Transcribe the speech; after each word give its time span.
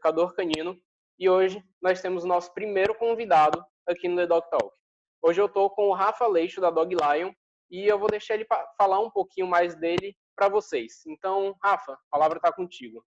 educador 0.00 0.34
canino, 0.34 0.80
e 1.18 1.28
hoje 1.28 1.62
nós 1.80 2.00
temos 2.00 2.24
o 2.24 2.26
nosso 2.26 2.52
primeiro 2.54 2.94
convidado 2.94 3.62
aqui 3.86 4.08
no 4.08 4.16
The 4.16 4.26
Dog 4.26 4.48
Talk. 4.50 4.74
Hoje 5.22 5.40
eu 5.40 5.46
estou 5.46 5.68
com 5.68 5.88
o 5.88 5.92
Rafa 5.92 6.26
Leixo, 6.26 6.60
da 6.60 6.70
Dog 6.70 6.94
Lion, 6.94 7.30
e 7.70 7.86
eu 7.86 7.98
vou 7.98 8.08
deixar 8.08 8.34
ele 8.34 8.46
falar 8.78 8.98
um 8.98 9.10
pouquinho 9.10 9.46
mais 9.46 9.74
dele 9.78 10.16
para 10.34 10.48
vocês. 10.48 11.04
Então, 11.06 11.54
Rafa, 11.62 11.92
a 11.92 11.98
palavra 12.10 12.38
está 12.38 12.50
contigo. 12.50 13.04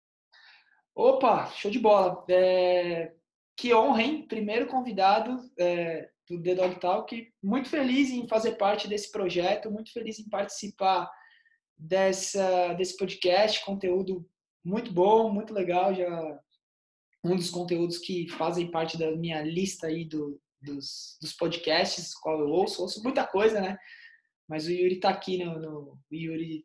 Opa, 0.94 1.46
show 1.52 1.70
de 1.70 1.78
bola. 1.78 2.24
É... 2.28 3.12
Que 3.56 3.72
honra, 3.72 4.02
hein? 4.02 4.26
Primeiro 4.26 4.66
convidado 4.66 5.38
é, 5.58 6.10
do 6.28 6.42
The 6.42 6.54
Dog 6.56 6.80
Talk. 6.80 7.32
Muito 7.42 7.68
feliz 7.68 8.10
em 8.10 8.26
fazer 8.26 8.52
parte 8.52 8.88
desse 8.88 9.12
projeto, 9.12 9.70
muito 9.70 9.92
feliz 9.92 10.18
em 10.18 10.28
participar 10.28 11.08
dessa, 11.78 12.72
desse 12.74 12.96
podcast, 12.96 13.64
conteúdo 13.64 14.26
muito 14.64 14.92
bom, 14.92 15.30
muito 15.30 15.54
legal, 15.54 15.94
já 15.94 16.40
um 17.24 17.36
dos 17.36 17.50
conteúdos 17.50 17.98
que 17.98 18.28
fazem 18.28 18.70
parte 18.70 18.98
da 18.98 19.10
minha 19.16 19.42
lista 19.42 19.86
aí 19.86 20.04
do, 20.04 20.40
dos, 20.60 21.18
dos 21.20 21.32
podcasts, 21.32 22.14
qual 22.14 22.40
eu 22.40 22.48
ouço, 22.48 22.82
ouço 22.82 23.02
muita 23.02 23.26
coisa, 23.26 23.60
né? 23.60 23.76
Mas 24.48 24.66
o 24.66 24.70
Yuri 24.70 24.98
tá 24.98 25.10
aqui 25.10 25.42
no, 25.42 25.58
no 25.58 25.98
Yuri 26.12 26.64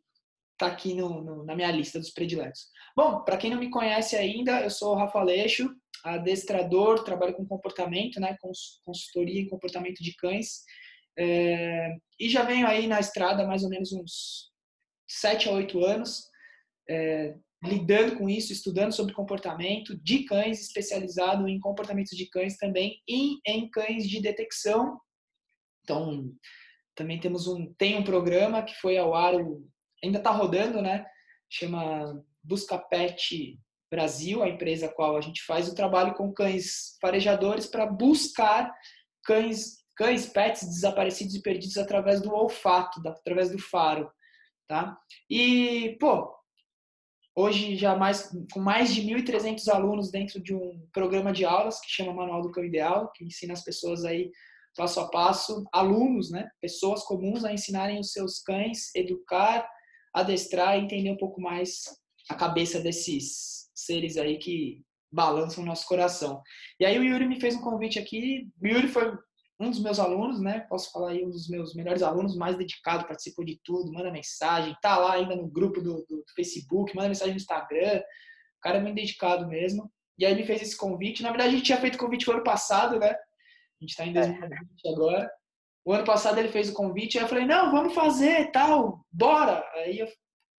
tá 0.58 0.68
aqui 0.68 0.94
no, 0.94 1.22
no, 1.22 1.44
na 1.44 1.54
minha 1.54 1.70
lista 1.70 1.98
dos 1.98 2.10
prediletos. 2.10 2.68
Bom, 2.96 3.22
para 3.22 3.36
quem 3.36 3.50
não 3.50 3.58
me 3.58 3.70
conhece 3.70 4.16
ainda, 4.16 4.62
eu 4.62 4.70
sou 4.70 4.92
o 4.92 4.96
Rafa 4.96 5.22
Leixo, 5.22 5.70
adestrador, 6.02 7.04
trabalho 7.04 7.34
com 7.34 7.46
comportamento, 7.46 8.18
né, 8.18 8.36
consultoria 8.84 9.40
em 9.40 9.48
comportamento 9.48 10.02
de 10.02 10.14
cães, 10.16 10.62
é, 11.18 11.96
e 12.18 12.28
já 12.28 12.42
venho 12.42 12.66
aí 12.66 12.86
na 12.86 13.00
estrada 13.00 13.46
mais 13.46 13.62
ou 13.64 13.70
menos 13.70 13.92
uns 13.92 14.50
sete 15.06 15.48
a 15.48 15.52
oito 15.52 15.84
anos, 15.84 16.28
é, 16.88 17.36
lidando 17.66 18.16
com 18.16 18.28
isso, 18.28 18.52
estudando 18.52 18.92
sobre 18.92 19.14
comportamento 19.14 19.96
de 20.02 20.24
cães, 20.24 20.60
especializado 20.60 21.48
em 21.48 21.60
comportamentos 21.60 22.16
de 22.16 22.26
cães 22.28 22.56
também 22.56 23.02
e 23.08 23.38
em 23.46 23.68
cães 23.68 24.08
de 24.08 24.20
detecção. 24.20 25.00
Então, 25.82 26.32
também 26.94 27.20
temos 27.20 27.46
um 27.46 27.72
tem 27.74 27.96
um 27.96 28.04
programa 28.04 28.62
que 28.62 28.74
foi 28.76 28.96
ao 28.96 29.14
ar, 29.14 29.34
ainda 30.02 30.18
está 30.18 30.30
rodando, 30.30 30.80
né? 30.80 31.04
Chama 31.50 32.24
Busca 32.42 32.78
Pet 32.78 33.58
Brasil, 33.90 34.42
a 34.42 34.48
empresa 34.48 34.86
a 34.86 34.92
qual 34.92 35.16
a 35.16 35.20
gente 35.20 35.42
faz 35.44 35.68
o 35.68 35.74
trabalho 35.74 36.14
com 36.14 36.32
cães 36.32 36.96
farejadores 37.00 37.66
para 37.66 37.86
buscar 37.86 38.72
cães 39.24 39.84
cães 39.96 40.26
pets 40.26 40.68
desaparecidos 40.68 41.34
e 41.34 41.40
perdidos 41.40 41.78
através 41.78 42.20
do 42.20 42.30
olfato, 42.30 43.00
através 43.08 43.50
do 43.50 43.58
faro 43.58 44.10
tá? 44.66 44.98
E, 45.30 45.96
pô, 46.00 46.34
hoje 47.36 47.76
já 47.76 47.94
mais, 47.94 48.30
com 48.52 48.60
mais 48.60 48.92
de 48.94 49.02
1.300 49.02 49.68
alunos 49.68 50.10
dentro 50.10 50.42
de 50.42 50.54
um 50.54 50.80
programa 50.92 51.32
de 51.32 51.44
aulas 51.44 51.78
que 51.80 51.90
chama 51.90 52.14
Manual 52.14 52.40
do 52.40 52.50
Cão 52.50 52.64
Ideal, 52.64 53.12
que 53.12 53.24
ensina 53.24 53.52
as 53.52 53.62
pessoas 53.62 54.04
aí 54.04 54.32
passo 54.74 55.00
a 55.00 55.08
passo, 55.08 55.64
alunos, 55.72 56.30
né, 56.30 56.48
pessoas 56.60 57.02
comuns 57.04 57.44
a 57.44 57.52
ensinarem 57.52 58.00
os 58.00 58.12
seus 58.12 58.40
cães, 58.42 58.94
educar, 58.94 59.68
adestrar 60.14 60.76
e 60.76 60.82
entender 60.82 61.10
um 61.10 61.16
pouco 61.16 61.40
mais 61.40 61.84
a 62.28 62.34
cabeça 62.34 62.80
desses 62.80 63.68
seres 63.74 64.16
aí 64.16 64.38
que 64.38 64.82
balançam 65.12 65.62
o 65.62 65.66
nosso 65.66 65.86
coração. 65.86 66.42
E 66.80 66.84
aí 66.84 66.98
o 66.98 67.04
Yuri 67.04 67.26
me 67.26 67.40
fez 67.40 67.54
um 67.54 67.62
convite 67.62 67.98
aqui. 67.98 68.48
O 68.60 68.66
Yuri 68.66 68.88
foi 68.88 69.16
um 69.58 69.70
dos 69.70 69.80
meus 69.80 69.98
alunos, 69.98 70.40
né? 70.40 70.60
Posso 70.68 70.90
falar 70.92 71.10
aí, 71.10 71.24
um 71.24 71.30
dos 71.30 71.48
meus 71.48 71.74
melhores 71.74 72.02
alunos, 72.02 72.36
mais 72.36 72.56
dedicado, 72.56 73.06
participou 73.06 73.44
de 73.44 73.58
tudo, 73.64 73.92
manda 73.92 74.10
mensagem, 74.10 74.76
tá 74.82 74.98
lá 74.98 75.14
ainda 75.14 75.34
no 75.34 75.48
grupo 75.48 75.80
do, 75.80 76.04
do 76.08 76.24
Facebook, 76.34 76.94
manda 76.94 77.08
mensagem 77.08 77.32
no 77.32 77.40
Instagram. 77.40 78.00
O 78.58 78.60
cara 78.60 78.78
é 78.78 78.82
bem 78.82 78.94
dedicado 78.94 79.48
mesmo. 79.48 79.90
E 80.18 80.26
aí 80.26 80.32
ele 80.32 80.44
fez 80.44 80.62
esse 80.62 80.76
convite. 80.76 81.22
Na 81.22 81.30
verdade, 81.30 81.50
a 81.50 81.52
gente 81.52 81.64
tinha 81.64 81.80
feito 81.80 81.94
o 81.94 81.98
convite 81.98 82.26
no 82.26 82.34
ano 82.34 82.44
passado, 82.44 82.98
né? 82.98 83.10
A 83.10 83.84
gente 83.84 83.96
tá 83.96 84.06
em 84.06 84.12
2020 84.12 84.50
é. 84.84 84.92
agora. 84.92 85.30
O 85.84 85.92
ano 85.92 86.04
passado 86.04 86.38
ele 86.38 86.48
fez 86.48 86.68
o 86.68 86.74
convite, 86.74 87.16
aí 87.16 87.24
eu 87.24 87.28
falei, 87.28 87.46
não, 87.46 87.70
vamos 87.70 87.94
fazer, 87.94 88.50
tal, 88.50 89.06
bora. 89.10 89.64
Aí 89.74 90.00
eu, 90.00 90.08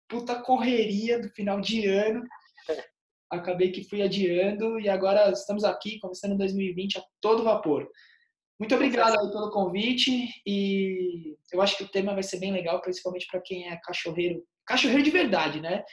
puta 0.07 0.41
correria 0.41 1.19
do 1.21 1.29
final 1.29 1.59
de 1.59 1.85
ano. 1.85 2.23
Acabei 3.29 3.71
que 3.71 3.83
fui 3.83 4.01
adiando 4.01 4.79
e 4.79 4.87
agora 4.87 5.29
estamos 5.31 5.65
aqui, 5.65 5.99
começando 5.99 6.37
2020 6.37 6.99
a 6.99 7.03
todo 7.19 7.43
vapor. 7.43 7.89
Muito 8.59 8.73
obrigado 8.73 9.19
aí 9.19 9.31
pelo 9.31 9.51
convite 9.51 10.11
e 10.45 11.37
eu 11.53 11.61
acho 11.61 11.77
que 11.77 11.83
o 11.83 11.87
tema 11.87 12.13
vai 12.13 12.23
ser 12.23 12.39
bem 12.39 12.51
legal, 12.51 12.81
principalmente 12.81 13.27
para 13.29 13.39
quem 13.39 13.69
é 13.69 13.77
cachorreiro, 13.77 14.43
cachorreiro 14.65 15.03
de 15.03 15.11
verdade, 15.11 15.61
né? 15.61 15.83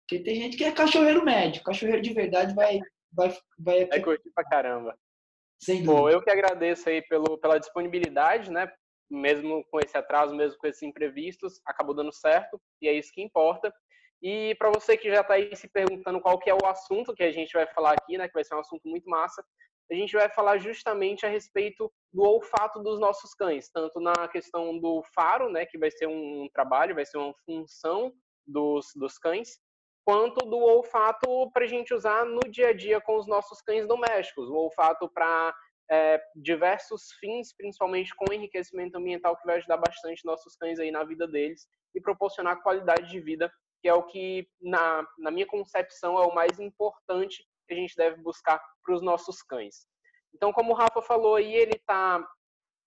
Porque 0.00 0.22
tem 0.22 0.36
gente 0.36 0.56
que 0.56 0.64
é 0.64 0.70
cachorreiro 0.70 1.24
médio, 1.24 1.62
cachorreiro 1.64 2.00
de 2.00 2.12
verdade 2.12 2.54
vai 2.54 2.78
vai 3.12 3.36
vai, 3.58 3.84
vai 3.86 4.00
curtir 4.00 4.30
pra 4.32 4.44
caramba. 4.44 4.96
Sem 5.60 5.82
dúvida. 5.82 5.92
Bom, 5.92 6.08
eu 6.08 6.22
que 6.22 6.30
agradeço 6.30 6.88
aí 6.88 7.02
pelo, 7.02 7.38
pela 7.38 7.58
disponibilidade, 7.58 8.50
né? 8.50 8.70
Mesmo 9.10 9.64
com 9.70 9.80
esse 9.80 9.96
atraso, 9.96 10.34
mesmo 10.34 10.56
com 10.58 10.66
esses 10.66 10.82
imprevistos, 10.82 11.60
acabou 11.64 11.94
dando 11.94 12.12
certo 12.12 12.60
e 12.80 12.88
é 12.88 12.92
isso 12.92 13.12
que 13.12 13.22
importa. 13.22 13.74
E 14.22 14.54
para 14.54 14.70
você 14.70 14.96
que 14.96 15.10
já 15.10 15.20
está 15.20 15.34
aí 15.34 15.54
se 15.56 15.68
perguntando 15.68 16.20
qual 16.20 16.38
que 16.38 16.48
é 16.48 16.54
o 16.54 16.66
assunto 16.66 17.14
que 17.14 17.22
a 17.22 17.32
gente 17.32 17.52
vai 17.52 17.66
falar 17.66 17.92
aqui, 17.92 18.16
né? 18.16 18.28
Que 18.28 18.34
vai 18.34 18.44
ser 18.44 18.54
um 18.54 18.60
assunto 18.60 18.88
muito 18.88 19.08
massa 19.08 19.44
a 19.90 19.94
gente 19.94 20.12
vai 20.12 20.28
falar 20.28 20.58
justamente 20.58 21.26
a 21.26 21.28
respeito 21.28 21.92
do 22.12 22.22
olfato 22.22 22.82
dos 22.82 22.98
nossos 22.98 23.34
cães, 23.34 23.68
tanto 23.70 24.00
na 24.00 24.28
questão 24.28 24.78
do 24.78 25.02
faro, 25.14 25.50
né, 25.50 25.66
que 25.66 25.78
vai 25.78 25.90
ser 25.90 26.06
um 26.06 26.48
trabalho, 26.52 26.94
vai 26.94 27.04
ser 27.04 27.18
uma 27.18 27.34
função 27.44 28.12
dos, 28.46 28.86
dos 28.94 29.18
cães, 29.18 29.58
quanto 30.04 30.44
do 30.46 30.58
olfato 30.58 31.50
para 31.52 31.64
a 31.64 31.68
gente 31.68 31.94
usar 31.94 32.24
no 32.24 32.40
dia 32.50 32.68
a 32.68 32.72
dia 32.72 33.00
com 33.00 33.16
os 33.16 33.26
nossos 33.26 33.60
cães 33.62 33.86
domésticos, 33.86 34.48
o 34.48 34.54
olfato 34.54 35.08
para 35.08 35.54
é, 35.90 36.20
diversos 36.36 37.12
fins, 37.20 37.54
principalmente 37.54 38.14
com 38.14 38.32
enriquecimento 38.32 38.96
ambiental, 38.96 39.36
que 39.36 39.46
vai 39.46 39.56
ajudar 39.56 39.76
bastante 39.76 40.24
nossos 40.24 40.56
cães 40.56 40.78
aí 40.78 40.90
na 40.90 41.04
vida 41.04 41.26
deles 41.26 41.66
e 41.94 42.00
proporcionar 42.00 42.62
qualidade 42.62 43.10
de 43.10 43.20
vida, 43.20 43.52
que 43.82 43.88
é 43.88 43.94
o 43.94 44.02
que, 44.02 44.48
na, 44.60 45.06
na 45.18 45.30
minha 45.30 45.46
concepção, 45.46 46.18
é 46.18 46.26
o 46.26 46.34
mais 46.34 46.58
importante 46.58 47.44
a 47.72 47.76
gente 47.76 47.96
deve 47.96 48.20
buscar 48.22 48.60
para 48.84 48.94
os 48.94 49.00
nossos 49.00 49.42
cães. 49.42 49.86
Então, 50.34 50.52
como 50.52 50.72
o 50.72 50.76
Rafa 50.76 51.00
falou 51.00 51.36
aí, 51.36 51.54
ele 51.54 51.76
está 51.76 52.22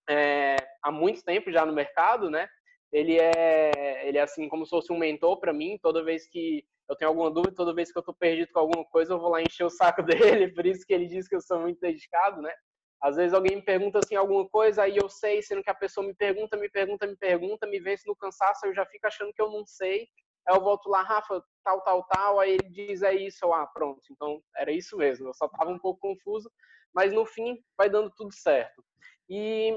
é, 0.10 0.58
há 0.84 0.92
muito 0.92 1.24
tempo 1.24 1.52
já 1.52 1.66
no 1.66 1.74
mercado, 1.74 2.30
né? 2.30 2.48
Ele 2.92 3.18
é, 3.20 4.08
ele 4.08 4.18
é 4.18 4.22
assim 4.22 4.48
como 4.48 4.66
se 4.66 4.70
fosse 4.70 4.92
um 4.92 4.98
mentor 4.98 5.40
para 5.40 5.54
mim. 5.54 5.80
Toda 5.82 6.04
vez 6.04 6.28
que 6.28 6.64
eu 6.90 6.96
tenho 6.96 7.10
alguma 7.10 7.32
dúvida, 7.32 7.56
toda 7.56 7.74
vez 7.74 7.92
que 7.92 7.98
eu 7.98 8.02
estou 8.02 8.16
perdido 8.16 8.52
com 8.54 8.60
alguma 8.60 8.86
coisa, 8.86 9.14
eu 9.14 9.20
vou 9.20 9.30
lá 9.30 9.42
encher 9.42 9.66
o 9.66 9.70
saco 9.70 10.04
dele. 10.04 10.54
Por 10.54 10.66
isso 10.66 10.86
que 10.86 10.94
ele 10.94 11.08
diz 11.08 11.28
que 11.28 11.36
eu 11.36 11.42
sou 11.42 11.60
muito 11.60 11.80
dedicado, 11.80 12.42
né? 12.42 12.54
Às 13.02 13.16
vezes 13.16 13.34
alguém 13.34 13.58
me 13.58 13.62
pergunta 13.62 14.00
assim 14.00 14.16
alguma 14.16 14.48
coisa, 14.50 14.84
aí 14.84 14.98
eu 14.98 15.08
sei, 15.08 15.42
sendo 15.44 15.62
que 15.62 15.70
a 15.70 15.76
pessoa 15.76 16.06
me 16.06 16.16
pergunta, 16.16 16.58
me 16.58 16.68
pergunta, 16.68 17.06
me 17.06 17.16
pergunta, 17.16 17.68
me 17.68 17.80
vence 17.80 18.08
no 18.08 18.16
cansaço, 18.16 18.66
eu 18.66 18.74
já 18.74 18.86
fico 18.88 19.06
achando 19.06 19.32
que 19.34 19.42
eu 19.42 19.52
não 19.52 19.66
sei. 19.66 20.08
Aí 20.48 20.56
eu 20.56 20.62
volto 20.62 20.90
lá, 20.90 21.02
Rafa, 21.02 21.44
tal, 21.64 21.82
tal, 21.82 22.04
tal, 22.04 22.40
aí 22.40 22.52
ele 22.52 22.70
diz, 22.70 23.02
é 23.02 23.14
isso, 23.14 23.44
eu, 23.44 23.54
ah, 23.54 23.68
pronto, 23.68 24.02
então 24.10 24.42
era 24.56 24.72
isso 24.72 24.96
mesmo, 24.96 25.28
eu 25.28 25.34
só 25.34 25.46
estava 25.46 25.70
um 25.70 25.80
pouco 25.80 26.00
confuso, 26.00 26.50
mas 26.94 27.12
no 27.12 27.26
fim 27.26 27.62
vai 27.78 27.90
dando 27.90 28.10
tudo 28.16 28.34
certo. 28.34 28.84
E 29.30 29.74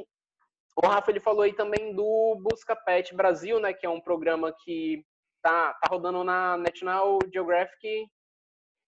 o 0.77 0.87
Rafa, 0.87 1.11
ele 1.11 1.21
falou 1.21 1.43
aí 1.43 1.53
também 1.53 1.95
do 1.95 2.37
Busca 2.41 2.77
Pet 2.77 3.15
Brasil, 3.15 3.59
né, 3.59 3.73
que 3.73 3.85
é 3.85 3.91
um 3.91 4.01
programa 4.01 4.55
que 4.65 5.05
tá, 5.43 5.75
tá 5.75 5.89
rodando 5.91 6.23
na 6.23 6.57
National 6.57 7.19
Geographic, 7.33 8.07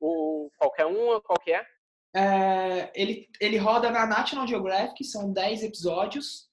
o, 0.00 0.48
qualquer 0.58 0.86
uma, 0.86 1.20
qualquer? 1.20 1.66
É, 2.14 2.92
ele, 2.94 3.28
ele 3.40 3.56
roda 3.56 3.90
na 3.90 4.06
National 4.06 4.46
Geographic, 4.46 5.04
são 5.04 5.32
10 5.32 5.64
episódios, 5.64 6.48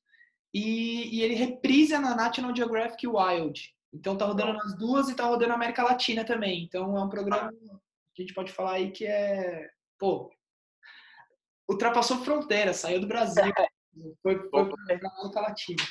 e, 0.53 1.17
e 1.17 1.21
ele 1.21 1.35
reprisa 1.35 1.99
na 1.99 2.15
National 2.15 2.55
Geographic 2.55 3.05
Wild. 3.05 3.78
Então 3.93 4.17
tá 4.17 4.25
rodando 4.25 4.53
nas 4.53 4.77
duas 4.77 5.09
e 5.09 5.15
tá 5.15 5.25
rodando 5.25 5.49
na 5.49 5.55
América 5.55 5.83
Latina 5.83 6.23
também. 6.23 6.63
Então 6.63 6.97
é 6.97 7.03
um 7.03 7.09
programa 7.09 7.51
que 8.13 8.21
a 8.21 8.25
gente 8.25 8.33
pode 8.33 8.51
falar 8.51 8.73
aí 8.73 8.91
que 8.91 9.05
é, 9.05 9.69
pô, 9.97 10.31
ultrapassou 11.69 12.17
fronteiras, 12.23 12.77
saiu 12.77 12.99
do 12.99 13.07
Brasil, 13.07 13.51
foi, 14.21 14.37
foi 14.49 14.69
para 14.69 14.83
América 14.83 15.41
Latina. 15.41 15.83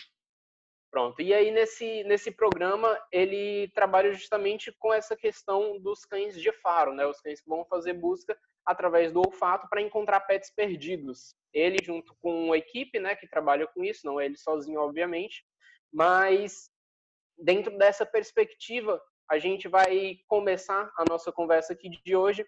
Pronto. 0.91 1.21
E 1.21 1.35
aí 1.35 1.51
nesse 1.51 2.03
nesse 2.05 2.31
programa 2.31 2.99
ele 3.13 3.71
trabalha 3.75 4.13
justamente 4.13 4.73
com 4.79 4.93
essa 4.93 5.15
questão 5.15 5.79
dos 5.81 6.05
cães 6.05 6.41
de 6.41 6.51
faro, 6.53 6.95
né? 6.95 7.07
Os 7.07 7.21
cães 7.21 7.41
que 7.41 7.49
vão 7.49 7.65
fazer 7.67 7.93
busca 7.93 8.39
através 8.65 9.13
do 9.13 9.21
olfato 9.21 9.67
para 9.69 9.81
encontrar 9.81 10.21
pets 10.21 10.51
perdidos. 10.51 11.35
Ele 11.55 11.79
junto 11.83 12.15
com 12.21 12.53
a 12.53 12.59
equipe, 12.59 13.01
né, 13.01 13.17
que 13.17 13.27
trabalha 13.27 13.67
com 13.67 13.83
isso, 13.83 14.07
não 14.07 14.21
é 14.21 14.27
ele 14.27 14.37
sozinho, 14.37 14.81
obviamente, 14.81 15.43
mas 15.91 16.71
dentro 17.39 17.77
dessa 17.79 18.05
perspectiva, 18.05 19.01
a 19.31 19.39
gente 19.39 19.69
vai 19.69 20.17
começar 20.27 20.91
a 20.97 21.05
nossa 21.09 21.31
conversa 21.31 21.73
aqui 21.73 21.89
de 21.89 22.17
hoje 22.17 22.47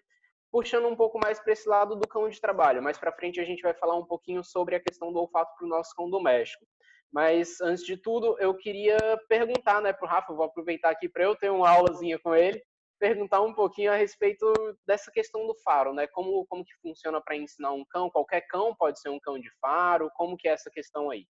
puxando 0.51 0.87
um 0.87 0.95
pouco 0.95 1.17
mais 1.17 1.39
para 1.39 1.53
esse 1.53 1.67
lado 1.67 1.95
do 1.95 2.07
cão 2.07 2.27
de 2.27 2.39
trabalho. 2.39 2.83
Mais 2.83 2.97
para 2.97 3.13
frente 3.13 3.39
a 3.39 3.45
gente 3.45 3.61
vai 3.61 3.73
falar 3.73 3.95
um 3.95 4.05
pouquinho 4.05 4.43
sobre 4.43 4.75
a 4.75 4.79
questão 4.79 5.11
do 5.13 5.19
olfato 5.19 5.55
para 5.57 5.65
o 5.65 5.69
nosso 5.69 5.95
cão 5.95 6.09
doméstico. 6.09 6.65
Mas 7.11 7.59
antes 7.61 7.85
de 7.85 7.97
tudo, 7.97 8.37
eu 8.39 8.53
queria 8.55 8.97
perguntar, 9.27 9.81
né, 9.81 9.93
para 9.93 10.05
o 10.05 10.09
Rafa, 10.09 10.33
vou 10.33 10.45
aproveitar 10.45 10.89
aqui 10.89 11.09
para 11.09 11.23
eu 11.23 11.35
ter 11.35 11.49
uma 11.49 11.69
aulazinha 11.69 12.19
com 12.19 12.35
ele. 12.35 12.61
perguntar 12.99 13.41
um 13.41 13.53
pouquinho 13.53 13.91
a 13.91 13.95
respeito 13.95 14.45
dessa 14.85 15.11
questão 15.11 15.47
do 15.47 15.55
faro, 15.63 15.91
né? 15.91 16.05
Como, 16.07 16.45
como 16.45 16.63
que 16.63 16.71
funciona 16.83 17.19
para 17.19 17.35
ensinar 17.35 17.71
um 17.71 17.83
cão? 17.83 18.11
Qualquer 18.11 18.41
cão 18.41 18.75
pode 18.75 18.99
ser 19.01 19.09
um 19.09 19.19
cão 19.19 19.39
de 19.39 19.49
faro? 19.59 20.11
Como 20.15 20.37
que 20.37 20.47
é 20.47 20.51
essa 20.51 20.69
questão 20.69 21.09
aí? 21.09 21.25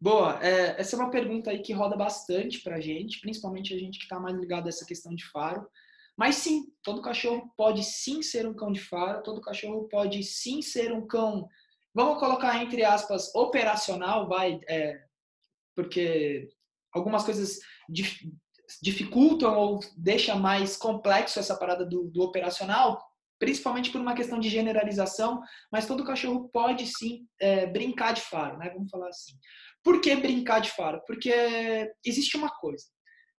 Boa, 0.00 0.42
é, 0.42 0.80
essa 0.80 0.96
é 0.96 0.98
uma 0.98 1.10
pergunta 1.10 1.50
aí 1.50 1.60
que 1.60 1.74
roda 1.74 1.94
bastante 1.94 2.60
para 2.60 2.76
a 2.76 2.80
gente, 2.80 3.20
principalmente 3.20 3.74
a 3.74 3.78
gente 3.78 3.98
que 3.98 4.04
está 4.04 4.18
mais 4.18 4.34
ligado 4.34 4.64
a 4.64 4.70
essa 4.70 4.86
questão 4.86 5.14
de 5.14 5.26
faro. 5.26 5.68
Mas 6.16 6.36
sim, 6.36 6.72
todo 6.82 7.02
cachorro 7.02 7.52
pode 7.54 7.84
sim 7.84 8.22
ser 8.22 8.46
um 8.46 8.54
cão 8.54 8.72
de 8.72 8.80
faro, 8.80 9.22
todo 9.22 9.42
cachorro 9.42 9.88
pode 9.88 10.22
sim 10.22 10.62
ser 10.62 10.90
um 10.92 11.06
cão, 11.06 11.46
vamos 11.94 12.18
colocar 12.18 12.62
entre 12.62 12.82
aspas, 12.82 13.34
operacional, 13.34 14.26
vai, 14.26 14.58
é, 14.68 15.02
porque 15.76 16.48
algumas 16.92 17.22
coisas 17.22 17.58
dificultam 18.82 19.54
ou 19.54 19.80
deixa 19.96 20.34
mais 20.34 20.76
complexo 20.78 21.38
essa 21.38 21.56
parada 21.56 21.84
do, 21.84 22.04
do 22.04 22.22
operacional, 22.22 23.09
principalmente 23.40 23.90
por 23.90 24.00
uma 24.00 24.14
questão 24.14 24.38
de 24.38 24.50
generalização, 24.50 25.40
mas 25.72 25.86
todo 25.86 26.04
cachorro 26.04 26.48
pode 26.52 26.86
sim 26.86 27.26
é, 27.40 27.66
brincar 27.66 28.12
de 28.12 28.20
faro, 28.20 28.58
né? 28.58 28.70
Vamos 28.70 28.90
falar 28.90 29.08
assim. 29.08 29.32
Por 29.82 30.00
que 30.00 30.14
brincar 30.14 30.60
de 30.60 30.70
faro? 30.70 31.00
Porque 31.06 31.32
existe 32.04 32.36
uma 32.36 32.50
coisa. 32.50 32.84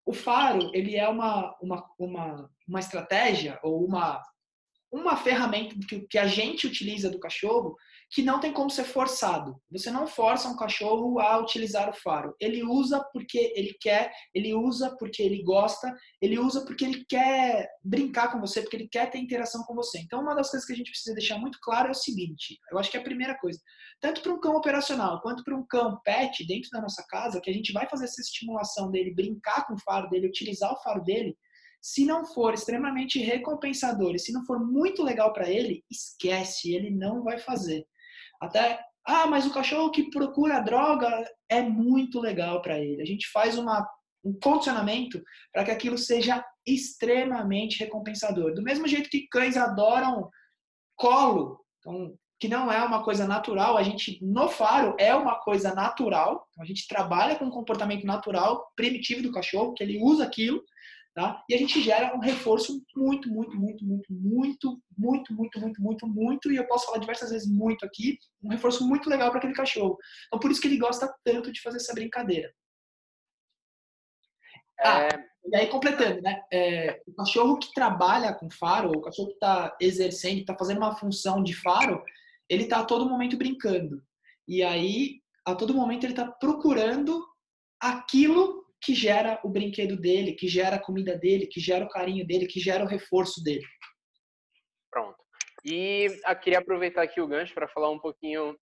O 0.03 0.11
faro, 0.11 0.71
ele 0.73 0.95
é 0.95 1.07
uma, 1.07 1.55
uma, 1.61 1.85
uma, 1.99 2.49
uma 2.67 2.79
estratégia 2.79 3.59
ou 3.63 3.85
uma, 3.85 4.19
uma 4.91 5.15
ferramenta 5.15 5.75
que, 6.09 6.17
a 6.17 6.27
gente 6.27 6.67
utiliza 6.67 7.09
do 7.09 7.19
cachorro 7.19 7.77
que 8.13 8.21
não 8.21 8.41
tem 8.41 8.51
como 8.51 8.69
ser 8.69 8.83
forçado. 8.83 9.55
Você 9.71 9.89
não 9.89 10.05
força 10.05 10.49
um 10.49 10.57
cachorro 10.57 11.17
a 11.17 11.37
utilizar 11.37 11.89
o 11.89 11.93
faro. 11.93 12.35
Ele 12.41 12.61
usa 12.61 13.01
porque 13.13 13.53
ele 13.55 13.73
quer, 13.79 14.11
ele 14.35 14.53
usa 14.53 14.93
porque 14.99 15.23
ele 15.23 15.41
gosta, 15.43 15.95
ele 16.21 16.37
usa 16.37 16.65
porque 16.65 16.83
ele 16.83 17.05
quer 17.07 17.69
brincar 17.81 18.29
com 18.29 18.41
você, 18.41 18.61
porque 18.61 18.75
ele 18.75 18.89
quer 18.89 19.09
ter 19.09 19.17
interação 19.17 19.63
com 19.63 19.73
você. 19.73 19.99
Então, 19.99 20.21
uma 20.21 20.35
das 20.35 20.51
coisas 20.51 20.67
que 20.67 20.73
a 20.73 20.75
gente 20.75 20.91
precisa 20.91 21.15
deixar 21.15 21.37
muito 21.37 21.57
claro 21.61 21.87
é 21.87 21.91
o 21.91 21.95
seguinte: 21.95 22.59
eu 22.69 22.77
acho 22.77 22.91
que 22.91 22.97
é 22.97 22.99
a 22.99 23.03
primeira 23.03 23.37
coisa, 23.39 23.59
tanto 24.01 24.21
para 24.21 24.33
um 24.33 24.41
cão 24.41 24.57
operacional 24.57 25.21
quanto 25.21 25.41
para 25.45 25.55
um 25.55 25.65
cão 25.65 25.97
pet 26.03 26.45
dentro 26.45 26.69
da 26.69 26.81
nossa 26.81 27.05
casa, 27.07 27.39
que 27.39 27.49
a 27.49 27.53
gente 27.53 27.71
vai 27.71 27.87
fazer 27.87 28.05
essa 28.05 28.19
estimulação 28.19 28.91
dele, 28.91 29.15
brincar 29.15 29.65
com 29.65 29.75
o 29.75 29.79
faro 29.79 30.09
dele, 30.09 30.27
utilizar 30.27 30.73
o 30.73 30.81
faro 30.83 31.01
dele 31.01 31.37
se 31.81 32.05
não 32.05 32.25
for 32.25 32.53
extremamente 32.53 33.19
recompensador 33.19 34.13
e 34.13 34.19
se 34.19 34.31
não 34.31 34.45
for 34.45 34.59
muito 34.59 35.03
legal 35.03 35.33
para 35.33 35.49
ele, 35.49 35.83
esquece, 35.89 36.73
ele 36.73 36.91
não 36.91 37.23
vai 37.23 37.39
fazer. 37.39 37.85
Até, 38.39 38.79
ah, 39.05 39.25
mas 39.25 39.47
o 39.47 39.53
cachorro 39.53 39.89
que 39.89 40.11
procura 40.11 40.61
droga 40.61 41.09
é 41.49 41.61
muito 41.61 42.19
legal 42.19 42.61
para 42.61 42.79
ele. 42.79 43.01
A 43.01 43.05
gente 43.05 43.27
faz 43.31 43.57
uma, 43.57 43.87
um 44.23 44.37
condicionamento 44.39 45.21
para 45.51 45.63
que 45.63 45.71
aquilo 45.71 45.97
seja 45.97 46.43
extremamente 46.65 47.79
recompensador. 47.79 48.53
Do 48.53 48.61
mesmo 48.61 48.87
jeito 48.87 49.09
que 49.09 49.27
cães 49.27 49.57
adoram 49.57 50.29
colo, 50.95 51.59
então, 51.79 52.15
que 52.39 52.47
não 52.47 52.71
é 52.71 52.83
uma 52.83 53.03
coisa 53.03 53.27
natural, 53.27 53.75
a 53.75 53.83
gente 53.83 54.19
no 54.23 54.47
faro 54.47 54.95
é 54.99 55.15
uma 55.15 55.39
coisa 55.39 55.73
natural. 55.73 56.47
Então, 56.51 56.63
a 56.63 56.67
gente 56.67 56.87
trabalha 56.87 57.35
com 57.35 57.45
um 57.45 57.51
comportamento 57.51 58.05
natural, 58.05 58.71
primitivo 58.75 59.23
do 59.23 59.31
cachorro, 59.31 59.73
que 59.73 59.83
ele 59.83 59.99
usa 59.99 60.23
aquilo 60.23 60.61
Tá? 61.13 61.43
E 61.49 61.53
a 61.53 61.57
gente 61.57 61.81
gera 61.81 62.15
um 62.15 62.19
reforço 62.19 62.81
muito, 62.95 63.29
muito, 63.29 63.57
muito, 63.57 63.83
muito, 63.83 64.13
muito, 64.13 64.81
muito, 64.97 65.33
muito, 65.33 65.59
muito, 65.59 65.81
muito, 65.81 66.07
muito, 66.07 66.51
e 66.51 66.55
eu 66.55 66.65
posso 66.67 66.85
falar 66.85 66.99
diversas 66.99 67.31
vezes 67.31 67.51
muito 67.51 67.85
aqui, 67.85 68.17
um 68.41 68.47
reforço 68.47 68.87
muito 68.87 69.09
legal 69.09 69.29
para 69.29 69.39
aquele 69.39 69.53
cachorro. 69.53 69.97
Então, 70.27 70.39
por 70.39 70.49
isso 70.49 70.61
que 70.61 70.69
ele 70.69 70.77
gosta 70.77 71.13
tanto 71.21 71.51
de 71.51 71.61
fazer 71.61 71.77
essa 71.77 71.93
brincadeira. 71.93 72.53
Ah, 74.79 75.01
é... 75.03 75.09
e 75.47 75.55
aí 75.55 75.67
completando, 75.67 76.21
né? 76.21 76.41
É, 76.51 77.01
o 77.05 77.13
cachorro 77.13 77.59
que 77.59 77.73
trabalha 77.73 78.33
com 78.33 78.49
faro, 78.49 78.91
o 78.91 79.01
cachorro 79.01 79.27
que 79.27 79.33
está 79.33 79.75
exercendo, 79.81 80.39
está 80.39 80.57
fazendo 80.57 80.77
uma 80.77 80.95
função 80.95 81.43
de 81.43 81.53
faro, 81.53 82.01
ele 82.47 82.63
está 82.63 82.79
a 82.79 82.85
todo 82.85 83.09
momento 83.09 83.35
brincando. 83.35 84.01
E 84.47 84.63
aí, 84.63 85.21
a 85.45 85.55
todo 85.55 85.73
momento, 85.73 86.05
ele 86.05 86.13
está 86.13 86.25
procurando 86.25 87.25
aquilo 87.81 88.60
que 88.81 88.95
gera 88.95 89.39
o 89.43 89.49
brinquedo 89.49 89.95
dele, 89.95 90.33
que 90.33 90.47
gera 90.47 90.77
a 90.77 90.81
comida 90.81 91.17
dele, 91.17 91.47
que 91.47 91.59
gera 91.59 91.85
o 91.85 91.89
carinho 91.89 92.25
dele, 92.25 92.47
que 92.47 92.59
gera 92.59 92.83
o 92.83 92.87
reforço 92.87 93.43
dele. 93.43 93.65
Pronto. 94.89 95.17
E 95.63 96.07
eu 96.27 96.35
queria 96.37 96.59
aproveitar 96.59 97.03
aqui 97.03 97.21
o 97.21 97.27
gancho 97.27 97.53
para 97.53 97.67
falar 97.67 97.91
um 97.91 97.99
pouquinho 97.99 98.57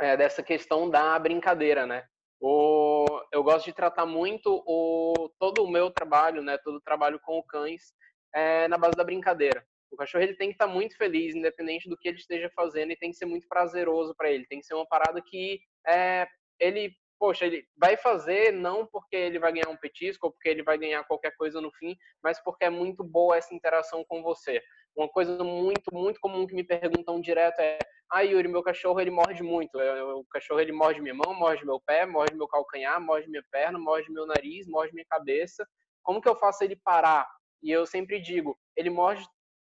é, 0.00 0.16
dessa 0.16 0.42
questão 0.42 0.90
da 0.90 1.16
brincadeira, 1.18 1.86
né? 1.86 2.04
O, 2.40 3.04
eu 3.32 3.42
gosto 3.42 3.66
de 3.66 3.72
tratar 3.72 4.06
muito 4.06 4.62
o, 4.66 5.30
todo 5.38 5.64
o 5.64 5.70
meu 5.70 5.90
trabalho, 5.90 6.42
né? 6.42 6.58
Todo 6.58 6.76
o 6.76 6.82
trabalho 6.82 7.20
com 7.20 7.42
cães 7.42 7.92
é, 8.34 8.66
na 8.66 8.76
base 8.76 8.96
da 8.96 9.04
brincadeira. 9.04 9.64
O 9.90 9.96
cachorro 9.96 10.22
ele 10.22 10.36
tem 10.36 10.48
que 10.48 10.54
estar 10.54 10.66
tá 10.66 10.72
muito 10.72 10.96
feliz, 10.96 11.34
independente 11.34 11.88
do 11.88 11.96
que 11.96 12.08
ele 12.08 12.18
esteja 12.18 12.50
fazendo, 12.54 12.92
e 12.92 12.96
tem 12.96 13.10
que 13.10 13.16
ser 13.16 13.26
muito 13.26 13.46
prazeroso 13.48 14.14
para 14.16 14.30
ele. 14.30 14.46
Tem 14.46 14.60
que 14.60 14.66
ser 14.66 14.74
uma 14.74 14.86
parada 14.86 15.22
que 15.24 15.60
é, 15.86 16.26
ele 16.60 16.92
poxa, 17.18 17.46
ele 17.46 17.66
vai 17.76 17.96
fazer 17.96 18.52
não 18.52 18.86
porque 18.86 19.16
ele 19.16 19.38
vai 19.38 19.52
ganhar 19.52 19.68
um 19.68 19.76
petisco 19.76 20.26
ou 20.26 20.32
porque 20.32 20.48
ele 20.48 20.62
vai 20.62 20.78
ganhar 20.78 21.04
qualquer 21.04 21.34
coisa 21.36 21.60
no 21.60 21.70
fim, 21.72 21.96
mas 22.22 22.42
porque 22.42 22.64
é 22.64 22.70
muito 22.70 23.02
boa 23.04 23.36
essa 23.36 23.54
interação 23.54 24.04
com 24.06 24.22
você. 24.22 24.62
Uma 24.96 25.08
coisa 25.08 25.42
muito, 25.44 25.92
muito 25.92 26.20
comum 26.20 26.46
que 26.46 26.54
me 26.54 26.64
perguntam 26.64 27.20
direto 27.20 27.60
é: 27.60 27.78
"Ah, 28.10 28.22
Yuri, 28.22 28.48
meu 28.48 28.62
cachorro 28.62 29.00
ele 29.00 29.10
morde 29.10 29.42
muito. 29.42 29.78
O 29.78 30.24
cachorro 30.30 30.60
ele 30.60 30.72
morde 30.72 31.00
minha 31.00 31.14
mão, 31.14 31.34
morde 31.34 31.64
meu 31.64 31.80
pé, 31.80 32.06
morde 32.06 32.34
meu 32.36 32.48
calcanhar, 32.48 33.00
morde 33.00 33.28
minha 33.28 33.44
perna, 33.50 33.78
morde 33.78 34.10
meu 34.10 34.26
nariz, 34.26 34.66
morde 34.66 34.92
minha 34.94 35.06
cabeça. 35.08 35.66
Como 36.02 36.20
que 36.20 36.28
eu 36.28 36.36
faço 36.36 36.64
ele 36.64 36.76
parar?" 36.76 37.28
E 37.62 37.70
eu 37.70 37.86
sempre 37.86 38.20
digo: 38.20 38.58
"Ele 38.76 38.90
morde 38.90 39.24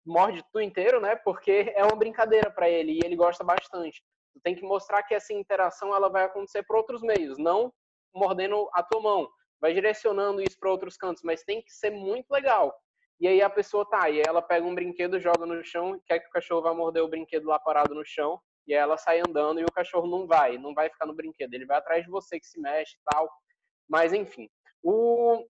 morde 0.05 0.43
tu 0.51 0.59
inteiro, 0.59 0.99
né? 0.99 1.15
Porque 1.15 1.71
é 1.75 1.83
uma 1.83 1.95
brincadeira 1.95 2.51
para 2.51 2.69
ele 2.69 2.93
e 2.93 2.99
ele 3.05 3.15
gosta 3.15 3.43
bastante. 3.43 4.03
Tu 4.33 4.39
tem 4.41 4.55
que 4.55 4.63
mostrar 4.63 5.03
que 5.03 5.13
essa 5.13 5.33
interação 5.33 5.95
ela 5.95 6.09
vai 6.09 6.23
acontecer 6.23 6.63
por 6.63 6.77
outros 6.77 7.01
meios, 7.01 7.37
não 7.37 7.71
mordendo 8.13 8.69
a 8.73 8.83
tua 8.83 9.01
mão. 9.01 9.29
Vai 9.59 9.73
direcionando 9.73 10.41
isso 10.41 10.57
para 10.59 10.69
outros 10.69 10.97
cantos, 10.97 11.23
mas 11.23 11.43
tem 11.43 11.61
que 11.61 11.71
ser 11.71 11.89
muito 11.89 12.29
legal. 12.31 12.73
E 13.19 13.27
aí 13.27 13.41
a 13.41 13.49
pessoa 13.49 13.87
tá, 13.87 14.09
e 14.09 14.21
ela 14.21 14.41
pega 14.41 14.65
um 14.65 14.75
brinquedo, 14.75 15.19
joga 15.19 15.45
no 15.45 15.63
chão, 15.63 15.99
quer 16.05 16.19
que 16.19 16.27
o 16.27 16.31
cachorro 16.31 16.63
vá 16.63 16.73
morder 16.73 17.03
o 17.03 17.07
brinquedo 17.07 17.45
lá 17.45 17.57
parado 17.59 17.95
no 17.95 18.05
chão, 18.05 18.39
e 18.67 18.73
aí 18.73 18.79
ela 18.79 18.97
sai 18.97 19.19
andando 19.19 19.59
e 19.59 19.63
o 19.63 19.71
cachorro 19.71 20.07
não 20.07 20.27
vai, 20.27 20.57
não 20.57 20.73
vai 20.73 20.89
ficar 20.89 21.05
no 21.05 21.13
brinquedo, 21.13 21.53
ele 21.53 21.65
vai 21.65 21.77
atrás 21.77 22.03
de 22.03 22.09
você 22.09 22.39
que 22.39 22.45
se 22.45 22.59
mexe 22.59 22.95
e 22.97 23.01
tal. 23.13 23.29
Mas 23.87 24.13
enfim, 24.13 24.49
o, 24.81 25.45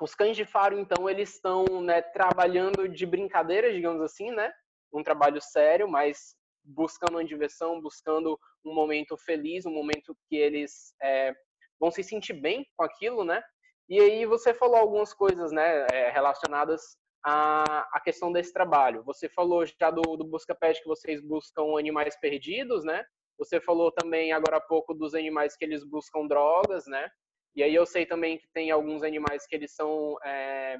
os 0.00 0.14
cães 0.14 0.36
de 0.36 0.44
faro, 0.44 0.78
então, 0.78 1.08
eles 1.08 1.34
estão 1.34 1.64
né, 1.82 2.00
trabalhando 2.00 2.88
de 2.88 3.06
brincadeira, 3.06 3.72
digamos 3.72 4.00
assim, 4.02 4.30
né? 4.30 4.52
Um 4.92 5.02
trabalho 5.02 5.40
sério, 5.40 5.88
mas 5.88 6.34
buscando 6.64 7.14
uma 7.14 7.24
diversão, 7.24 7.80
buscando 7.80 8.38
um 8.64 8.74
momento 8.74 9.16
feliz, 9.16 9.66
um 9.66 9.72
momento 9.72 10.16
que 10.28 10.36
eles 10.36 10.94
é, 11.02 11.34
vão 11.78 11.90
se 11.90 12.02
sentir 12.02 12.34
bem 12.34 12.66
com 12.76 12.84
aquilo, 12.84 13.24
né? 13.24 13.42
E 13.88 14.00
aí 14.00 14.24
você 14.24 14.54
falou 14.54 14.76
algumas 14.76 15.12
coisas, 15.12 15.52
né, 15.52 15.86
é, 15.92 16.10
relacionadas 16.10 16.96
à, 17.24 17.80
à 17.96 18.00
questão 18.00 18.32
desse 18.32 18.52
trabalho. 18.52 19.02
Você 19.04 19.28
falou 19.28 19.66
já 19.66 19.90
do, 19.90 20.16
do 20.16 20.24
Busca 20.24 20.54
Pet 20.54 20.80
que 20.80 20.88
vocês 20.88 21.20
buscam 21.20 21.78
animais 21.78 22.18
perdidos, 22.18 22.84
né? 22.84 23.04
Você 23.38 23.60
falou 23.60 23.90
também 23.90 24.32
agora 24.32 24.58
há 24.58 24.60
pouco 24.60 24.94
dos 24.94 25.14
animais 25.14 25.56
que 25.56 25.64
eles 25.64 25.84
buscam 25.84 26.26
drogas, 26.26 26.86
né? 26.86 27.10
E 27.54 27.62
aí 27.62 27.74
eu 27.74 27.84
sei 27.84 28.06
também 28.06 28.38
que 28.38 28.48
tem 28.54 28.70
alguns 28.70 29.02
animais 29.02 29.46
que 29.46 29.54
eles 29.54 29.74
são, 29.74 30.16
é, 30.24 30.78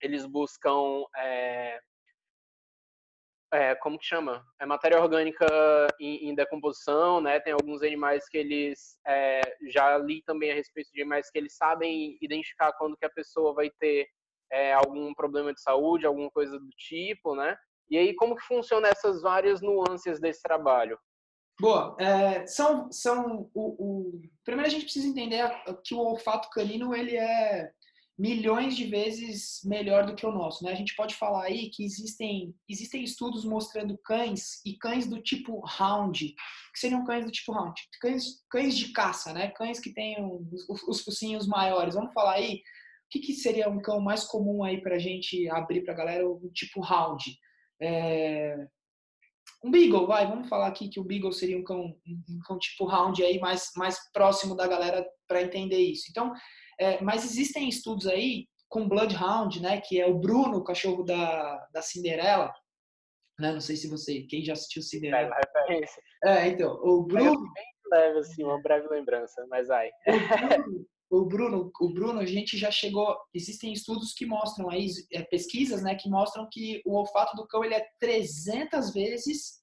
eles 0.00 0.26
buscam 0.26 1.04
é, 1.16 1.80
é, 3.52 3.74
como 3.76 3.98
que 3.98 4.06
chama? 4.06 4.44
É 4.60 4.66
matéria 4.66 5.00
orgânica 5.00 5.46
em, 5.98 6.28
em, 6.28 6.34
decomposição, 6.34 7.20
né? 7.20 7.40
Tem 7.40 7.52
alguns 7.52 7.82
animais 7.82 8.28
que 8.28 8.36
eles 8.36 8.98
é, 9.06 9.40
já 9.70 9.96
li 9.98 10.22
também 10.22 10.50
a 10.50 10.54
respeito 10.54 10.90
de 10.92 11.00
animais 11.00 11.30
que 11.30 11.38
eles 11.38 11.56
sabem 11.56 12.18
identificar 12.20 12.72
quando 12.74 12.96
que 12.96 13.06
a 13.06 13.10
pessoa 13.10 13.54
vai 13.54 13.70
ter 13.78 14.06
é, 14.52 14.72
algum 14.72 15.14
problema 15.14 15.52
de 15.52 15.60
saúde, 15.60 16.06
alguma 16.06 16.30
coisa 16.30 16.58
do 16.58 16.68
tipo, 16.76 17.34
né? 17.34 17.56
E 17.90 17.96
aí 17.96 18.14
como 18.14 18.36
que 18.36 18.44
funciona 18.44 18.88
essas 18.88 19.22
várias 19.22 19.62
nuances 19.62 20.20
desse 20.20 20.42
trabalho? 20.42 20.98
Boa. 21.60 21.96
É, 21.98 22.46
são, 22.46 22.90
são 22.92 23.50
o, 23.52 23.62
o, 23.78 24.22
Primeiro 24.44 24.68
a 24.68 24.70
gente 24.70 24.84
precisa 24.84 25.08
entender 25.08 25.50
que 25.84 25.94
o 25.94 25.98
olfato 25.98 26.48
canino 26.50 26.94
ele 26.94 27.16
é 27.16 27.72
milhões 28.18 28.76
de 28.76 28.84
vezes 28.84 29.60
melhor 29.64 30.04
do 30.04 30.16
que 30.16 30.26
o 30.26 30.32
nosso. 30.32 30.64
Né? 30.64 30.72
A 30.72 30.74
gente 30.74 30.96
pode 30.96 31.14
falar 31.14 31.44
aí 31.44 31.70
que 31.70 31.84
existem, 31.84 32.52
existem 32.68 33.04
estudos 33.04 33.44
mostrando 33.44 33.96
cães 33.98 34.60
e 34.66 34.76
cães 34.76 35.06
do 35.06 35.22
tipo 35.22 35.62
hound, 35.78 36.34
que 36.74 36.80
seriam 36.80 37.04
cães 37.04 37.24
do 37.24 37.30
tipo 37.30 37.52
hound, 37.52 37.80
cães, 38.00 38.42
cães 38.50 38.76
de 38.76 38.92
caça, 38.92 39.32
né? 39.32 39.52
cães 39.52 39.78
que 39.78 39.94
têm 39.94 40.16
os, 40.20 40.82
os 40.88 41.00
focinhos 41.02 41.46
maiores. 41.46 41.94
Vamos 41.94 42.12
falar 42.12 42.32
aí, 42.32 42.54
o 42.56 42.60
que, 43.10 43.20
que 43.20 43.34
seria 43.34 43.68
um 43.68 43.80
cão 43.80 44.00
mais 44.00 44.24
comum 44.24 44.64
aí 44.64 44.82
para 44.82 44.96
a 44.96 44.98
gente 44.98 45.48
abrir 45.50 45.84
para 45.84 45.94
a 45.94 45.96
galera, 45.96 46.28
o 46.28 46.50
tipo 46.52 46.80
hound? 46.84 47.24
É... 47.80 48.66
Um 49.64 49.70
Beagle, 49.70 50.06
vai, 50.06 50.26
vamos 50.26 50.48
falar 50.48 50.68
aqui 50.68 50.88
que 50.88 51.00
o 51.00 51.04
Beagle 51.04 51.32
seria 51.32 51.58
um 51.58 51.64
cão, 51.64 51.96
um 52.06 52.38
cão 52.46 52.58
tipo 52.58 52.84
round 52.84 53.22
aí 53.22 53.40
mais, 53.40 53.70
mais 53.76 53.98
próximo 54.12 54.54
da 54.54 54.68
galera 54.68 55.04
para 55.26 55.42
entender 55.42 55.78
isso. 55.78 56.06
Então, 56.10 56.32
é, 56.78 57.00
mas 57.00 57.24
existem 57.24 57.68
estudos 57.68 58.06
aí 58.06 58.46
com 58.68 58.88
Bloodhound, 58.88 59.60
né? 59.60 59.80
Que 59.80 60.00
é 60.00 60.06
o 60.06 60.18
Bruno, 60.18 60.58
o 60.58 60.64
cachorro 60.64 61.02
da, 61.02 61.66
da 61.72 61.82
Cinderela. 61.82 62.52
Né? 63.38 63.52
Não 63.52 63.60
sei 63.60 63.76
se 63.76 63.88
você, 63.88 64.22
quem 64.22 64.44
já 64.44 64.52
assistiu 64.52 64.82
Cinderela. 64.82 65.34
É, 66.24 66.30
é 66.30 66.48
então, 66.48 66.74
o 66.82 67.02
Bruno... 67.02 67.40
Bem 67.52 67.64
leve, 67.90 68.18
assim, 68.18 68.44
uma 68.44 68.60
breve 68.60 68.86
lembrança, 68.88 69.46
mas 69.48 69.70
ai. 69.70 69.90
O 70.06 70.18
Bruno, 70.18 70.84
o 71.10 71.24
Bruno, 71.24 71.72
o 71.80 71.92
Bruno, 71.92 72.20
a 72.20 72.26
gente 72.26 72.58
já 72.58 72.70
chegou. 72.70 73.16
Existem 73.32 73.72
estudos 73.72 74.12
que 74.12 74.26
mostram 74.26 74.68
aí, 74.68 74.88
é, 75.12 75.22
pesquisas, 75.22 75.82
né, 75.82 75.94
que 75.94 76.08
mostram 76.08 76.46
que 76.50 76.82
o 76.84 76.96
olfato 76.96 77.34
do 77.34 77.46
cão 77.46 77.64
ele 77.64 77.74
é 77.74 77.86
300 77.98 78.92
vezes 78.92 79.58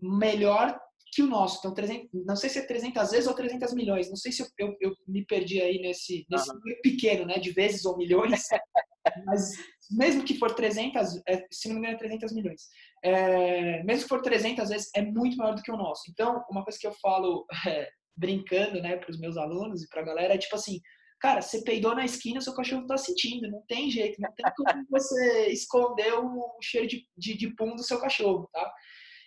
melhor 0.00 0.76
que 1.12 1.22
o 1.22 1.26
nosso. 1.26 1.58
Então, 1.58 1.74
300, 1.74 2.08
não 2.24 2.34
sei 2.34 2.48
se 2.48 2.58
é 2.58 2.66
300 2.66 3.10
vezes 3.10 3.26
ou 3.26 3.34
300 3.34 3.74
milhões. 3.74 4.08
Não 4.08 4.16
sei 4.16 4.32
se 4.32 4.42
eu, 4.42 4.48
eu, 4.58 4.76
eu 4.80 4.96
me 5.06 5.24
perdi 5.26 5.60
aí 5.60 5.78
nesse, 5.78 6.26
nesse 6.30 6.50
uhum. 6.50 6.60
pequeno, 6.82 7.26
né? 7.26 7.38
De 7.38 7.50
vezes 7.50 7.84
ou 7.84 7.98
milhões. 7.98 8.46
Mas 9.26 9.50
mesmo 9.90 10.24
que 10.24 10.38
for 10.38 10.54
300, 10.54 11.20
é, 11.28 11.46
se 11.50 11.68
não 11.68 11.74
me 11.74 11.80
engano, 11.80 11.96
é 11.96 11.98
300 11.98 12.32
milhões. 12.32 12.62
É, 13.04 13.82
mesmo 13.82 14.04
que 14.04 14.08
for 14.08 14.22
300 14.22 14.70
vezes, 14.70 14.90
é 14.96 15.02
muito 15.02 15.36
maior 15.36 15.54
do 15.54 15.62
que 15.62 15.70
o 15.70 15.76
nosso. 15.76 16.02
Então, 16.10 16.42
uma 16.50 16.64
coisa 16.64 16.78
que 16.78 16.86
eu 16.86 16.94
falo 16.94 17.44
é, 17.68 17.90
brincando, 18.16 18.80
né, 18.80 18.96
para 18.96 19.10
os 19.10 19.20
meus 19.20 19.36
alunos 19.36 19.82
e 19.82 19.88
para 19.88 20.00
a 20.00 20.06
galera 20.06 20.34
é 20.34 20.38
tipo 20.38 20.54
assim: 20.54 20.80
cara, 21.20 21.42
você 21.42 21.62
peidou 21.62 21.94
na 21.94 22.06
esquina, 22.06 22.40
seu 22.40 22.54
cachorro 22.54 22.86
tá 22.86 22.96
sentindo, 22.96 23.50
não 23.50 23.62
tem 23.66 23.90
jeito, 23.90 24.18
não 24.18 24.32
tem 24.32 24.46
como 24.56 24.86
você 24.90 25.48
esconder 25.48 26.14
o 26.14 26.56
cheiro 26.62 26.86
de, 26.86 27.06
de, 27.18 27.36
de 27.36 27.54
pum 27.54 27.76
do 27.76 27.82
seu 27.82 28.00
cachorro, 28.00 28.48
tá? 28.50 28.72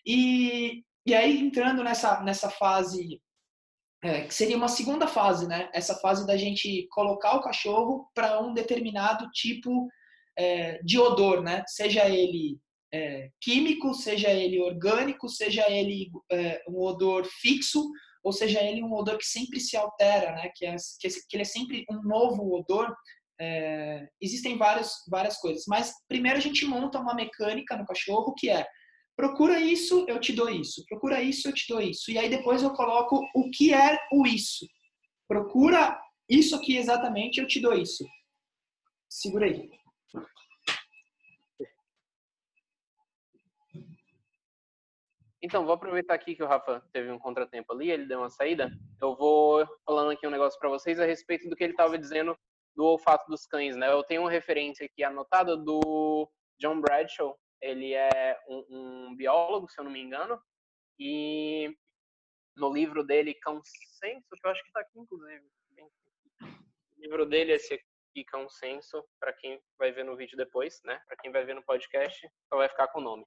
E, 0.06 0.84
e 1.06 1.14
aí, 1.14 1.40
entrando 1.40 1.84
nessa, 1.84 2.22
nessa 2.22 2.50
fase, 2.50 3.22
é, 4.04 4.22
que 4.28 4.34
seria 4.34 4.58
uma 4.58 4.68
segunda 4.68 5.08
fase, 5.08 5.48
né? 5.48 5.70
Essa 5.74 5.96
fase 5.96 6.26
da 6.26 6.36
gente 6.36 6.88
colocar 6.90 7.36
o 7.36 7.42
cachorro 7.42 8.10
para 8.14 8.42
um 8.42 8.54
determinado 8.54 9.30
tipo 9.32 9.88
é, 10.38 10.82
de 10.84 11.00
odor, 11.00 11.42
né? 11.44 11.64
Seja 11.68 12.10
ele 12.10 12.60
é, 12.94 13.30
químico, 13.40 13.94
seja 13.94 14.32
ele 14.32 14.60
orgânico, 14.60 15.30
seja 15.30 15.70
ele 15.70 16.10
é, 16.32 16.62
um 16.68 16.80
odor 16.82 17.26
fixo, 17.26 17.88
ou 18.24 18.32
seja 18.32 18.62
ele 18.64 18.84
um 18.84 18.94
odor 18.94 19.18
que 19.18 19.26
sempre 19.26 19.60
se 19.60 19.78
altera, 19.78 20.32
né? 20.32 20.50
Que, 20.56 20.66
é, 20.66 20.76
que, 21.00 21.08
ele 21.34 21.44
é 21.44 21.46
sempre 21.46 21.86
um 21.90 22.02
novo 22.02 22.52
odor. 22.52 22.96
É, 23.40 24.08
existem 24.20 24.58
várias, 24.58 24.94
várias 25.10 25.38
coisas, 25.38 25.66
mas 25.68 25.94
primeiro 26.08 26.38
a 26.38 26.42
gente 26.42 26.66
monta 26.66 27.00
uma 27.00 27.14
mecânica 27.14 27.76
no 27.76 27.86
cachorro 27.86 28.34
que 28.34 28.50
é 28.50 28.66
Procura 29.16 29.60
isso, 29.60 30.06
eu 30.08 30.20
te 30.20 30.34
dou 30.34 30.50
isso. 30.50 30.84
Procura 30.88 31.22
isso, 31.22 31.48
eu 31.48 31.54
te 31.54 31.68
dou 31.70 31.82
isso. 31.82 32.12
E 32.12 32.18
aí 32.18 32.30
depois 32.30 32.62
eu 32.62 32.72
coloco 32.72 33.22
o 33.34 33.50
que 33.50 33.74
é 33.74 33.98
o 34.12 34.26
isso. 34.28 34.68
Procura 35.28 36.00
isso 36.30 36.56
aqui 36.56 36.78
exatamente, 36.78 37.40
eu 37.40 37.48
te 37.48 37.62
dou 37.62 37.74
isso. 37.74 38.06
Segura 39.10 39.46
aí. 39.46 39.70
Então, 45.42 45.64
vou 45.64 45.76
aproveitar 45.76 46.16
aqui 46.16 46.36
que 46.36 46.42
o 46.42 46.48
Rafa 46.48 46.82
teve 46.92 47.12
um 47.12 47.20
contratempo 47.20 47.72
ali, 47.72 47.92
ele 47.92 48.08
deu 48.08 48.18
uma 48.18 48.32
saída. 48.32 48.72
Eu 49.00 49.16
vou 49.16 49.64
falando 49.86 50.10
aqui 50.10 50.26
um 50.26 50.32
negócio 50.32 50.60
para 50.60 50.70
vocês 50.70 51.00
a 51.00 51.06
respeito 51.06 51.48
do 51.48 51.56
que 51.56 51.64
ele 51.64 51.74
estava 51.74 52.00
dizendo 52.00 52.36
do 52.76 52.84
olfato 52.84 53.30
dos 53.30 53.46
cães, 53.46 53.76
né? 53.76 53.92
Eu 53.92 54.04
tenho 54.04 54.22
uma 54.22 54.32
referência 54.32 54.88
aqui 54.88 55.04
anotada 55.04 55.56
do 55.56 56.28
John 56.60 56.82
Bradshaw, 56.82 57.38
ele 57.66 57.94
é 57.94 58.40
um, 58.48 58.66
um, 58.70 59.16
biólogo, 59.16 59.70
se 59.70 59.80
eu 59.80 59.84
não 59.84 59.92
me 59.92 60.02
engano, 60.02 60.40
e 61.00 61.76
no 62.56 62.72
livro 62.72 63.04
dele, 63.04 63.34
Cão 63.34 63.60
Senso, 63.64 64.30
que 64.30 64.48
eu 64.48 64.52
acho 64.52 64.62
que 64.62 64.70
está 64.70 64.82
aqui, 64.82 65.00
inclusive. 65.00 65.44
O 66.40 67.02
livro 67.02 67.26
dele 67.26 67.52
é 67.52 67.56
esse 67.56 67.74
aqui, 67.74 68.24
Cão 68.26 68.48
Senso, 68.48 69.04
para 69.20 69.34
quem 69.34 69.60
vai 69.78 69.92
ver 69.92 70.06
no 70.06 70.16
vídeo 70.16 70.38
depois, 70.38 70.80
né? 70.86 71.02
Para 71.08 71.18
quem 71.18 71.32
vai 71.32 71.44
ver 71.44 71.56
no 71.56 71.66
podcast, 71.66 72.30
só 72.48 72.58
vai 72.58 72.70
ficar 72.70 72.88
com 72.90 73.00
o 73.00 73.04
nome. 73.04 73.26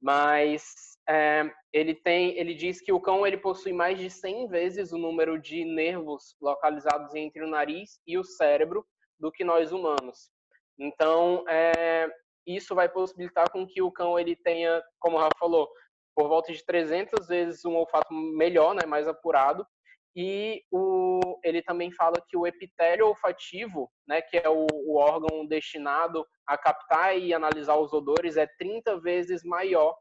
Mas 0.00 0.62
é, 1.08 1.50
ele 1.72 1.94
tem, 1.94 2.36
ele 2.38 2.54
diz 2.54 2.80
que 2.80 2.92
o 2.92 3.00
cão 3.00 3.26
ele 3.26 3.36
possui 3.38 3.72
mais 3.72 3.98
de 3.98 4.10
100 4.10 4.48
vezes 4.48 4.92
o 4.92 4.98
número 4.98 5.40
de 5.40 5.64
nervos 5.64 6.36
localizados 6.40 7.14
entre 7.14 7.42
o 7.42 7.48
nariz 7.48 8.00
e 8.06 8.16
o 8.16 8.22
cérebro 8.22 8.86
do 9.18 9.32
que 9.32 9.42
nós 9.42 9.72
humanos. 9.72 10.30
Então, 10.78 11.44
é, 11.48 12.08
isso 12.56 12.74
vai 12.74 12.88
possibilitar 12.88 13.50
com 13.50 13.66
que 13.66 13.82
o 13.82 13.92
cão 13.92 14.18
ele 14.18 14.36
tenha, 14.36 14.82
como 14.98 15.16
o 15.16 15.20
Rafa 15.20 15.36
falou, 15.38 15.68
por 16.14 16.28
volta 16.28 16.52
de 16.52 16.64
300 16.64 17.28
vezes 17.28 17.64
um 17.64 17.76
olfato 17.76 18.12
melhor, 18.12 18.74
né, 18.74 18.86
mais 18.86 19.06
apurado. 19.06 19.66
E 20.16 20.64
o, 20.72 21.38
ele 21.44 21.62
também 21.62 21.92
fala 21.92 22.16
que 22.28 22.36
o 22.36 22.46
epitélio 22.46 23.06
olfativo, 23.06 23.88
né, 24.06 24.20
que 24.20 24.36
é 24.36 24.48
o, 24.48 24.66
o 24.72 24.96
órgão 24.96 25.46
destinado 25.46 26.26
a 26.46 26.58
captar 26.58 27.16
e 27.16 27.32
analisar 27.32 27.76
os 27.76 27.92
odores, 27.92 28.36
é 28.36 28.46
30 28.58 28.98
vezes 29.00 29.44
maior 29.44 29.96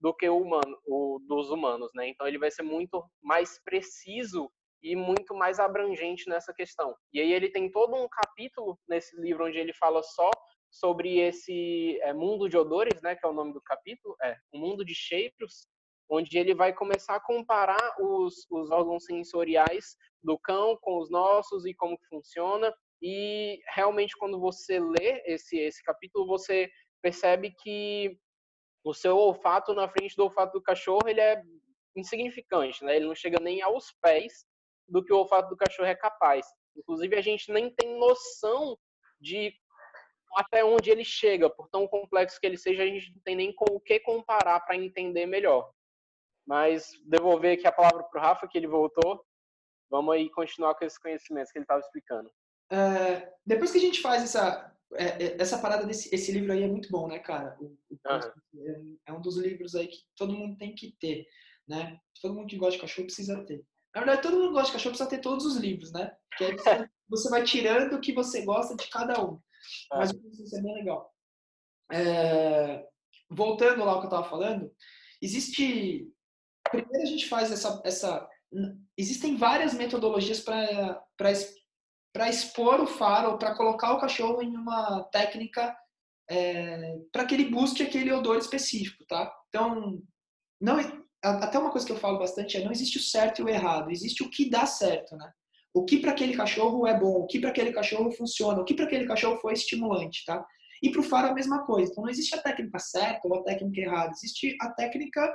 do 0.00 0.14
que 0.14 0.28
o 0.28 0.40
humano, 0.40 0.76
o 0.86 1.20
dos 1.28 1.50
humanos, 1.50 1.90
né? 1.94 2.08
Então 2.08 2.26
ele 2.26 2.38
vai 2.38 2.50
ser 2.50 2.62
muito 2.62 3.04
mais 3.22 3.62
preciso 3.62 4.50
e 4.82 4.96
muito 4.96 5.34
mais 5.34 5.60
abrangente 5.60 6.28
nessa 6.28 6.54
questão. 6.54 6.96
E 7.12 7.20
aí 7.20 7.32
ele 7.32 7.50
tem 7.50 7.70
todo 7.70 7.94
um 7.94 8.08
capítulo 8.08 8.78
nesse 8.88 9.14
livro 9.20 9.46
onde 9.46 9.58
ele 9.58 9.74
fala 9.74 10.02
só 10.02 10.30
sobre 10.70 11.18
esse 11.18 11.98
é, 12.02 12.12
mundo 12.12 12.48
de 12.48 12.56
odores, 12.56 13.02
né, 13.02 13.16
que 13.16 13.26
é 13.26 13.28
o 13.28 13.34
nome 13.34 13.52
do 13.52 13.60
capítulo, 13.60 14.16
é 14.22 14.36
o 14.52 14.58
mundo 14.58 14.84
de 14.84 14.94
cheiros, 14.94 15.68
onde 16.08 16.38
ele 16.38 16.54
vai 16.54 16.72
começar 16.72 17.16
a 17.16 17.20
comparar 17.20 17.96
os, 18.00 18.46
os 18.50 18.70
órgãos 18.70 19.04
sensoriais 19.04 19.96
do 20.22 20.38
cão 20.38 20.76
com 20.80 20.98
os 20.98 21.10
nossos 21.10 21.64
e 21.64 21.74
como 21.74 21.98
funciona. 22.08 22.74
E 23.02 23.60
realmente, 23.74 24.16
quando 24.16 24.38
você 24.38 24.78
lê 24.78 25.22
esse, 25.24 25.58
esse 25.58 25.82
capítulo, 25.82 26.26
você 26.26 26.70
percebe 27.02 27.54
que 27.62 28.18
o 28.84 28.92
seu 28.92 29.16
olfato 29.16 29.74
na 29.74 29.88
frente 29.88 30.16
do 30.16 30.24
olfato 30.24 30.52
do 30.52 30.62
cachorro 30.62 31.08
ele 31.08 31.20
é 31.20 31.42
insignificante, 31.96 32.84
né? 32.84 32.96
Ele 32.96 33.06
não 33.06 33.14
chega 33.14 33.38
nem 33.40 33.62
aos 33.62 33.92
pés 34.02 34.44
do 34.88 35.04
que 35.04 35.12
o 35.12 35.18
olfato 35.18 35.48
do 35.48 35.56
cachorro 35.56 35.88
é 35.88 35.94
capaz. 35.94 36.46
Inclusive, 36.76 37.16
a 37.16 37.20
gente 37.20 37.52
nem 37.52 37.72
tem 37.74 37.98
noção 37.98 38.76
de 39.20 39.52
até 40.34 40.64
onde 40.64 40.90
ele 40.90 41.04
chega, 41.04 41.50
por 41.50 41.68
tão 41.68 41.86
complexo 41.86 42.40
que 42.40 42.46
ele 42.46 42.56
seja, 42.56 42.82
a 42.82 42.86
gente 42.86 43.12
não 43.12 43.20
tem 43.22 43.36
nem 43.36 43.52
com 43.54 43.74
o 43.74 43.80
que 43.80 44.00
comparar 44.00 44.60
para 44.60 44.76
entender 44.76 45.26
melhor. 45.26 45.70
Mas 46.46 46.90
devolver 47.04 47.58
aqui 47.58 47.66
a 47.66 47.72
palavra 47.72 48.02
para 48.04 48.20
o 48.20 48.22
Rafa, 48.22 48.48
que 48.48 48.58
ele 48.58 48.66
voltou. 48.66 49.24
Vamos 49.90 50.14
aí 50.14 50.30
continuar 50.30 50.74
com 50.74 50.84
esses 50.84 50.98
conhecimentos 50.98 51.50
que 51.52 51.58
ele 51.58 51.64
estava 51.64 51.80
explicando. 51.80 52.30
É, 52.70 53.32
depois 53.44 53.72
que 53.72 53.78
a 53.78 53.80
gente 53.80 54.00
faz 54.00 54.22
essa 54.22 54.72
é, 54.94 55.24
é, 55.24 55.36
essa 55.40 55.58
parada 55.58 55.86
desse 55.86 56.12
esse 56.14 56.32
livro 56.32 56.52
aí 56.52 56.62
é 56.62 56.68
muito 56.68 56.88
bom, 56.90 57.06
né, 57.06 57.18
cara? 57.18 57.56
O, 57.60 57.64
o, 57.90 57.98
uhum. 58.54 58.98
é, 59.06 59.12
um 59.12 59.20
dos 59.20 59.36
livros 59.36 59.74
aí 59.74 59.86
que 59.86 59.98
todo 60.16 60.32
mundo 60.32 60.56
tem 60.56 60.74
que 60.74 60.96
ter, 60.98 61.26
né? 61.68 61.98
Todo 62.20 62.34
mundo 62.34 62.48
que 62.48 62.56
gosta 62.56 62.76
de 62.76 62.80
cachorro 62.80 63.06
precisa 63.06 63.44
ter. 63.44 63.64
Na 63.94 64.02
verdade, 64.02 64.22
todo 64.22 64.34
mundo 64.36 64.48
que 64.48 64.54
gosta 64.54 64.66
de 64.66 64.72
cachorro 64.72 64.92
precisa 64.92 65.10
ter 65.10 65.20
todos 65.20 65.46
os 65.46 65.56
livros, 65.56 65.92
né? 65.92 66.16
Porque 66.28 66.44
aí 66.44 66.56
você, 66.56 66.90
você 67.08 67.30
vai 67.30 67.44
tirando 67.44 67.94
o 67.94 68.00
que 68.00 68.12
você 68.12 68.42
gosta 68.42 68.76
de 68.76 68.88
cada 68.88 69.24
um. 69.24 69.40
É. 69.92 69.96
Mas 69.96 70.10
isso 70.12 70.56
é 70.56 70.62
bem 70.62 70.74
legal. 70.74 71.12
É, 71.92 72.86
voltando 73.28 73.84
lá 73.84 73.92
ao 73.92 74.00
que 74.00 74.06
eu 74.06 74.10
estava 74.10 74.28
falando, 74.28 74.72
existe. 75.20 76.08
Primeiro 76.70 77.02
a 77.02 77.06
gente 77.06 77.28
faz 77.28 77.50
essa. 77.50 77.80
essa 77.84 78.28
existem 78.96 79.36
várias 79.36 79.74
metodologias 79.74 80.40
para 80.40 82.28
expor 82.28 82.80
o 82.80 82.86
faro, 82.86 83.38
para 83.38 83.54
colocar 83.54 83.92
o 83.94 84.00
cachorro 84.00 84.42
em 84.42 84.56
uma 84.56 85.04
técnica 85.04 85.76
é, 86.30 86.96
para 87.12 87.26
que 87.26 87.34
ele 87.34 87.50
busque 87.50 87.82
aquele 87.82 88.12
odor 88.12 88.38
específico, 88.38 89.04
tá? 89.04 89.34
Então, 89.48 90.00
não, 90.60 90.78
até 91.22 91.58
uma 91.58 91.72
coisa 91.72 91.84
que 91.84 91.92
eu 91.92 91.98
falo 91.98 92.18
bastante 92.18 92.56
é 92.56 92.64
não 92.64 92.70
existe 92.70 92.98
o 92.98 93.02
certo 93.02 93.40
e 93.40 93.44
o 93.44 93.48
errado, 93.48 93.90
existe 93.90 94.22
o 94.22 94.30
que 94.30 94.48
dá 94.48 94.64
certo, 94.64 95.16
né? 95.16 95.32
O 95.72 95.84
que 95.84 95.98
para 95.98 96.12
aquele 96.12 96.36
cachorro 96.36 96.86
é 96.86 96.98
bom, 96.98 97.20
o 97.20 97.26
que 97.26 97.38
para 97.38 97.50
aquele 97.50 97.72
cachorro 97.72 98.10
funciona, 98.12 98.60
o 98.60 98.64
que 98.64 98.74
para 98.74 98.86
aquele 98.86 99.06
cachorro 99.06 99.38
foi 99.38 99.52
estimulante, 99.52 100.24
tá? 100.24 100.44
E 100.82 100.90
para 100.90 101.00
o 101.00 101.04
faro 101.04 101.28
a 101.28 101.34
mesma 101.34 101.64
coisa. 101.64 101.90
Então 101.90 102.04
não 102.04 102.10
existe 102.10 102.34
a 102.34 102.42
técnica 102.42 102.78
certa 102.78 103.28
ou 103.28 103.36
a 103.36 103.42
técnica 103.44 103.80
errada, 103.80 104.12
existe 104.12 104.56
a 104.60 104.70
técnica 104.70 105.32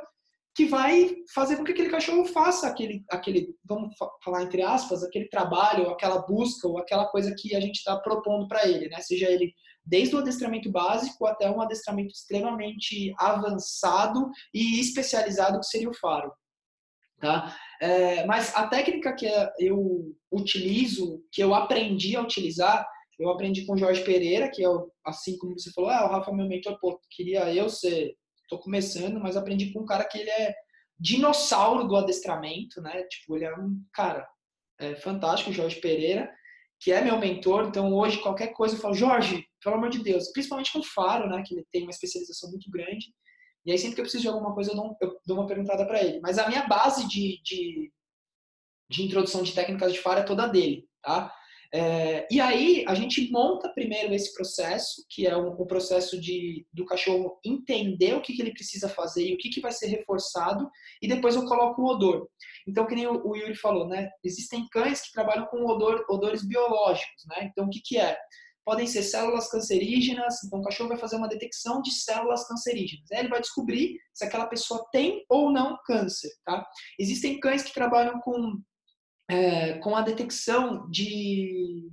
que 0.56 0.66
vai 0.66 1.14
fazer 1.34 1.58
com 1.58 1.66
que 1.66 1.74
aquele 1.74 1.90
cachorro 1.90 2.26
faça 2.26 2.68
aquele, 2.68 3.04
aquele 3.12 3.54
vamos 3.66 3.94
falar 4.24 4.44
entre 4.44 4.62
aspas, 4.62 5.04
aquele 5.04 5.28
trabalho, 5.28 5.90
aquela 5.90 6.20
busca 6.20 6.68
ou 6.68 6.78
aquela 6.78 7.06
coisa 7.08 7.36
que 7.38 7.54
a 7.56 7.60
gente 7.60 7.76
está 7.76 7.98
propondo 8.00 8.48
para 8.48 8.66
ele, 8.66 8.88
né? 8.88 9.02
Seja 9.02 9.30
ele 9.30 9.54
desde 9.86 10.16
o 10.16 10.20
adestramento 10.20 10.72
básico 10.72 11.26
até 11.26 11.50
um 11.50 11.62
adestramento 11.62 12.14
extremamente 12.14 13.14
avançado 13.20 14.30
e 14.54 14.80
especializado 14.80 15.60
que 15.60 15.68
seria 15.68 15.90
o 15.90 15.98
faro. 15.98 16.32
Tá? 17.20 17.56
É, 17.82 18.26
mas 18.26 18.56
a 18.56 18.68
técnica 18.68 19.16
que 19.16 19.26
eu 19.60 20.16
utilizo, 20.32 21.24
que 21.32 21.42
eu 21.42 21.54
aprendi 21.56 22.16
a 22.16 22.22
utilizar, 22.22 22.86
eu 23.18 23.30
aprendi 23.30 23.66
com 23.66 23.74
o 23.74 23.78
Jorge 23.78 24.04
Pereira, 24.04 24.50
que 24.52 24.64
é 24.64 24.68
assim 25.06 25.38
como 25.38 25.58
você 25.58 25.72
falou, 25.72 25.90
ah, 25.90 26.06
o 26.06 26.12
Rafa 26.12 26.32
é 26.32 26.34
meu 26.34 26.48
mentor, 26.48 26.78
pô, 26.80 27.00
queria 27.10 27.54
eu 27.54 27.70
ser, 27.70 28.14
tô 28.50 28.60
começando, 28.60 29.20
mas 29.20 29.38
aprendi 29.38 29.72
com 29.72 29.82
um 29.82 29.86
cara 29.86 30.04
que 30.06 30.18
ele 30.18 30.30
é 30.30 30.54
dinossauro 31.00 31.88
do 31.88 31.96
adestramento, 31.96 32.82
né? 32.82 33.04
Tipo, 33.04 33.36
ele 33.36 33.46
é 33.46 33.54
um 33.56 33.82
cara 33.94 34.28
é, 34.80 34.96
fantástico, 34.96 35.54
Jorge 35.54 35.80
Pereira. 35.80 36.30
que 36.80 36.92
é 36.92 37.02
meu 37.02 37.18
mentor, 37.18 37.66
então 37.68 37.94
hoje 37.94 38.22
qualquer 38.22 38.50
coisa 38.54 38.76
eu 38.76 38.80
falo, 38.80 38.94
Jorge, 38.94 39.46
pelo 39.64 39.76
amor 39.76 39.90
de 39.90 40.04
Deus, 40.04 40.32
principalmente 40.32 40.72
com 40.74 40.80
o 40.80 40.84
Faro, 40.84 41.28
né, 41.30 41.42
que 41.46 41.56
ele 41.56 41.66
tem 41.72 41.84
uma 41.84 41.92
especialização 41.92 42.50
muito 42.52 42.70
grande, 42.70 43.08
e 43.66 43.72
aí 43.72 43.78
sempre 43.78 43.96
que 43.96 44.02
eu 44.02 44.04
preciso 44.04 44.24
de 44.24 44.30
alguma 44.30 44.54
coisa 44.54 44.72
eu 44.72 44.76
dou, 44.76 44.98
eu 45.02 45.20
dou 45.26 45.38
uma 45.38 45.48
perguntada 45.48 45.86
para 45.86 46.04
ele. 46.04 46.20
Mas 46.22 46.38
a 46.38 46.48
minha 46.48 46.68
base 46.68 47.08
de, 47.08 47.42
de, 47.44 47.92
de, 48.90 49.04
introdução 49.04 49.42
de 49.42 49.54
técnicas 49.54 49.92
de 49.92 50.00
Faro 50.00 50.20
é 50.20 50.24
toda 50.24 50.48
dele, 50.48 50.88
tá? 51.02 51.34
É, 51.74 52.26
e 52.32 52.40
aí 52.40 52.86
a 52.88 52.94
gente 52.94 53.30
monta 53.32 53.68
primeiro 53.68 54.14
esse 54.14 54.34
processo, 54.34 55.04
que 55.10 55.28
é 55.28 55.36
o, 55.36 55.66
processo 55.66 56.20
de, 56.22 56.66
do 56.72 56.86
cachorro 56.86 57.38
entender 57.44 58.14
o 58.14 58.22
que, 58.22 58.34
que 58.34 58.42
ele 58.42 58.54
precisa 58.54 58.88
fazer 58.88 59.28
e 59.28 59.34
o 59.34 59.38
que, 59.38 59.50
que 59.50 59.60
vai 59.60 59.72
ser 59.72 59.88
reforçado, 59.88 60.70
e 61.02 61.08
depois 61.08 61.36
eu 61.36 61.44
coloco 61.46 61.82
o 61.82 61.88
odor. 61.88 62.30
Então, 62.68 62.86
que 62.86 62.96
nem 62.96 63.08
o, 63.08 63.28
o 63.28 63.36
Yuri 63.36 63.56
falou, 63.56 63.88
né? 63.88 64.10
Existem 64.24 64.68
cães 64.70 65.02
que 65.02 65.12
trabalham 65.12 65.48
com 65.48 65.66
odor, 65.66 66.06
odores 66.10 66.48
biológicos, 66.48 67.26
né? 67.28 67.50
Então, 67.52 67.66
o 67.66 67.70
que, 67.70 67.82
que 67.84 67.98
é? 67.98 68.18
Podem 68.66 68.88
ser 68.88 69.04
células 69.04 69.50
cancerígenas, 69.50 70.44
então 70.44 70.60
o 70.60 70.64
cachorro 70.64 70.90
vai 70.90 70.98
fazer 70.98 71.18
uma 71.18 71.28
detecção 71.28 71.82
de 71.82 71.92
células 71.92 72.48
cancerígenas. 72.48 73.12
Aí 73.12 73.20
ele 73.20 73.30
vai 73.30 73.40
descobrir 73.40 74.00
se 74.14 74.26
aquela 74.26 74.48
pessoa 74.48 74.86
tem 74.92 75.24
ou 75.30 75.52
não 75.52 75.78
câncer, 75.86 76.32
tá? 76.44 76.66
Existem 77.00 77.40
cães 77.40 77.62
que 77.62 77.74
trabalham 77.74 78.20
com 78.22 78.60
é, 79.30 79.78
com 79.80 79.96
a 79.96 80.02
detecção 80.02 80.90
de, 80.90 81.90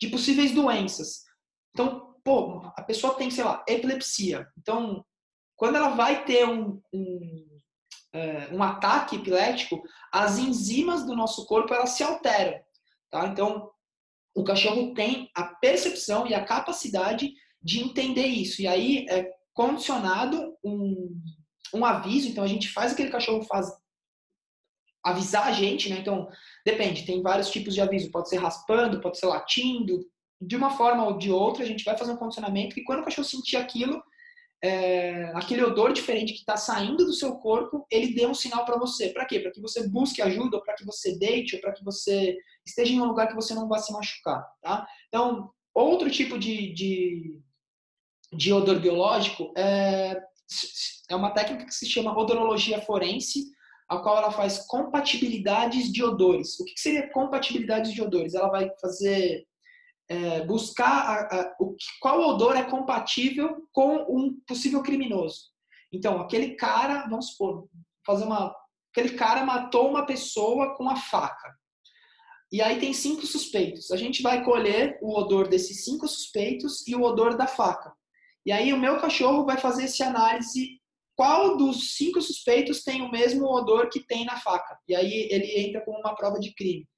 de 0.00 0.08
possíveis 0.08 0.52
doenças. 0.52 1.24
Então, 1.70 2.14
pô, 2.24 2.60
a 2.76 2.82
pessoa 2.82 3.14
tem, 3.14 3.30
sei 3.30 3.44
lá, 3.44 3.64
epilepsia. 3.68 4.48
Então, 4.58 5.04
quando 5.56 5.76
ela 5.76 5.90
vai 5.90 6.24
ter 6.24 6.46
um, 6.46 6.80
um, 6.92 7.60
é, 8.12 8.48
um 8.52 8.62
ataque 8.62 9.16
epilético, 9.16 9.82
as 10.12 10.38
enzimas 10.38 11.04
do 11.04 11.14
nosso 11.14 11.46
corpo 11.46 11.74
elas 11.74 11.90
se 11.90 12.02
alteram. 12.02 12.60
Tá? 13.10 13.26
Então, 13.26 13.70
o 14.34 14.44
cachorro 14.44 14.94
tem 14.94 15.30
a 15.34 15.44
percepção 15.44 16.26
e 16.26 16.34
a 16.34 16.44
capacidade 16.44 17.32
de 17.62 17.80
entender 17.80 18.26
isso. 18.26 18.62
E 18.62 18.66
aí 18.66 19.06
é 19.08 19.30
condicionado 19.52 20.56
um, 20.64 21.20
um 21.74 21.84
aviso. 21.84 22.28
Então, 22.28 22.44
a 22.44 22.46
gente 22.46 22.68
faz 22.68 22.92
aquele 22.92 23.10
cachorro 23.10 23.42
faz, 23.42 23.66
avisar 25.04 25.46
a 25.46 25.52
gente, 25.52 25.88
né? 25.90 25.98
Então, 25.98 26.28
depende, 26.64 27.04
tem 27.04 27.22
vários 27.22 27.50
tipos 27.50 27.74
de 27.74 27.80
aviso. 27.80 28.10
Pode 28.10 28.28
ser 28.28 28.36
raspando, 28.36 29.00
pode 29.00 29.18
ser 29.18 29.26
latindo. 29.26 30.04
De 30.40 30.56
uma 30.56 30.70
forma 30.70 31.04
ou 31.04 31.18
de 31.18 31.30
outra, 31.30 31.64
a 31.64 31.66
gente 31.66 31.84
vai 31.84 31.96
fazer 31.96 32.12
um 32.12 32.16
condicionamento 32.16 32.74
que 32.74 32.84
quando 32.84 33.00
o 33.00 33.04
cachorro 33.04 33.28
sentir 33.28 33.56
aquilo, 33.56 34.02
é, 34.62 35.32
aquele 35.34 35.62
odor 35.62 35.92
diferente 35.92 36.32
que 36.34 36.40
está 36.40 36.56
saindo 36.56 37.04
do 37.04 37.12
seu 37.12 37.36
corpo, 37.36 37.86
ele 37.90 38.14
dê 38.14 38.26
um 38.26 38.34
sinal 38.34 38.64
para 38.64 38.78
você. 38.78 39.08
Para 39.08 39.24
quê? 39.24 39.40
Para 39.40 39.50
que 39.50 39.60
você 39.60 39.88
busque 39.88 40.20
ajuda, 40.20 40.58
ou 40.58 40.62
para 40.62 40.74
que 40.74 40.84
você 40.84 41.18
deite, 41.18 41.56
ou 41.56 41.62
para 41.62 41.72
que 41.72 41.82
você 41.82 42.36
esteja 42.64 42.92
em 42.92 43.00
um 43.00 43.06
lugar 43.06 43.28
que 43.28 43.34
você 43.34 43.54
não 43.54 43.68
vá 43.68 43.78
se 43.78 43.92
machucar. 43.92 44.46
Tá? 44.60 44.86
Então, 45.08 45.50
outro 45.74 46.10
tipo 46.10 46.38
de, 46.38 46.74
de, 46.74 47.40
de 48.32 48.52
odor 48.52 48.78
biológico 48.78 49.52
é, 49.56 50.20
é 51.08 51.16
uma 51.16 51.30
técnica 51.30 51.64
que 51.64 51.74
se 51.74 51.86
chama 51.86 52.16
odorologia 52.16 52.82
forense, 52.82 53.46
a 53.88 53.98
qual 53.98 54.18
ela 54.18 54.30
faz 54.30 54.66
compatibilidades 54.66 55.90
de 55.90 56.04
odores. 56.04 56.60
O 56.60 56.64
que 56.64 56.78
seria 56.78 57.10
compatibilidades 57.10 57.92
de 57.92 58.02
odores? 58.02 58.34
Ela 58.34 58.48
vai 58.48 58.70
fazer 58.80 59.46
é, 60.10 60.44
buscar 60.44 60.88
a, 60.88 61.40
a, 61.40 61.56
o, 61.60 61.76
qual 62.00 62.20
odor 62.20 62.56
é 62.56 62.64
compatível 62.64 63.68
com 63.70 63.96
um 64.10 64.40
possível 64.44 64.82
criminoso. 64.82 65.50
Então, 65.92 66.20
aquele 66.20 66.56
cara, 66.56 67.06
vamos 67.08 67.30
supor, 67.30 67.68
fazer 68.04 68.24
uma, 68.24 68.52
aquele 68.92 69.14
cara 69.14 69.44
matou 69.44 69.88
uma 69.88 70.04
pessoa 70.04 70.76
com 70.76 70.90
a 70.90 70.96
faca. 70.96 71.54
E 72.52 72.60
aí 72.60 72.80
tem 72.80 72.92
cinco 72.92 73.24
suspeitos. 73.24 73.92
A 73.92 73.96
gente 73.96 74.20
vai 74.20 74.44
colher 74.44 74.98
o 75.00 75.16
odor 75.16 75.48
desses 75.48 75.84
cinco 75.84 76.08
suspeitos 76.08 76.84
e 76.88 76.96
o 76.96 77.02
odor 77.02 77.36
da 77.36 77.46
faca. 77.46 77.94
E 78.44 78.50
aí 78.50 78.72
o 78.72 78.78
meu 78.78 79.00
cachorro 79.00 79.44
vai 79.44 79.58
fazer 79.58 79.84
essa 79.84 80.06
análise 80.06 80.80
qual 81.14 81.56
dos 81.56 81.96
cinco 81.96 82.20
suspeitos 82.20 82.82
tem 82.82 83.02
o 83.02 83.10
mesmo 83.10 83.44
odor 83.44 83.88
que 83.88 84.04
tem 84.04 84.24
na 84.24 84.40
faca. 84.40 84.76
E 84.88 84.96
aí 84.96 85.28
ele 85.30 85.68
entra 85.68 85.84
como 85.84 86.00
uma 86.00 86.16
prova 86.16 86.40
de 86.40 86.52
crime. 86.54 86.88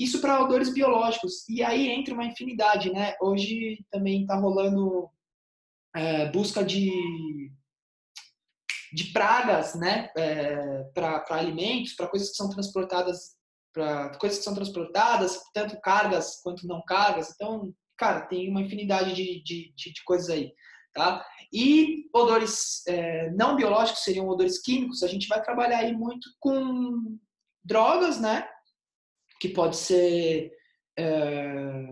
Isso 0.00 0.18
para 0.18 0.42
odores 0.42 0.72
biológicos. 0.72 1.46
E 1.46 1.62
aí 1.62 1.88
entra 1.88 2.14
uma 2.14 2.24
infinidade, 2.24 2.90
né? 2.90 3.14
Hoje 3.20 3.84
também 3.90 4.22
está 4.22 4.34
rolando 4.34 5.10
é, 5.94 6.30
busca 6.30 6.64
de, 6.64 7.52
de 8.94 9.12
pragas, 9.12 9.74
né? 9.74 10.10
É, 10.16 10.84
para 10.94 11.22
alimentos, 11.28 11.92
para 11.92 12.08
coisas 12.08 12.30
que 12.30 12.36
são 12.36 12.48
transportadas, 12.48 13.36
para 13.74 14.16
coisas 14.18 14.38
que 14.38 14.44
são 14.44 14.54
transportadas, 14.54 15.38
tanto 15.52 15.78
cargas 15.82 16.40
quanto 16.42 16.66
não 16.66 16.82
cargas. 16.82 17.34
Então, 17.34 17.70
cara, 17.98 18.22
tem 18.22 18.48
uma 18.48 18.62
infinidade 18.62 19.12
de, 19.12 19.42
de, 19.42 19.74
de, 19.76 19.92
de 19.92 20.04
coisas 20.04 20.30
aí. 20.30 20.50
Tá? 20.94 21.22
E 21.52 22.08
odores 22.14 22.86
é, 22.88 23.30
não 23.32 23.54
biológicos 23.54 24.02
seriam 24.02 24.26
odores 24.26 24.62
químicos. 24.62 25.02
A 25.02 25.06
gente 25.08 25.28
vai 25.28 25.42
trabalhar 25.42 25.80
aí 25.80 25.92
muito 25.94 26.26
com 26.40 27.18
drogas, 27.62 28.18
né? 28.18 28.48
Que 29.40 29.48
pode 29.48 29.76
ser, 29.76 30.52
é, 30.98 31.88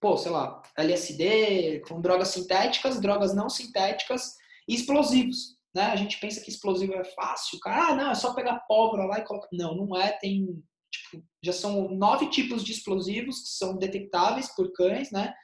pô, 0.00 0.16
sei 0.16 0.32
lá, 0.32 0.60
LSD, 0.76 1.80
com 1.88 2.00
drogas 2.00 2.28
sintéticas, 2.28 3.00
drogas 3.00 3.34
não 3.34 3.48
sintéticas 3.48 4.34
e 4.68 4.74
explosivos. 4.74 5.56
Né? 5.74 5.82
A 5.82 5.96
gente 5.96 6.18
pensa 6.18 6.40
que 6.40 6.50
explosivo 6.50 6.94
é 6.94 7.04
fácil, 7.04 7.58
cara, 7.60 7.88
ah, 7.88 7.94
não, 7.94 8.10
é 8.10 8.14
só 8.14 8.34
pegar 8.34 8.64
pólvora 8.66 9.04
lá 9.04 9.18
e 9.18 9.24
colocar. 9.24 9.48
Não, 9.52 9.76
não 9.76 9.96
é. 9.96 10.12
Tem, 10.12 10.46
tipo, 10.90 11.22
já 11.42 11.52
são 11.52 11.90
nove 11.90 12.30
tipos 12.30 12.64
de 12.64 12.72
explosivos 12.72 13.40
que 13.40 13.48
são 13.48 13.76
detectáveis 13.76 14.54
por 14.54 14.72
cães, 14.72 15.10
né? 15.10 15.34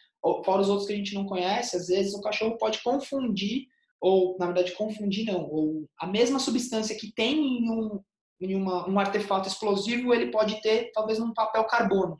fora 0.44 0.62
os 0.62 0.68
outros 0.68 0.86
que 0.86 0.94
a 0.94 0.96
gente 0.96 1.14
não 1.14 1.26
conhece, 1.26 1.76
às 1.76 1.88
vezes 1.88 2.14
o 2.14 2.20
cachorro 2.20 2.56
pode 2.56 2.82
confundir, 2.82 3.66
ou 4.00 4.36
na 4.38 4.46
verdade 4.46 4.72
confundir 4.72 5.26
não, 5.26 5.48
ou 5.50 5.88
a 5.98 6.06
mesma 6.06 6.38
substância 6.38 6.96
que 6.96 7.12
tem 7.12 7.36
em 7.36 7.70
um, 7.70 8.00
em 8.44 8.54
uma, 8.54 8.88
um 8.88 8.98
artefato 8.98 9.48
explosivo, 9.48 10.12
ele 10.12 10.30
pode 10.30 10.60
ter 10.60 10.90
talvez 10.92 11.18
num 11.18 11.32
papel 11.32 11.64
carbono. 11.64 12.16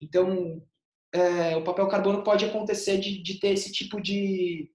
Então, 0.00 0.62
é, 1.12 1.56
o 1.56 1.64
papel 1.64 1.88
carbono 1.88 2.22
pode 2.22 2.44
acontecer 2.44 2.98
de, 2.98 3.22
de 3.22 3.40
ter 3.40 3.48
esse 3.48 3.72
tipo 3.72 4.00
de, 4.00 4.70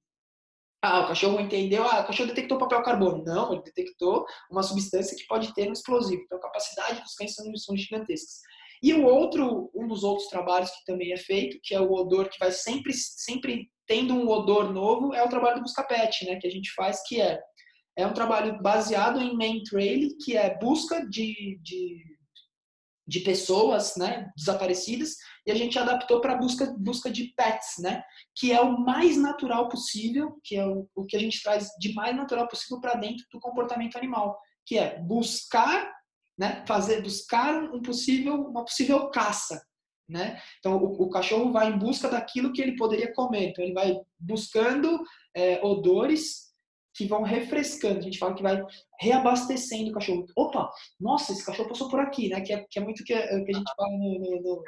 ah, 0.81 1.01
o 1.01 1.07
cachorro 1.09 1.39
entendeu, 1.39 1.83
ah, 1.83 2.01
o 2.01 2.07
cachorro 2.07 2.29
detectou 2.29 2.57
papel 2.57 2.81
carbono. 2.81 3.23
Não, 3.23 3.53
ele 3.53 3.61
detectou 3.61 4.25
uma 4.49 4.63
substância 4.63 5.15
que 5.15 5.27
pode 5.27 5.53
ter 5.53 5.67
no 5.67 5.73
explosivo. 5.73 6.23
Então, 6.23 6.39
a 6.39 6.41
capacidade 6.41 7.01
dos 7.01 7.13
cães 7.13 7.35
são, 7.35 7.55
são 7.55 7.77
gigantescas. 7.77 8.39
E 8.81 8.91
o 8.93 9.05
outro, 9.05 9.69
um 9.75 9.87
dos 9.87 10.03
outros 10.03 10.27
trabalhos 10.27 10.71
que 10.71 10.83
também 10.85 11.13
é 11.13 11.17
feito, 11.17 11.59
que 11.61 11.75
é 11.75 11.79
o 11.79 11.91
odor 11.91 12.29
que 12.29 12.39
vai 12.39 12.51
sempre, 12.51 12.93
sempre 12.93 13.69
tendo 13.85 14.15
um 14.15 14.27
odor 14.27 14.73
novo, 14.73 15.13
é 15.13 15.23
o 15.23 15.29
trabalho 15.29 15.57
do 15.57 15.61
Buscapet, 15.61 16.25
né, 16.25 16.37
que 16.37 16.47
a 16.47 16.51
gente 16.51 16.73
faz, 16.73 17.03
que 17.07 17.21
é 17.21 17.39
é 17.97 18.05
um 18.05 18.13
trabalho 18.13 18.61
baseado 18.61 19.19
em 19.21 19.35
main 19.35 19.63
trail, 19.63 20.09
que 20.23 20.37
é 20.37 20.57
busca 20.57 21.05
de, 21.07 21.59
de, 21.61 22.03
de 23.07 23.19
pessoas, 23.21 23.95
né, 23.97 24.31
desaparecidas, 24.37 25.15
e 25.45 25.51
a 25.51 25.55
gente 25.55 25.77
adaptou 25.77 26.21
para 26.21 26.37
busca 26.37 26.73
busca 26.77 27.11
de 27.11 27.33
pets, 27.35 27.75
né, 27.79 28.03
que 28.35 28.51
é 28.51 28.61
o 28.61 28.79
mais 28.79 29.17
natural 29.17 29.67
possível, 29.67 30.39
que 30.43 30.55
é 30.55 30.65
o, 30.65 30.87
o 30.95 31.05
que 31.05 31.15
a 31.15 31.19
gente 31.19 31.41
traz 31.41 31.69
de 31.79 31.93
mais 31.93 32.15
natural 32.15 32.47
possível 32.47 32.79
para 32.79 32.95
dentro 32.95 33.25
do 33.31 33.39
comportamento 33.39 33.97
animal, 33.97 34.39
que 34.65 34.77
é 34.77 34.99
buscar 34.99 35.91
né, 36.37 36.63
fazer, 36.65 37.03
buscar 37.03 37.63
um 37.71 37.81
possível, 37.81 38.35
uma 38.35 38.63
possível 38.63 39.09
caça. 39.11 39.61
Né? 40.09 40.41
Então, 40.59 40.77
o, 40.77 41.03
o, 41.03 41.09
cachorro 41.09 41.51
vai 41.51 41.69
em 41.69 41.77
busca 41.77 42.09
daquilo 42.09 42.51
que 42.51 42.61
ele 42.61 42.75
poderia 42.75 43.13
comer. 43.13 43.49
Então, 43.49 43.63
ele 43.63 43.73
vai 43.73 43.95
buscando 44.19 45.01
é, 45.35 45.63
odores 45.63 46.50
que 46.93 47.05
vão 47.05 47.23
refrescando. 47.23 47.99
A 47.99 48.01
gente 48.01 48.17
fala 48.17 48.33
que 48.33 48.43
vai 48.43 48.63
reabastecendo 48.99 49.91
o 49.91 49.93
cachorro. 49.93 50.25
Opa, 50.35 50.69
nossa, 50.99 51.31
esse 51.31 51.45
cachorro 51.45 51.69
passou 51.69 51.89
por 51.89 51.99
aqui, 51.99 52.29
né? 52.29 52.41
Que 52.41 52.53
é, 52.53 52.65
que 52.69 52.79
é 52.79 52.81
muito 52.81 53.03
que, 53.03 53.13
é, 53.13 53.27
que 53.43 53.51
a 53.51 53.57
gente 53.57 53.75
fala 53.75 53.89
no, 53.91 54.19
no, 54.19 54.41
no, 54.41 54.63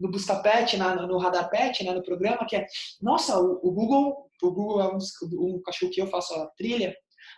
no 0.00 0.10
Busca 0.10 0.36
Pet, 0.42 0.76
na, 0.76 1.06
no 1.06 1.18
Radar 1.18 1.48
Pet, 1.48 1.84
né, 1.84 1.92
no 1.92 2.02
programa, 2.02 2.46
que 2.46 2.56
é, 2.56 2.66
nossa, 3.00 3.38
o, 3.38 3.60
o 3.62 3.72
Google, 3.72 4.30
o 4.42 4.50
Google 4.50 4.82
é 4.82 4.88
um, 4.88 4.98
um, 5.32 5.62
cachorro 5.62 5.90
que 5.92 6.00
eu 6.00 6.06
faço 6.06 6.34
a 6.34 6.46
trilha, 6.56 6.94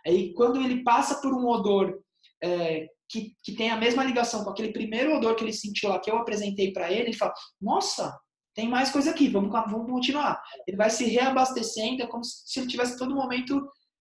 aí 0.06 0.32
quando 0.34 0.60
ele 0.60 0.82
passa 0.82 1.20
por 1.20 1.32
um 1.32 1.46
odor 1.46 1.98
é, 2.42 2.86
que, 3.08 3.34
que 3.42 3.52
tem 3.54 3.70
a 3.70 3.76
mesma 3.76 4.04
ligação 4.04 4.44
com 4.44 4.50
aquele 4.50 4.72
primeiro 4.72 5.16
odor 5.16 5.34
que 5.34 5.44
ele 5.44 5.52
sentiu 5.52 5.88
lá, 5.88 5.98
que 5.98 6.10
eu 6.10 6.16
apresentei 6.16 6.72
para 6.72 6.90
ele, 6.90 7.08
ele 7.08 7.16
fala: 7.16 7.34
Nossa, 7.60 8.16
tem 8.54 8.68
mais 8.68 8.90
coisa 8.90 9.10
aqui, 9.10 9.28
vamos, 9.28 9.50
vamos 9.50 9.90
continuar. 9.90 10.40
Ele 10.66 10.76
vai 10.76 10.90
se 10.90 11.04
reabastecendo, 11.04 12.02
é 12.02 12.06
como 12.06 12.24
se 12.24 12.60
ele 12.60 12.68
tivesse 12.68 12.96
todo 12.96 13.14
momento 13.14 13.60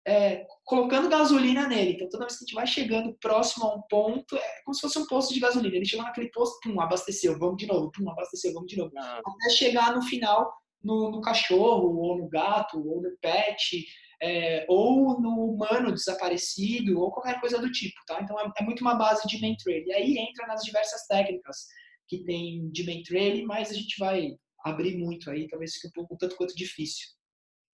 é, 0.06 0.46
colocando 0.64 1.08
gasolina 1.08 1.68
nele. 1.68 1.92
Então, 1.92 2.08
toda 2.08 2.24
vez 2.24 2.38
que 2.38 2.44
a 2.44 2.46
gente 2.46 2.54
vai 2.54 2.66
chegando 2.66 3.16
próximo 3.20 3.66
a 3.66 3.74
um 3.74 3.82
ponto, 3.82 4.36
é 4.36 4.62
como 4.64 4.74
se 4.74 4.80
fosse 4.80 4.98
um 4.98 5.06
posto 5.06 5.34
de 5.34 5.40
gasolina. 5.40 5.76
Ele 5.76 5.84
chegou 5.84 6.04
naquele 6.04 6.30
posto, 6.30 6.58
pum, 6.62 6.80
abasteceu, 6.80 7.38
vamos 7.38 7.56
de 7.58 7.66
novo, 7.66 7.90
pum, 7.92 8.08
abasteceu, 8.10 8.52
vamos 8.52 8.70
de 8.70 8.76
novo. 8.76 8.92
Ah. 8.96 9.20
Até 9.24 9.50
chegar 9.50 9.94
no 9.94 10.02
final 10.02 10.52
no, 10.82 11.10
no, 11.10 11.20
cachorro, 11.20 11.96
ou 11.98 12.18
no 12.18 12.28
gato, 12.28 12.78
ou 12.78 13.02
no 13.02 13.16
pet, 13.20 13.86
é, 14.22 14.64
ou 14.68 15.20
no 15.20 15.52
humano 15.52 15.92
desaparecido, 15.92 16.98
ou 16.98 17.12
qualquer 17.12 17.40
coisa 17.40 17.58
do 17.58 17.70
tipo, 17.70 17.96
tá? 18.06 18.20
Então 18.22 18.38
é, 18.40 18.50
é 18.58 18.64
muito 18.64 18.80
uma 18.80 18.94
base 18.94 19.26
de 19.26 19.40
mentoring. 19.40 19.84
E 19.86 19.92
aí 19.92 20.18
entra 20.18 20.46
nas 20.46 20.62
diversas 20.62 21.06
técnicas, 21.06 21.66
que 22.08 22.24
tem 22.24 22.70
de 22.70 22.84
main 22.84 23.02
trailing, 23.02 23.44
mas 23.44 23.70
a 23.70 23.74
gente 23.74 23.98
vai 23.98 24.30
abrir 24.64 24.96
muito 24.96 25.30
aí, 25.30 25.48
talvez 25.48 25.74
fique 25.74 25.88
um 25.88 25.92
pouco 25.92 26.14
um 26.14 26.18
tanto 26.18 26.36
quanto 26.36 26.54
difícil. 26.54 27.08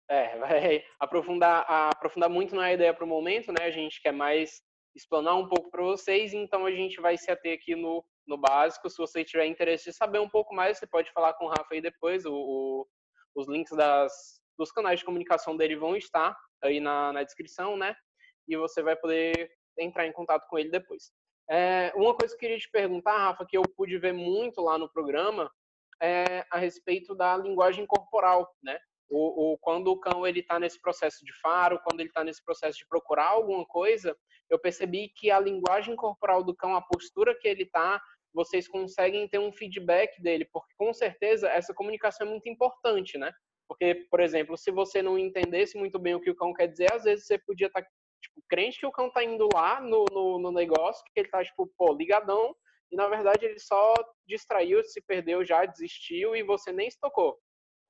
É, 0.08 0.38
vai 0.38 0.84
aprofundar, 0.98 1.64
aprofundar 1.68 2.30
muito 2.30 2.54
na 2.54 2.72
ideia 2.72 2.94
para 2.94 3.04
o 3.04 3.08
momento, 3.08 3.52
né? 3.52 3.64
A 3.64 3.70
gente 3.70 4.00
quer 4.00 4.12
mais 4.12 4.62
explanar 4.94 5.36
um 5.36 5.48
pouco 5.48 5.70
para 5.70 5.82
vocês, 5.82 6.32
então 6.32 6.64
a 6.64 6.70
gente 6.70 7.00
vai 7.00 7.16
se 7.18 7.30
ater 7.30 7.54
aqui 7.54 7.74
no, 7.74 8.04
no 8.26 8.38
básico. 8.38 8.88
Se 8.88 8.96
você 8.96 9.24
tiver 9.24 9.46
interesse 9.46 9.84
de 9.84 9.92
saber 9.92 10.18
um 10.18 10.28
pouco 10.28 10.54
mais, 10.54 10.78
você 10.78 10.86
pode 10.86 11.12
falar 11.12 11.34
com 11.34 11.44
o 11.44 11.48
Rafa 11.48 11.66
aí 11.72 11.80
depois. 11.80 12.24
O, 12.24 12.32
o, 12.32 12.86
os 13.34 13.48
links 13.48 13.76
das, 13.76 14.40
dos 14.58 14.72
canais 14.72 15.00
de 15.00 15.04
comunicação 15.04 15.56
dele 15.56 15.76
vão 15.76 15.96
estar 15.96 16.36
aí 16.62 16.80
na, 16.80 17.12
na 17.12 17.22
descrição, 17.22 17.76
né? 17.76 17.94
E 18.48 18.56
você 18.56 18.82
vai 18.82 18.96
poder 18.96 19.50
entrar 19.78 20.06
em 20.06 20.12
contato 20.12 20.46
com 20.48 20.58
ele 20.58 20.70
depois. 20.70 21.12
É, 21.48 21.92
uma 21.94 22.14
coisa 22.14 22.34
que 22.34 22.44
eu 22.44 22.48
queria 22.48 22.58
te 22.58 22.70
perguntar, 22.70 23.18
Rafa, 23.18 23.46
que 23.46 23.56
eu 23.56 23.62
pude 23.76 23.98
ver 23.98 24.12
muito 24.12 24.60
lá 24.60 24.78
no 24.78 24.90
programa, 24.90 25.50
é 26.00 26.44
a 26.50 26.58
respeito 26.58 27.14
da 27.14 27.36
linguagem 27.36 27.86
corporal, 27.86 28.52
né? 28.62 28.78
O, 29.08 29.52
o, 29.52 29.58
quando 29.58 29.88
o 29.88 29.98
cão 29.98 30.26
ele 30.26 30.40
está 30.40 30.58
nesse 30.58 30.80
processo 30.80 31.24
de 31.24 31.32
faro, 31.40 31.80
quando 31.84 32.00
ele 32.00 32.08
está 32.08 32.24
nesse 32.24 32.44
processo 32.44 32.78
de 32.78 32.86
procurar 32.88 33.28
alguma 33.28 33.64
coisa, 33.64 34.16
eu 34.50 34.58
percebi 34.58 35.08
que 35.08 35.30
a 35.30 35.38
linguagem 35.38 35.94
corporal 35.94 36.42
do 36.42 36.54
cão, 36.54 36.74
a 36.74 36.82
postura 36.82 37.36
que 37.38 37.46
ele 37.46 37.62
está, 37.62 38.02
vocês 38.34 38.68
conseguem 38.68 39.28
ter 39.28 39.38
um 39.38 39.52
feedback 39.52 40.20
dele, 40.20 40.44
porque 40.52 40.74
com 40.76 40.92
certeza 40.92 41.48
essa 41.48 41.72
comunicação 41.72 42.26
é 42.26 42.30
muito 42.30 42.48
importante, 42.48 43.16
né? 43.16 43.32
Porque, 43.68 44.06
por 44.10 44.20
exemplo, 44.20 44.56
se 44.56 44.70
você 44.70 45.02
não 45.02 45.18
entendesse 45.18 45.76
muito 45.76 45.98
bem 45.98 46.14
o 46.14 46.20
que 46.20 46.30
o 46.30 46.36
cão 46.36 46.52
quer 46.52 46.68
dizer, 46.68 46.92
às 46.92 47.04
vezes 47.04 47.26
você 47.26 47.38
podia 47.38 47.66
estar 47.66 47.82
tá, 47.82 47.88
tipo, 48.22 48.42
crente 48.48 48.78
que 48.78 48.86
o 48.86 48.92
cão 48.92 49.10
tá 49.10 49.24
indo 49.24 49.48
lá 49.52 49.80
no, 49.80 50.04
no, 50.12 50.38
no 50.38 50.52
negócio, 50.52 51.02
que 51.12 51.20
ele 51.20 51.28
tá, 51.28 51.42
tipo, 51.42 51.66
pô, 51.76 51.92
ligadão, 51.92 52.54
e 52.90 52.96
na 52.96 53.08
verdade 53.08 53.44
ele 53.44 53.58
só 53.58 53.94
distraiu, 54.26 54.84
se 54.84 55.00
perdeu 55.00 55.44
já, 55.44 55.64
desistiu 55.64 56.36
e 56.36 56.42
você 56.42 56.72
nem 56.72 56.90
se 56.90 56.98
tocou. 57.00 57.38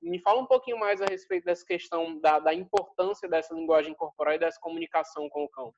Me 0.01 0.19
fala 0.19 0.41
um 0.41 0.45
pouquinho 0.45 0.79
mais 0.79 1.01
a 1.01 1.05
respeito 1.05 1.45
dessa 1.45 1.65
questão 1.65 2.19
da, 2.19 2.39
da 2.39 2.53
importância 2.53 3.27
dessa 3.27 3.53
linguagem 3.53 3.93
corporal 3.93 4.35
e 4.35 4.39
dessa 4.39 4.59
comunicação 4.59 5.29
com 5.29 5.43
o 5.43 5.49
cão. 5.49 5.73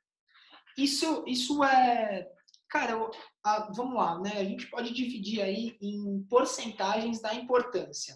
Isso, 0.78 1.24
isso 1.28 1.64
é. 1.64 2.28
Cara, 2.70 2.94
vamos 3.76 3.96
lá, 3.96 4.20
né? 4.20 4.34
A 4.38 4.44
gente 4.44 4.70
pode 4.70 4.94
dividir 4.94 5.42
aí 5.42 5.78
em 5.82 6.24
porcentagens 6.30 7.20
da 7.20 7.34
importância, 7.34 8.16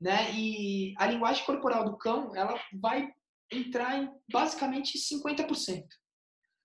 né? 0.00 0.30
E 0.32 0.94
a 0.96 1.06
linguagem 1.06 1.44
corporal 1.44 1.84
do 1.84 1.96
cão, 1.96 2.34
ela 2.36 2.60
vai 2.80 3.12
entrar 3.50 3.98
em 3.98 4.10
basicamente 4.30 4.98
50%. 4.98 5.84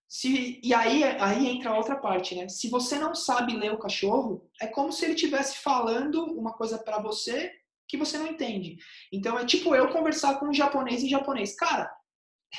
Se, 0.07 0.61
e 0.63 0.73
aí, 0.75 1.03
aí 1.03 1.47
entra 1.47 1.71
a 1.71 1.77
outra 1.77 1.95
parte, 1.95 2.35
né? 2.35 2.47
Se 2.47 2.69
você 2.69 2.99
não 2.99 3.15
sabe 3.15 3.57
ler 3.57 3.73
o 3.73 3.79
cachorro, 3.79 4.47
é 4.61 4.67
como 4.67 4.91
se 4.91 5.05
ele 5.05 5.15
estivesse 5.15 5.57
falando 5.57 6.23
uma 6.25 6.53
coisa 6.53 6.77
para 6.77 7.01
você 7.01 7.51
que 7.93 7.97
você 7.97 8.17
não 8.17 8.25
entende. 8.25 8.77
Então 9.11 9.37
é 9.37 9.45
tipo 9.45 9.75
eu 9.75 9.91
conversar 9.91 10.39
com 10.39 10.47
um 10.47 10.53
japonês 10.53 11.03
em 11.03 11.09
japonês. 11.09 11.55
Cara, 11.55 11.87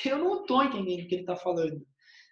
eu 0.05 0.17
não 0.17 0.47
tô 0.47 0.63
entendendo 0.63 1.05
o 1.05 1.09
que 1.09 1.15
ele 1.17 1.25
tá 1.25 1.35
falando, 1.35 1.85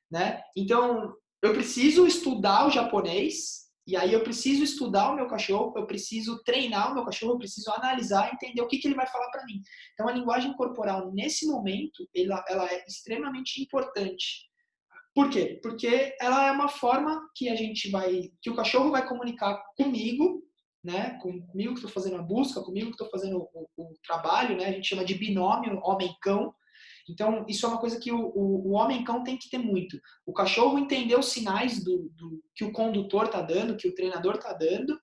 né? 0.08 0.40
Então 0.56 1.12
eu 1.42 1.52
preciso 1.52 2.06
estudar 2.06 2.68
o 2.68 2.70
japonês 2.70 3.62
e 3.84 3.96
aí 3.96 4.12
eu 4.12 4.22
preciso 4.22 4.62
estudar 4.62 5.10
o 5.10 5.16
meu 5.16 5.26
cachorro, 5.26 5.76
eu 5.76 5.84
preciso 5.84 6.40
treinar 6.44 6.92
o 6.92 6.94
meu 6.94 7.04
cachorro, 7.04 7.32
eu 7.32 7.38
preciso 7.38 7.72
analisar, 7.72 8.32
entender 8.32 8.62
o 8.62 8.68
que, 8.68 8.78
que 8.78 8.86
ele 8.86 8.94
vai 8.94 9.08
falar 9.08 9.28
para 9.30 9.44
mim. 9.46 9.60
Então 9.94 10.06
a 10.06 10.12
linguagem 10.12 10.52
corporal 10.52 11.10
nesse 11.12 11.44
momento 11.48 12.08
ela, 12.14 12.44
ela 12.48 12.72
é 12.72 12.84
extremamente 12.86 13.60
importante. 13.60 14.48
Por 15.12 15.28
quê? 15.28 15.58
Porque 15.60 16.16
ela 16.20 16.46
é 16.46 16.52
uma 16.52 16.68
forma 16.68 17.20
que 17.34 17.48
a 17.48 17.56
gente 17.56 17.90
vai, 17.90 18.30
que 18.40 18.48
o 18.48 18.54
cachorro 18.54 18.92
vai 18.92 19.08
comunicar 19.08 19.60
comigo 19.76 20.40
né? 20.82 21.18
Comigo 21.20 21.74
que 21.74 21.80
estou 21.80 21.90
fazendo 21.90 22.16
a 22.16 22.22
busca, 22.22 22.62
comigo 22.62 22.88
que 22.88 22.94
estou 22.94 23.10
fazendo 23.10 23.48
o, 23.54 23.68
o, 23.76 23.92
trabalho, 24.04 24.56
né? 24.56 24.66
A 24.66 24.72
gente 24.72 24.88
chama 24.88 25.04
de 25.04 25.14
binômio 25.14 25.80
homem-cão. 25.84 26.52
Então, 27.08 27.44
isso 27.48 27.66
é 27.66 27.68
uma 27.68 27.78
coisa 27.78 27.98
que 27.98 28.10
o, 28.10 28.32
o, 28.34 28.68
o 28.68 28.72
homem-cão 28.72 29.22
tem 29.22 29.36
que 29.36 29.48
ter 29.48 29.58
muito. 29.58 30.00
O 30.26 30.32
cachorro 30.32 30.78
entender 30.78 31.18
os 31.18 31.26
sinais 31.26 31.82
do, 31.82 32.10
do 32.16 32.42
que 32.54 32.64
o 32.64 32.72
condutor 32.72 33.26
está 33.26 33.40
dando, 33.40 33.76
que 33.76 33.88
o 33.88 33.94
treinador 33.94 34.36
está 34.36 34.52
dando, 34.52 34.98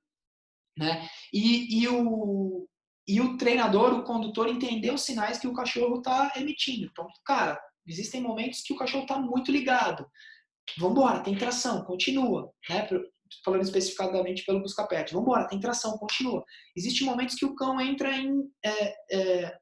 né? 0.78 1.08
E, 1.34 1.82
e, 1.82 1.88
o, 1.88 2.68
e 3.08 3.22
o 3.22 3.38
treinador, 3.38 3.94
o 3.94 4.04
condutor, 4.04 4.48
entender 4.48 4.94
os 4.94 5.02
sinais 5.02 5.38
que 5.38 5.48
o 5.48 5.54
cachorro 5.54 5.98
está 5.98 6.34
emitindo. 6.36 6.88
Então, 6.92 7.08
cara, 7.26 7.60
existem 7.88 8.22
momentos 8.22 8.62
que 8.62 8.74
o 8.74 8.78
cachorro 8.78 9.04
está 9.04 9.18
muito 9.18 9.52
ligado. 9.52 10.06
Vamos 10.78 10.98
embora, 10.98 11.22
tem 11.22 11.38
tração, 11.38 11.84
continua, 11.84 12.52
né? 12.70 12.88
Falando 13.44 13.62
especificadamente 13.62 14.44
pelo 14.46 14.62
Buscapet. 14.62 15.14
Vamos 15.14 15.28
embora, 15.28 15.48
tem 15.48 15.60
tração, 15.60 15.98
continua. 15.98 16.44
Existem 16.76 17.08
momentos 17.08 17.36
que 17.36 17.46
o 17.46 17.56
cão 17.56 17.80
entra 17.80 18.16
em. 18.16 18.44
É, 18.64 18.96
é, 19.12 19.58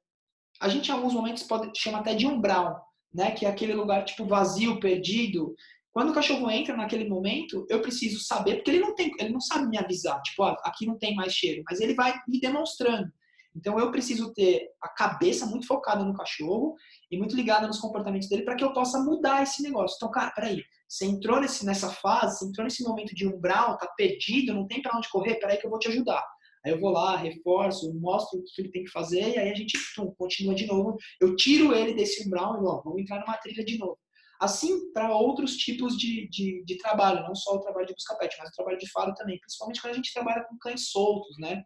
a 0.62 0.70
gente, 0.70 0.90
em 0.90 0.94
alguns 0.94 1.14
momentos, 1.14 1.44
pode 1.44 1.72
chamar 1.78 2.00
até 2.00 2.16
de 2.16 2.26
umbral, 2.26 2.84
né? 3.14 3.32
que 3.32 3.46
é 3.46 3.50
aquele 3.50 3.74
lugar 3.74 4.06
tipo 4.06 4.26
vazio, 4.26 4.80
perdido. 4.80 5.54
Quando 5.92 6.12
o 6.12 6.14
cachorro 6.14 6.50
entra 6.52 6.78
naquele 6.78 7.10
momento, 7.10 7.66
eu 7.70 7.82
preciso 7.82 8.20
saber, 8.20 8.58
porque 8.58 8.72
ele 8.72 8.80
não 8.80 8.94
tem, 8.94 9.12
ele 9.20 9.34
não 9.34 9.42
sabe 9.42 9.68
me 9.68 9.78
avisar, 9.78 10.22
tipo, 10.22 10.44
ah, 10.44 10.56
aqui 10.64 10.86
não 10.86 10.98
tem 10.98 11.16
mais 11.16 11.34
cheiro, 11.34 11.64
mas 11.68 11.80
ele 11.80 11.96
vai 11.96 12.14
me 12.28 12.40
demonstrando. 12.40 13.12
Então 13.56 13.80
eu 13.80 13.90
preciso 13.90 14.32
ter 14.34 14.70
a 14.82 14.90
cabeça 14.90 15.46
muito 15.48 15.66
focada 15.66 16.04
no 16.04 16.14
cachorro 16.14 16.76
e 17.10 17.18
muito 17.18 17.36
ligada 17.36 17.66
nos 17.66 17.80
comportamentos 17.80 18.30
dele 18.30 18.44
para 18.44 18.56
que 18.56 18.64
eu 18.64 18.74
possa 18.74 19.00
mudar 19.00 19.42
esse 19.42 19.64
negócio. 19.64 19.96
Então, 19.96 20.12
cara, 20.12 20.30
peraí, 20.32 20.64
você 20.88 21.06
entrou 21.06 21.42
nesse, 21.42 21.66
nessa 21.66 21.90
fase, 21.90 22.38
você 22.38 22.46
entrou 22.46 22.64
nesse 22.64 22.84
momento 22.84 23.14
de 23.14 23.28
umbral, 23.28 23.78
tá 23.78 23.88
perdido, 23.98 24.54
não 24.54 24.68
tem 24.68 24.82
para 24.82 24.98
onde 24.98 25.10
correr, 25.10 25.36
peraí 25.36 25.58
que 25.58 25.66
eu 25.66 25.70
vou 25.70 25.80
te 25.80 25.90
ajudar. 25.90 26.24
Aí 26.66 26.72
eu 26.72 26.80
vou 26.80 26.90
lá, 26.90 27.16
reforço, 27.18 27.94
mostro 27.94 28.40
o 28.40 28.44
que 28.44 28.62
ele 28.62 28.72
tem 28.72 28.84
que 28.84 28.92
fazer 28.92 29.36
e 29.36 29.38
aí 29.38 29.52
a 29.52 29.56
gente 29.56 29.78
pum, 29.96 30.14
continua 30.18 30.56
de 30.56 30.66
novo. 30.66 30.98
Eu 31.20 31.36
tiro 31.36 31.74
ele 31.74 31.94
desse 31.94 32.26
umbral 32.26 32.56
e 32.56 32.66
ó, 32.66 32.82
vamos 32.82 33.02
entrar 33.02 33.20
numa 33.20 33.38
trilha 33.38 33.64
de 33.64 33.78
novo. 33.78 33.98
Assim, 34.40 34.92
para 34.92 35.16
outros 35.16 35.56
tipos 35.56 35.98
de, 35.98 36.28
de, 36.30 36.64
de, 36.64 36.78
trabalho, 36.78 37.24
não 37.24 37.34
só 37.34 37.56
o 37.56 37.60
trabalho 37.60 37.88
de 37.88 37.94
busca-pet, 37.94 38.36
mas 38.38 38.50
o 38.50 38.54
trabalho 38.54 38.78
de 38.78 38.90
faro 38.92 39.14
também, 39.16 39.40
principalmente 39.40 39.82
quando 39.82 39.94
a 39.94 39.96
gente 39.96 40.14
trabalha 40.14 40.44
com 40.44 40.58
cães 40.60 40.90
soltos, 40.90 41.36
né? 41.40 41.64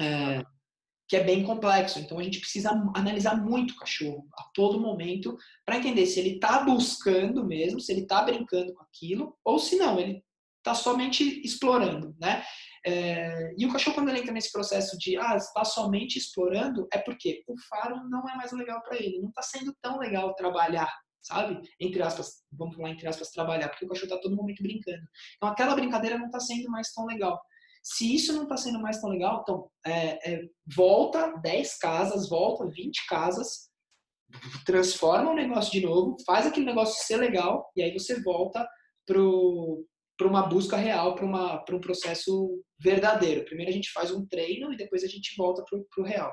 É, 0.00 0.42
que 1.14 1.20
é 1.20 1.22
bem 1.22 1.44
complexo. 1.44 2.00
Então 2.00 2.18
a 2.18 2.22
gente 2.24 2.40
precisa 2.40 2.70
analisar 2.92 3.36
muito 3.36 3.70
o 3.72 3.76
cachorro 3.76 4.26
a 4.36 4.42
todo 4.52 4.80
momento 4.80 5.36
para 5.64 5.76
entender 5.76 6.06
se 6.06 6.18
ele 6.18 6.30
está 6.30 6.64
buscando 6.64 7.46
mesmo, 7.46 7.78
se 7.78 7.92
ele 7.92 8.00
está 8.00 8.22
brincando 8.22 8.74
com 8.74 8.82
aquilo, 8.82 9.38
ou 9.44 9.60
se 9.60 9.76
não, 9.76 10.00
ele 10.00 10.24
está 10.58 10.74
somente 10.74 11.40
explorando, 11.44 12.16
né? 12.20 12.42
É, 12.84 13.54
e 13.56 13.64
o 13.64 13.72
cachorro 13.72 13.94
quando 13.94 14.08
ele 14.08 14.18
entra 14.18 14.32
nesse 14.32 14.50
processo 14.50 14.98
de 14.98 15.16
ah 15.16 15.36
está 15.36 15.64
somente 15.64 16.18
explorando 16.18 16.86
é 16.92 16.98
porque 16.98 17.42
o 17.46 17.54
faro 17.68 17.96
não 18.10 18.28
é 18.28 18.34
mais 18.34 18.52
legal 18.52 18.82
para 18.82 18.96
ele, 18.96 19.20
não 19.20 19.28
está 19.28 19.40
sendo 19.40 19.74
tão 19.80 19.98
legal 19.98 20.34
trabalhar, 20.34 20.92
sabe? 21.22 21.60
Entre 21.78 22.02
aspas, 22.02 22.42
vamos 22.52 22.74
falar 22.74 22.90
entre 22.90 23.06
aspas 23.06 23.30
trabalhar, 23.30 23.68
porque 23.68 23.84
o 23.84 23.88
cachorro 23.88 24.08
está 24.08 24.20
todo 24.20 24.34
momento 24.34 24.62
brincando. 24.62 25.06
Então 25.36 25.48
aquela 25.48 25.76
brincadeira 25.76 26.18
não 26.18 26.26
está 26.26 26.40
sendo 26.40 26.68
mais 26.70 26.92
tão 26.92 27.06
legal. 27.06 27.40
Se 27.84 28.14
isso 28.14 28.32
não 28.32 28.44
está 28.44 28.56
sendo 28.56 28.80
mais 28.80 28.98
tão 28.98 29.10
legal, 29.10 29.42
então 29.42 29.70
é, 29.84 30.32
é, 30.32 30.42
volta 30.74 31.36
10 31.42 31.78
casas, 31.78 32.30
volta 32.30 32.66
20 32.66 33.06
casas, 33.06 33.68
transforma 34.64 35.30
o 35.30 35.34
negócio 35.34 35.70
de 35.70 35.82
novo, 35.84 36.16
faz 36.24 36.46
aquele 36.46 36.64
negócio 36.64 37.04
ser 37.04 37.18
legal 37.18 37.70
e 37.76 37.82
aí 37.82 37.92
você 37.92 38.22
volta 38.22 38.66
para 39.06 39.20
uma 40.26 40.46
busca 40.46 40.78
real, 40.78 41.14
para 41.14 41.76
um 41.76 41.80
processo 41.80 42.58
verdadeiro. 42.80 43.44
Primeiro 43.44 43.70
a 43.70 43.74
gente 43.74 43.92
faz 43.92 44.10
um 44.10 44.26
treino 44.26 44.72
e 44.72 44.78
depois 44.78 45.04
a 45.04 45.08
gente 45.08 45.36
volta 45.36 45.62
para 45.68 46.02
o 46.02 46.06
real. 46.06 46.32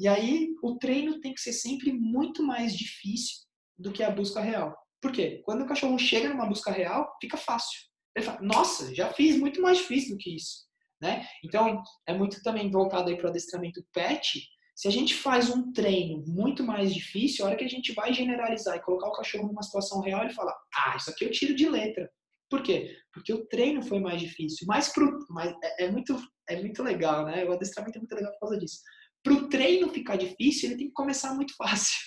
E 0.00 0.08
aí 0.08 0.48
o 0.64 0.78
treino 0.78 1.20
tem 1.20 1.32
que 1.32 1.40
ser 1.40 1.52
sempre 1.52 1.92
muito 1.92 2.42
mais 2.42 2.76
difícil 2.76 3.38
do 3.78 3.92
que 3.92 4.02
a 4.02 4.10
busca 4.10 4.40
real. 4.40 4.76
Por 5.00 5.12
quê? 5.12 5.42
Quando 5.44 5.62
o 5.62 5.66
cachorro 5.66 5.96
chega 5.96 6.28
numa 6.28 6.48
busca 6.48 6.72
real, 6.72 7.08
fica 7.20 7.36
fácil. 7.36 7.78
Ele 8.16 8.26
fala, 8.26 8.40
nossa, 8.42 8.92
já 8.92 9.12
fiz 9.12 9.38
muito 9.38 9.62
mais 9.62 9.78
difícil 9.78 10.16
do 10.16 10.18
que 10.18 10.34
isso. 10.34 10.67
Né? 11.00 11.24
Então, 11.44 11.82
é 12.06 12.12
muito 12.12 12.42
também 12.42 12.70
voltado 12.70 13.08
aí 13.08 13.16
para 13.16 13.26
o 13.26 13.30
adestramento 13.30 13.84
pet. 13.92 14.42
Se 14.74 14.88
a 14.88 14.90
gente 14.90 15.14
faz 15.14 15.50
um 15.50 15.72
treino 15.72 16.24
muito 16.26 16.62
mais 16.62 16.94
difícil, 16.94 17.44
a 17.44 17.48
hora 17.48 17.56
que 17.56 17.64
a 17.64 17.68
gente 17.68 17.92
vai 17.92 18.12
generalizar 18.12 18.76
e 18.76 18.82
colocar 18.82 19.08
o 19.08 19.12
cachorro 19.12 19.48
numa 19.48 19.62
situação 19.62 20.00
real, 20.00 20.22
ele 20.22 20.34
fala: 20.34 20.54
Ah, 20.74 20.96
isso 20.96 21.10
aqui 21.10 21.24
eu 21.24 21.30
tiro 21.30 21.54
de 21.54 21.68
letra. 21.68 22.10
Por 22.50 22.62
quê? 22.62 22.96
Porque 23.12 23.32
o 23.32 23.46
treino 23.46 23.82
foi 23.82 24.00
mais 24.00 24.20
difícil. 24.20 24.66
Mas, 24.66 24.88
pro, 24.88 25.18
mas 25.30 25.52
é, 25.62 25.84
é 25.84 25.90
muito, 25.90 26.16
é 26.48 26.60
muito 26.60 26.82
legal, 26.82 27.24
né? 27.26 27.44
O 27.44 27.52
adestramento 27.52 27.98
é 27.98 28.00
muito 28.00 28.14
legal 28.14 28.32
por 28.32 28.40
causa 28.40 28.58
disso. 28.58 28.78
Para 29.22 29.34
o 29.34 29.48
treino 29.48 29.88
ficar 29.90 30.16
difícil, 30.16 30.70
ele 30.70 30.78
tem 30.78 30.86
que 30.88 30.94
começar 30.94 31.34
muito 31.34 31.54
fácil. 31.58 31.98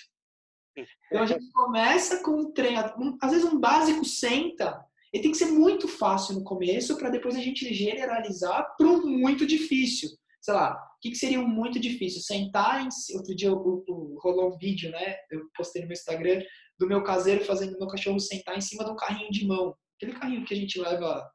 Então 1.06 1.22
a 1.22 1.26
gente 1.26 1.50
começa 1.52 2.22
com 2.22 2.30
um 2.32 2.52
treino, 2.52 3.18
às 3.20 3.30
vezes 3.30 3.44
um 3.44 3.60
básico 3.60 4.04
senta, 4.04 4.82
ele 5.12 5.22
tem 5.22 5.32
que 5.32 5.38
ser 5.38 5.46
muito 5.46 5.86
fácil 5.86 6.34
no 6.34 6.44
começo 6.44 6.96
para 6.96 7.10
depois 7.10 7.36
a 7.36 7.40
gente 7.40 7.72
generalizar 7.74 8.66
para 8.76 8.86
um 8.86 9.06
muito 9.06 9.46
difícil. 9.46 10.08
Sei 10.40 10.54
lá, 10.54 10.72
o 10.72 11.00
que, 11.00 11.10
que 11.10 11.16
seria 11.16 11.38
um 11.38 11.46
muito 11.46 11.78
difícil? 11.78 12.22
Sentar 12.22 12.84
em. 12.84 12.88
Outro 13.16 13.34
dia 13.34 13.48
eu, 13.48 13.84
eu, 13.86 14.16
rolou 14.20 14.52
um 14.52 14.58
vídeo, 14.58 14.90
né? 14.90 15.16
Eu 15.30 15.42
postei 15.54 15.82
no 15.82 15.88
meu 15.88 15.94
Instagram 15.94 16.42
do 16.78 16.88
meu 16.88 17.02
caseiro 17.04 17.44
fazendo 17.44 17.78
meu 17.78 17.86
cachorro 17.86 18.18
sentar 18.18 18.56
em 18.56 18.60
cima 18.60 18.84
de 18.84 18.90
um 18.90 18.96
carrinho 18.96 19.30
de 19.30 19.46
mão. 19.46 19.74
Aquele 19.96 20.18
carrinho 20.18 20.44
que 20.44 20.54
a 20.54 20.56
gente 20.56 20.80
leva 20.80 21.30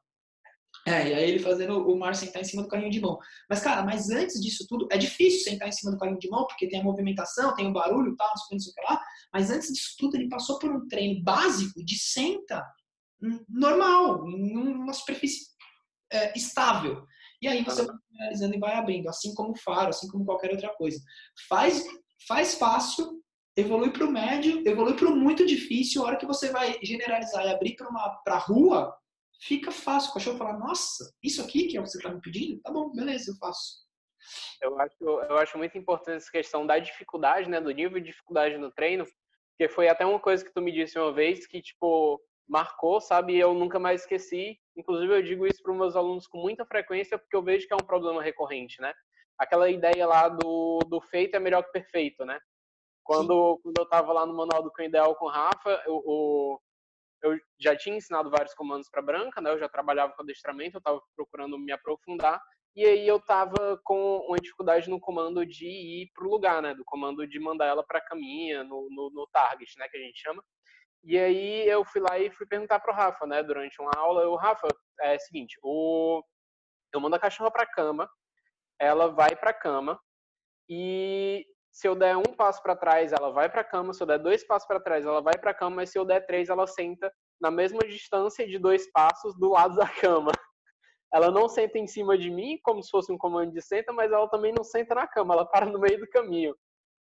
É, 0.86 1.08
e 1.08 1.14
aí 1.14 1.30
ele 1.30 1.38
fazendo 1.38 1.88
o 1.88 1.98
mar 1.98 2.14
sentar 2.14 2.42
em 2.42 2.44
cima 2.44 2.62
do 2.62 2.68
carrinho 2.68 2.90
de 2.90 3.00
mão. 3.00 3.16
Mas, 3.48 3.60
cara, 3.60 3.82
mas 3.82 4.10
antes 4.10 4.40
disso 4.40 4.66
tudo, 4.68 4.88
é 4.90 4.98
difícil 4.98 5.40
sentar 5.40 5.68
em 5.68 5.72
cima 5.72 5.92
do 5.92 5.98
carrinho 5.98 6.18
de 6.18 6.28
mão, 6.28 6.46
porque 6.46 6.68
tem 6.68 6.80
a 6.80 6.84
movimentação, 6.84 7.54
tem 7.54 7.66
o 7.66 7.72
barulho, 7.72 8.16
tal, 8.16 8.28
não 8.50 8.58
sei 8.58 8.72
o 8.72 8.74
que 8.74 8.92
lá. 8.92 9.00
Mas 9.32 9.50
antes 9.50 9.68
disso 9.72 9.94
tudo, 9.98 10.16
ele 10.16 10.28
passou 10.28 10.58
por 10.58 10.70
um 10.70 10.86
treino 10.88 11.22
básico 11.22 11.82
de 11.84 11.96
senta 11.96 12.62
normal, 13.48 14.26
numa 14.26 14.92
superfície 14.92 15.46
é, 16.12 16.36
estável. 16.36 17.06
E 17.40 17.46
aí 17.46 17.64
você 17.64 17.84
vai 17.84 17.96
finalizando 18.10 18.54
e 18.54 18.58
vai 18.58 18.74
abrindo, 18.74 19.08
assim 19.08 19.32
como 19.34 19.52
o 19.52 19.58
faro, 19.58 19.90
assim 19.90 20.08
como 20.08 20.24
qualquer 20.24 20.50
outra 20.50 20.74
coisa. 20.74 21.00
Faz, 21.48 21.84
faz 22.26 22.54
fácil, 22.54 23.22
evolui 23.56 23.92
para 23.92 24.04
o 24.04 24.10
médio, 24.10 24.66
evolui 24.66 24.94
para 24.94 25.08
o 25.08 25.16
muito 25.16 25.46
difícil. 25.46 26.02
A 26.02 26.06
hora 26.06 26.16
que 26.16 26.26
você 26.26 26.50
vai 26.50 26.78
generalizar 26.82 27.44
e 27.44 27.50
abrir 27.50 27.76
para 27.76 27.88
pra 28.24 28.38
rua, 28.38 28.96
fica 29.40 29.70
fácil. 29.70 30.10
O 30.10 30.14
cachorro 30.14 30.38
fala, 30.38 30.58
nossa, 30.58 31.12
isso 31.22 31.40
aqui 31.42 31.68
que 31.68 31.76
é 31.76 31.80
o 31.80 31.84
que 31.84 31.90
você 31.90 31.98
está 31.98 32.12
me 32.12 32.20
pedindo? 32.20 32.60
Tá 32.60 32.72
bom, 32.72 32.90
beleza, 32.92 33.30
eu 33.30 33.36
faço. 33.36 33.86
Eu 34.60 34.78
acho, 34.80 35.04
eu 35.04 35.38
acho 35.38 35.56
muito 35.56 35.78
importante 35.78 36.16
essa 36.16 36.30
questão 36.30 36.66
da 36.66 36.78
dificuldade, 36.78 37.48
né, 37.48 37.60
do 37.60 37.70
nível 37.70 38.00
de 38.00 38.06
dificuldade 38.06 38.58
no 38.58 38.70
treino, 38.72 39.04
porque 39.56 39.72
foi 39.72 39.88
até 39.88 40.04
uma 40.04 40.20
coisa 40.20 40.44
que 40.44 40.52
tu 40.52 40.60
me 40.60 40.72
disse 40.72 40.98
uma 40.98 41.12
vez 41.12 41.46
que, 41.46 41.62
tipo, 41.62 42.20
marcou, 42.48 43.00
sabe, 43.00 43.34
e 43.34 43.40
eu 43.40 43.52
nunca 43.52 43.78
mais 43.78 44.02
esqueci. 44.02 44.58
Inclusive, 44.76 45.12
eu 45.12 45.22
digo 45.22 45.46
isso 45.46 45.62
para 45.62 45.72
os 45.72 45.78
meus 45.78 45.96
alunos 45.96 46.26
com 46.26 46.38
muita 46.38 46.64
frequência, 46.64 47.18
porque 47.18 47.36
eu 47.36 47.42
vejo 47.42 47.66
que 47.66 47.74
é 47.74 47.76
um 47.76 47.86
problema 47.86 48.22
recorrente, 48.22 48.80
né? 48.80 48.92
Aquela 49.38 49.70
ideia 49.70 50.06
lá 50.06 50.28
do, 50.28 50.78
do 50.88 51.00
feito 51.00 51.36
é 51.36 51.38
melhor 51.38 51.62
que 51.62 51.72
perfeito, 51.72 52.24
né? 52.24 52.40
Quando, 53.04 53.58
quando 53.62 53.78
eu 53.78 53.84
estava 53.84 54.12
lá 54.12 54.26
no 54.26 54.34
Manual 54.34 54.62
do 54.62 54.72
Cão 54.72 54.84
Ideal 54.84 55.14
com 55.14 55.26
o 55.26 55.30
Rafa, 55.30 55.82
eu, 55.86 56.60
eu 57.22 57.38
já 57.58 57.76
tinha 57.76 57.96
ensinado 57.96 58.30
vários 58.30 58.54
comandos 58.54 58.88
para 58.90 59.02
Branca, 59.02 59.40
né? 59.40 59.50
Eu 59.50 59.58
já 59.58 59.68
trabalhava 59.68 60.12
com 60.12 60.22
adestramento, 60.22 60.76
eu 60.76 60.78
estava 60.78 61.00
procurando 61.16 61.58
me 61.58 61.72
aprofundar. 61.72 62.40
E 62.76 62.84
aí 62.84 63.08
eu 63.08 63.16
estava 63.16 63.80
com 63.82 64.18
uma 64.28 64.36
dificuldade 64.38 64.88
no 64.88 65.00
comando 65.00 65.44
de 65.44 65.66
ir 65.66 66.10
para 66.14 66.26
o 66.26 66.30
lugar, 66.30 66.62
né? 66.62 66.74
Do 66.74 66.84
comando 66.84 67.26
de 67.26 67.40
mandar 67.40 67.66
ela 67.66 67.82
para 67.82 67.98
a 67.98 68.04
caminha, 68.04 68.62
no, 68.62 68.88
no, 68.90 69.10
no, 69.10 69.26
target, 69.32 69.76
né? 69.78 69.88
Que 69.88 69.96
a 69.96 70.00
gente 70.00 70.20
chama. 70.20 70.44
E 71.04 71.18
aí 71.18 71.68
eu 71.68 71.84
fui 71.84 72.00
lá 72.00 72.18
e 72.18 72.30
fui 72.30 72.46
perguntar 72.46 72.80
para 72.80 72.92
o 72.92 72.96
Rafa, 72.96 73.26
né? 73.26 73.42
Durante 73.42 73.80
uma 73.80 73.92
aula, 73.96 74.22
eu, 74.22 74.34
Rafa, 74.34 74.68
é 75.00 75.16
o 75.16 75.20
seguinte, 75.20 75.58
o... 75.62 76.22
eu 76.92 77.00
mando 77.00 77.16
a 77.16 77.20
cachorra 77.20 77.50
para 77.50 77.62
a 77.62 77.70
cama, 77.70 78.10
ela 78.78 79.08
vai 79.08 79.34
para 79.36 79.50
a 79.50 79.54
cama 79.54 79.98
e 80.68 81.46
se 81.72 81.86
eu 81.86 81.94
der 81.94 82.16
um 82.16 82.22
passo 82.22 82.62
para 82.62 82.76
trás, 82.76 83.12
ela 83.12 83.30
vai 83.30 83.48
para 83.48 83.60
a 83.60 83.64
cama. 83.64 83.92
Se 83.94 84.02
eu 84.02 84.06
der 84.06 84.18
dois 84.18 84.44
passos 84.44 84.66
para 84.66 84.80
trás, 84.80 85.06
ela 85.06 85.22
vai 85.22 85.36
para 85.38 85.52
a 85.52 85.54
cama. 85.54 85.76
Mas 85.76 85.90
se 85.90 85.98
eu 85.98 86.04
der 86.04 86.26
três, 86.26 86.48
ela 86.48 86.66
senta 86.66 87.12
na 87.40 87.50
mesma 87.50 87.80
distância 87.86 88.46
de 88.46 88.58
dois 88.58 88.90
passos 88.90 89.38
do 89.38 89.50
lado 89.50 89.76
da 89.76 89.88
cama. 89.88 90.32
Ela 91.14 91.30
não 91.30 91.48
senta 91.48 91.78
em 91.78 91.86
cima 91.86 92.18
de 92.18 92.28
mim, 92.30 92.58
como 92.62 92.82
se 92.82 92.90
fosse 92.90 93.10
um 93.10 93.16
comando 93.16 93.50
de 93.50 93.62
senta, 93.62 93.94
mas 93.94 94.12
ela 94.12 94.28
também 94.28 94.52
não 94.52 94.62
senta 94.62 94.94
na 94.94 95.06
cama. 95.06 95.32
Ela 95.32 95.46
para 95.46 95.64
no 95.64 95.78
meio 95.78 95.98
do 95.98 96.06
caminho. 96.06 96.54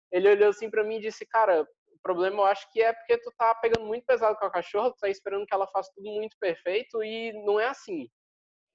Ele 0.09 0.29
olhou 0.29 0.49
assim 0.51 0.69
para 0.69 0.85
mim 0.85 0.95
e 0.95 1.01
disse: 1.01 1.25
Cara, 1.25 1.67
o 1.99 2.03
problema 2.03 2.37
eu 2.37 2.45
acho 2.45 2.71
que 2.71 2.81
é 2.81 2.93
porque 2.93 3.17
tu 3.17 3.31
tá 3.37 3.53
pegando 3.55 3.85
muito 3.85 4.05
pesado 4.05 4.35
com 4.37 4.45
a 4.45 4.51
cachorra, 4.51 4.91
tu 4.91 4.97
tá 4.99 5.09
esperando 5.09 5.45
que 5.45 5.53
ela 5.53 5.67
faça 5.67 5.91
tudo 5.95 6.09
muito 6.09 6.35
perfeito 6.39 7.03
e 7.03 7.33
não 7.45 7.59
é 7.59 7.67
assim 7.67 8.09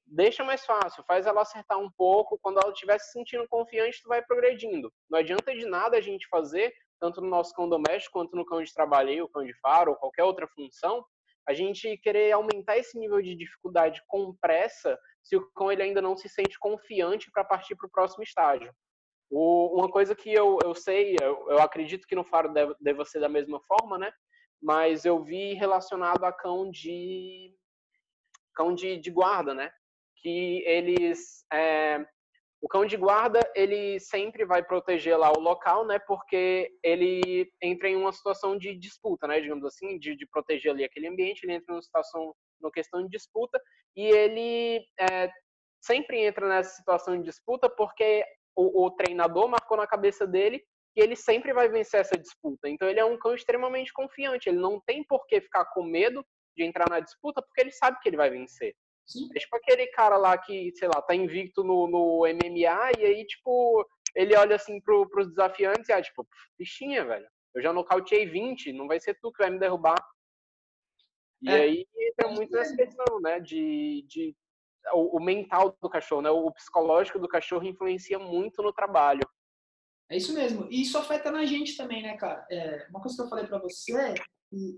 deixa 0.07 0.45
mais 0.45 0.65
fácil, 0.65 1.05
faz 1.07 1.27
ela 1.27 1.43
acertar 1.43 1.79
um 1.79 1.91
pouco. 1.91 2.39
Quando 2.41 2.59
ela 2.59 2.73
estiver 2.73 2.99
se 2.99 3.13
sentindo 3.13 3.49
confiante, 3.49 4.03
tu 4.03 4.09
vai 4.09 4.23
progredindo. 4.23 4.93
Não 5.11 5.19
adianta 5.19 5.55
de 5.55 5.67
nada 5.67 5.97
a 5.97 6.01
gente 6.01 6.29
fazer, 6.29 6.73
tanto 7.01 7.21
no 7.21 7.29
nosso 7.29 7.55
cão 7.55 7.69
doméstico 7.69 8.19
quanto 8.19 8.37
no 8.37 8.45
cão 8.45 8.63
de 8.63 8.73
trabalho, 8.73 9.25
o 9.25 9.29
cão 9.29 9.45
de 9.45 9.55
faro 9.61 9.93
ou 9.93 9.97
qualquer 9.97 10.25
outra 10.25 10.47
função, 10.49 11.05
a 11.47 11.53
gente 11.53 11.99
querer 11.99 12.33
aumentar 12.33 12.79
esse 12.79 12.99
nível 12.99 13.21
de 13.21 13.35
dificuldade 13.35 14.03
com 14.07 14.35
pressa 14.41 14.99
se 15.23 15.37
o 15.37 15.51
cão 15.53 15.71
ele 15.71 15.83
ainda 15.83 16.01
não 16.01 16.17
se 16.17 16.29
sente 16.29 16.59
confiante 16.59 17.31
para 17.31 17.45
partir 17.45 17.77
para 17.77 17.87
o 17.87 17.91
próximo 17.91 18.23
estágio. 18.23 18.73
O, 19.31 19.79
uma 19.79 19.91
coisa 19.91 20.15
que 20.15 20.33
eu, 20.33 20.59
eu 20.63 20.75
sei, 20.75 21.17
eu, 21.21 21.51
eu 21.51 21.59
acredito 21.61 22.07
que 22.07 22.15
no 22.15 22.25
faro 22.25 22.53
deva 22.81 23.05
ser 23.05 23.21
da 23.21 23.29
mesma 23.29 23.61
forma, 23.63 23.99
né? 23.99 24.13
Mas 24.63 25.05
eu 25.05 25.23
vi 25.23 25.55
relacionado 25.55 26.25
a 26.25 26.33
cão 26.33 26.71
de 26.71 27.55
cão 28.55 28.75
de, 28.75 28.97
de 28.99 29.11
guarda, 29.11 29.53
né? 29.53 29.71
que 30.25 30.65
eles 30.67 31.45
é, 31.53 32.03
o 32.63 32.67
cão 32.67 32.87
de 32.87 32.97
guarda 32.97 33.41
ele 33.55 34.01
sempre 34.01 34.47
vai 34.47 34.65
proteger 34.65 35.19
lá 35.19 35.31
o 35.31 35.39
local, 35.39 35.87
né? 35.87 35.99
Porque 35.99 36.71
ele 36.83 37.47
entra 37.63 37.91
em 37.91 37.95
uma 37.95 38.11
situação 38.11 38.57
de 38.57 38.75
disputa, 38.75 39.29
né? 39.29 39.39
Digamos 39.39 39.67
assim, 39.67 39.99
de, 39.99 40.17
de 40.17 40.27
proteger 40.27 40.73
ali 40.73 40.83
aquele 40.83 41.09
ambiente. 41.09 41.45
Ele 41.45 41.53
entra 41.53 41.75
uma 41.75 41.83
situação, 41.83 42.35
numa 42.59 42.73
questão 42.73 43.03
de 43.03 43.11
disputa 43.11 43.61
e 43.95 44.07
ele 44.07 44.83
é, 44.99 45.31
sempre 45.83 46.25
entra 46.25 46.49
nessa 46.49 46.75
situação 46.75 47.19
de 47.19 47.25
disputa 47.25 47.69
porque 47.69 48.25
o, 48.57 48.85
o, 48.85 48.91
treinador 48.91 49.49
marcou 49.49 49.77
na 49.77 49.87
cabeça 49.87 50.27
dele 50.27 50.63
que 50.95 51.01
ele 51.01 51.17
sempre 51.17 51.53
vai 51.53 51.69
vencer 51.69 52.01
essa 52.01 52.17
disputa. 52.17 52.69
Então 52.69 52.89
ele 52.89 53.01
é 53.01 53.05
um 53.05 53.19
cão 53.19 53.35
extremamente 53.35 53.93
confiante. 53.93 54.49
Ele 54.49 54.59
não 54.59 54.81
tem 54.81 55.03
por 55.03 55.27
que 55.27 55.41
ficar 55.41 55.65
com 55.67 55.83
medo 55.83 56.25
de 56.57 56.65
entrar 56.65 56.89
na 56.89 57.01
disputa 57.01 57.43
porque 57.43 57.61
ele 57.61 57.73
sabe 57.73 57.99
que 58.01 58.09
ele 58.09 58.17
vai 58.17 58.31
vencer. 58.31 58.75
Sim. 59.07 59.29
É 59.35 59.39
tipo 59.39 59.57
aquele 59.57 59.87
cara 59.89 60.17
lá 60.17 60.39
que, 60.39 60.73
sei 60.77 60.89
lá, 60.89 61.03
tá 61.03 61.15
invicto 61.15 61.63
no, 61.63 61.87
no 61.87 62.21
MMA 62.21 62.93
e 62.99 63.05
aí, 63.05 63.27
tipo, 63.27 63.87
ele 64.15 64.37
olha 64.37 64.57
assim 64.57 64.81
pro, 64.81 65.09
pros 65.09 65.29
desafiantes 65.29 65.89
e 65.89 65.93
ah, 65.93 66.01
tipo, 66.01 66.27
bichinha, 66.59 67.05
velho. 67.05 67.27
Eu 67.55 67.63
já 67.63 67.73
nocauteei 67.73 68.27
20, 68.27 68.73
não 68.73 68.89
vai 68.89 69.01
ser 69.01 69.19
tu 69.21 69.31
que 69.31 69.43
vai 69.43 69.51
me 69.51 69.59
derrubar. 69.59 70.03
E 71.43 71.51
é. 71.51 71.55
aí 71.55 71.87
entra 71.97 72.29
muito 72.31 72.53
nessa 72.53 72.75
questão, 72.75 73.21
né? 73.21 73.39
De, 73.41 74.05
de 74.09 74.35
o, 74.93 75.17
o, 75.17 75.21
mental 75.23 75.77
do 75.81 75.89
cachorro, 75.89 76.23
né? 76.23 76.31
O 76.31 76.51
psicológico 76.51 77.19
do 77.19 77.29
cachorro 77.29 77.65
influencia 77.65 78.19
muito 78.19 78.63
no 78.63 78.73
trabalho. 78.73 79.27
É 80.11 80.17
isso 80.17 80.35
mesmo. 80.35 80.67
E 80.71 80.83
isso 80.83 80.99
afeta 80.99 81.31
na 81.31 81.45
gente 81.45 81.77
também, 81.77 82.03
né, 82.03 82.17
cara? 82.17 82.47
É, 82.51 82.87
uma 82.91 83.01
coisa 83.01 83.17
que 83.17 83.23
eu 83.23 83.29
falei 83.29 83.47
para 83.47 83.59
você 83.59 84.15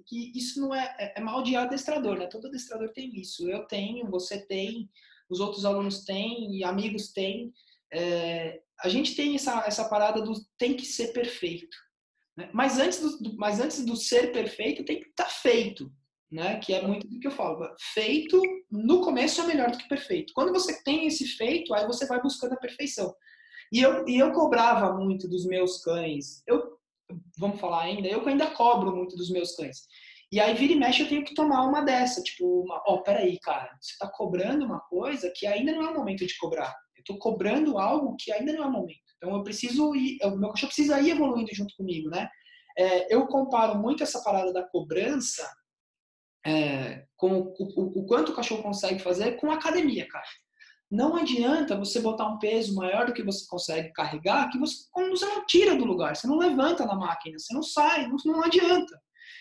que 0.07 0.33
isso 0.35 0.61
não 0.61 0.75
é, 0.75 0.97
é, 0.99 1.14
é 1.16 1.21
mal 1.21 1.42
de 1.42 1.57
adestrador, 1.57 2.16
né? 2.16 2.27
Todo 2.27 2.49
adestrador 2.49 2.92
tem 2.92 3.14
isso. 3.19 3.49
Eu 3.49 3.66
tenho, 3.66 4.11
você 4.11 4.47
tem, 4.47 4.88
os 5.29 5.40
outros 5.40 5.64
alunos 5.64 6.05
têm, 6.05 6.57
e 6.57 6.64
amigos 6.64 7.12
têm. 7.12 7.53
É, 7.92 8.61
a 8.81 8.88
gente 8.88 9.14
tem 9.14 9.35
essa, 9.35 9.64
essa 9.66 9.88
parada 9.88 10.23
do 10.23 10.33
tem 10.59 10.75
que 10.77 10.87
ser 10.87 11.12
perfeito. 11.12 11.77
Né? 12.37 12.51
Mas, 12.53 12.79
antes 12.79 13.01
do, 13.01 13.37
mas 13.37 13.61
antes 13.61 13.85
do 13.85 13.97
ser 13.97 14.33
perfeito, 14.33 14.85
tem 14.85 15.01
que 15.01 15.09
estar 15.09 15.25
tá 15.25 15.31
feito. 15.31 15.92
Né? 16.31 16.59
Que 16.59 16.75
é 16.75 16.87
muito 16.87 17.07
do 17.09 17.21
que 17.21 17.29
eu 17.29 17.33
falo. 17.33 17.69
Feito, 17.95 18.41
no 18.71 19.01
começo, 19.01 19.41
é 19.41 19.47
melhor 19.47 19.71
do 19.71 19.79
que 19.79 19.89
perfeito. 19.89 20.33
Quando 20.35 20.53
você 20.53 20.83
tem 20.83 21.07
esse 21.07 21.27
feito, 21.27 21.73
aí 21.73 21.87
você 21.87 22.07
vai 22.07 22.21
buscando 22.21 22.55
a 22.55 22.59
perfeição. 22.59 23.15
E 23.73 23.81
eu, 23.81 24.07
e 24.09 24.19
eu 24.19 24.33
cobrava 24.33 24.93
muito 24.97 25.29
dos 25.29 25.47
meus 25.47 25.83
cães. 25.83 26.43
Eu 26.47 26.77
vamos 27.39 27.61
falar 27.61 27.83
ainda, 27.83 28.09
eu 28.09 28.27
ainda 28.27 28.51
cobro 28.51 28.95
muito 28.95 29.17
dos 29.17 29.31
meus 29.31 29.55
cães. 29.55 29.87
E 30.33 30.41
aí, 30.41 30.55
vira 30.55 30.73
e 30.73 30.77
mexe, 30.77 31.03
eu 31.03 31.09
tenho 31.09 31.25
que 31.25 31.35
tomar 31.35 31.62
uma 31.62 31.83
dessa, 31.83 32.21
tipo, 32.21 32.65
ó, 32.69 32.95
oh, 32.95 33.03
peraí, 33.03 33.39
cara, 33.39 33.71
você 33.81 33.97
tá 33.99 34.09
cobrando 34.09 34.65
uma 34.65 34.81
coisa 34.81 35.33
que 35.35 35.47
ainda 35.47 35.73
não 35.73 35.83
é 35.83 35.91
o 35.91 35.95
momento 35.95 36.27
de 36.27 36.37
cobrar. 36.37 36.75
Eu 36.97 37.05
tô 37.05 37.17
cobrando 37.19 37.79
algo 37.79 38.17
que 38.19 38.33
ainda 38.33 38.53
não 38.53 38.65
é 38.65 38.67
o 38.67 38.73
momento. 38.73 38.99
Então, 39.17 39.37
eu 39.37 39.45
preciso 39.45 39.95
ir, 39.95 40.19
o 40.25 40.37
meu 40.37 40.51
cachorro 40.51 40.73
precisa 40.73 41.01
ir 41.01 41.11
evoluindo 41.11 41.55
junto 41.55 41.75
comigo, 41.77 42.11
né? 42.11 42.29
É, 42.77 43.15
eu 43.15 43.27
comparo 43.29 43.79
muito 43.79 44.03
essa 44.03 44.23
parada 44.23 44.53
da 44.53 44.69
cobrança 44.69 45.49
é, 46.47 47.05
o, 47.21 48.01
o, 48.01 48.07
quanto 48.07 48.31
o 48.31 48.35
cachorro 48.35 48.63
consegue 48.63 49.01
fazer 49.01 49.33
com 49.33 49.51
academia, 49.51 50.07
cara. 50.09 50.25
Não 50.89 51.17
adianta 51.17 51.77
você 51.77 51.99
botar 52.01 52.29
um 52.29 52.39
peso 52.39 52.75
maior 52.77 53.07
do 53.07 53.13
que 53.13 53.25
você 53.25 53.45
consegue 53.49 53.93
carregar, 53.93 54.49
que 54.51 54.59
você, 54.59 54.85
você 55.11 55.27
não 55.27 55.45
tira 55.45 55.75
do 55.75 55.85
lugar, 55.85 56.15
você 56.15 56.29
não 56.29 56.39
levanta 56.39 56.87
na 56.87 56.95
máquina, 56.95 57.37
você 57.37 57.53
não 57.53 57.63
sai, 57.63 58.07
não, 58.07 58.17
não 58.25 58.45
adianta. 58.45 59.01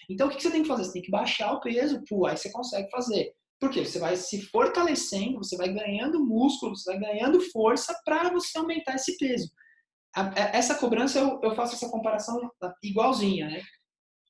Então, 0.09 0.27
o 0.27 0.31
que 0.31 0.41
você 0.41 0.49
tem 0.49 0.63
que 0.63 0.67
fazer? 0.67 0.85
Você 0.85 0.93
tem 0.93 1.01
que 1.03 1.11
baixar 1.11 1.53
o 1.53 1.61
peso, 1.61 2.01
pô, 2.09 2.25
aí 2.25 2.35
você 2.35 2.51
consegue 2.51 2.89
fazer. 2.89 3.31
Porque 3.59 3.85
você 3.85 3.99
vai 3.99 4.15
se 4.15 4.41
fortalecendo, 4.47 5.37
você 5.37 5.55
vai 5.55 5.71
ganhando 5.71 6.25
músculo, 6.25 6.75
você 6.75 6.91
vai 6.91 6.99
ganhando 6.99 7.39
força 7.51 7.95
para 8.03 8.29
você 8.29 8.57
aumentar 8.57 8.95
esse 8.95 9.15
peso. 9.17 9.51
Essa 10.35 10.75
cobrança, 10.75 11.19
eu, 11.19 11.39
eu 11.43 11.55
faço 11.55 11.75
essa 11.75 11.89
comparação 11.89 12.39
igualzinha, 12.81 13.47
né? 13.47 13.61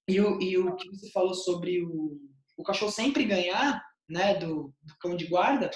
E 0.07 0.19
o, 0.19 0.39
e 0.41 0.57
o 0.57 0.75
que 0.75 0.89
você 0.89 1.09
falou 1.11 1.33
sobre 1.33 1.83
o, 1.83 2.19
o 2.57 2.63
cachorro 2.63 2.91
sempre 2.91 3.25
ganhar, 3.25 3.81
né, 4.09 4.35
do, 4.35 4.73
do 4.83 4.97
cão 4.99 5.15
de 5.15 5.27
guarda, 5.27 5.69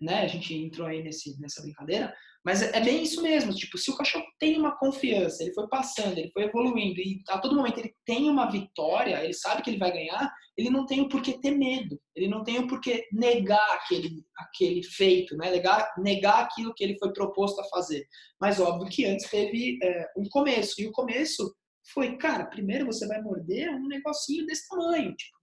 né? 0.00 0.22
A 0.22 0.26
gente 0.26 0.54
entrou 0.54 0.86
aí 0.86 1.02
nesse, 1.02 1.40
nessa 1.40 1.62
brincadeira, 1.62 2.14
mas 2.44 2.62
é, 2.62 2.76
é, 2.76 2.80
bem 2.80 3.02
isso 3.02 3.22
mesmo. 3.22 3.54
Tipo, 3.54 3.78
se 3.78 3.90
o 3.90 3.96
cachorro 3.96 4.26
tem 4.38 4.58
uma 4.58 4.76
confiança, 4.76 5.42
ele 5.42 5.54
foi 5.54 5.66
passando, 5.68 6.18
ele 6.18 6.30
foi 6.32 6.44
evoluindo 6.44 7.00
e 7.00 7.22
a 7.28 7.38
todo 7.38 7.56
momento 7.56 7.78
ele 7.78 7.94
tem 8.04 8.28
uma 8.28 8.50
vitória, 8.50 9.24
ele 9.24 9.32
sabe 9.32 9.62
que 9.62 9.70
ele 9.70 9.78
vai 9.78 9.92
ganhar, 9.92 10.30
ele 10.56 10.68
não 10.68 10.84
tem 10.84 11.00
o 11.00 11.08
porquê 11.08 11.40
ter 11.40 11.52
medo, 11.52 11.98
ele 12.14 12.28
não 12.28 12.44
tem 12.44 12.58
o 12.58 12.68
porquê 12.68 13.08
negar 13.12 13.66
aquele, 13.72 14.22
aquele 14.36 14.82
feito, 14.82 15.36
né? 15.36 15.50
Negar, 15.50 15.92
negar 15.98 16.44
aquilo 16.44 16.74
que 16.74 16.84
ele 16.84 16.98
foi 16.98 17.12
proposto 17.12 17.60
a 17.60 17.68
fazer. 17.68 18.06
Mas 18.40 18.60
óbvio 18.60 18.90
que 18.90 19.06
antes 19.06 19.28
teve 19.30 19.78
é, 19.82 20.06
um 20.16 20.28
começo 20.28 20.80
e 20.80 20.86
o 20.86 20.92
começo 20.92 21.54
foi, 21.92 22.16
cara, 22.16 22.46
primeiro 22.46 22.86
você 22.86 23.06
vai 23.06 23.20
morder 23.20 23.70
um 23.70 23.88
negocinho 23.88 24.46
desse 24.46 24.68
tamanho, 24.68 25.14
tipo, 25.14 25.33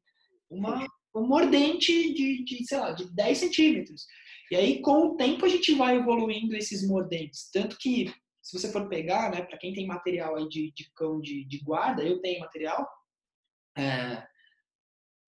uma, 0.52 0.86
um 1.16 1.26
mordente 1.26 2.14
de, 2.14 2.44
de, 2.44 2.66
sei 2.66 2.78
lá, 2.78 2.92
de 2.92 3.12
10 3.14 3.38
centímetros. 3.38 4.06
E 4.52 4.56
aí, 4.56 4.82
com 4.82 5.08
o 5.08 5.16
tempo, 5.16 5.46
a 5.46 5.50
gente 5.50 5.74
vai 5.74 5.96
evoluindo 5.96 6.56
esses 6.56 6.86
mordentes. 6.86 7.50
Tanto 7.52 7.78
que, 7.80 8.14
se 8.42 8.60
você 8.60 8.70
for 8.70 8.90
pegar, 8.90 9.32
né, 9.32 9.42
para 9.42 9.58
quem 9.58 9.74
tem 9.74 9.88
material 9.88 10.36
aí 10.36 10.48
de, 10.50 10.74
de 10.76 10.92
cão 10.94 11.22
de, 11.22 11.46
de 11.46 11.64
guarda, 11.64 12.04
eu 12.04 12.20
tenho 12.22 12.42
material. 12.42 12.86
É... 13.78 14.28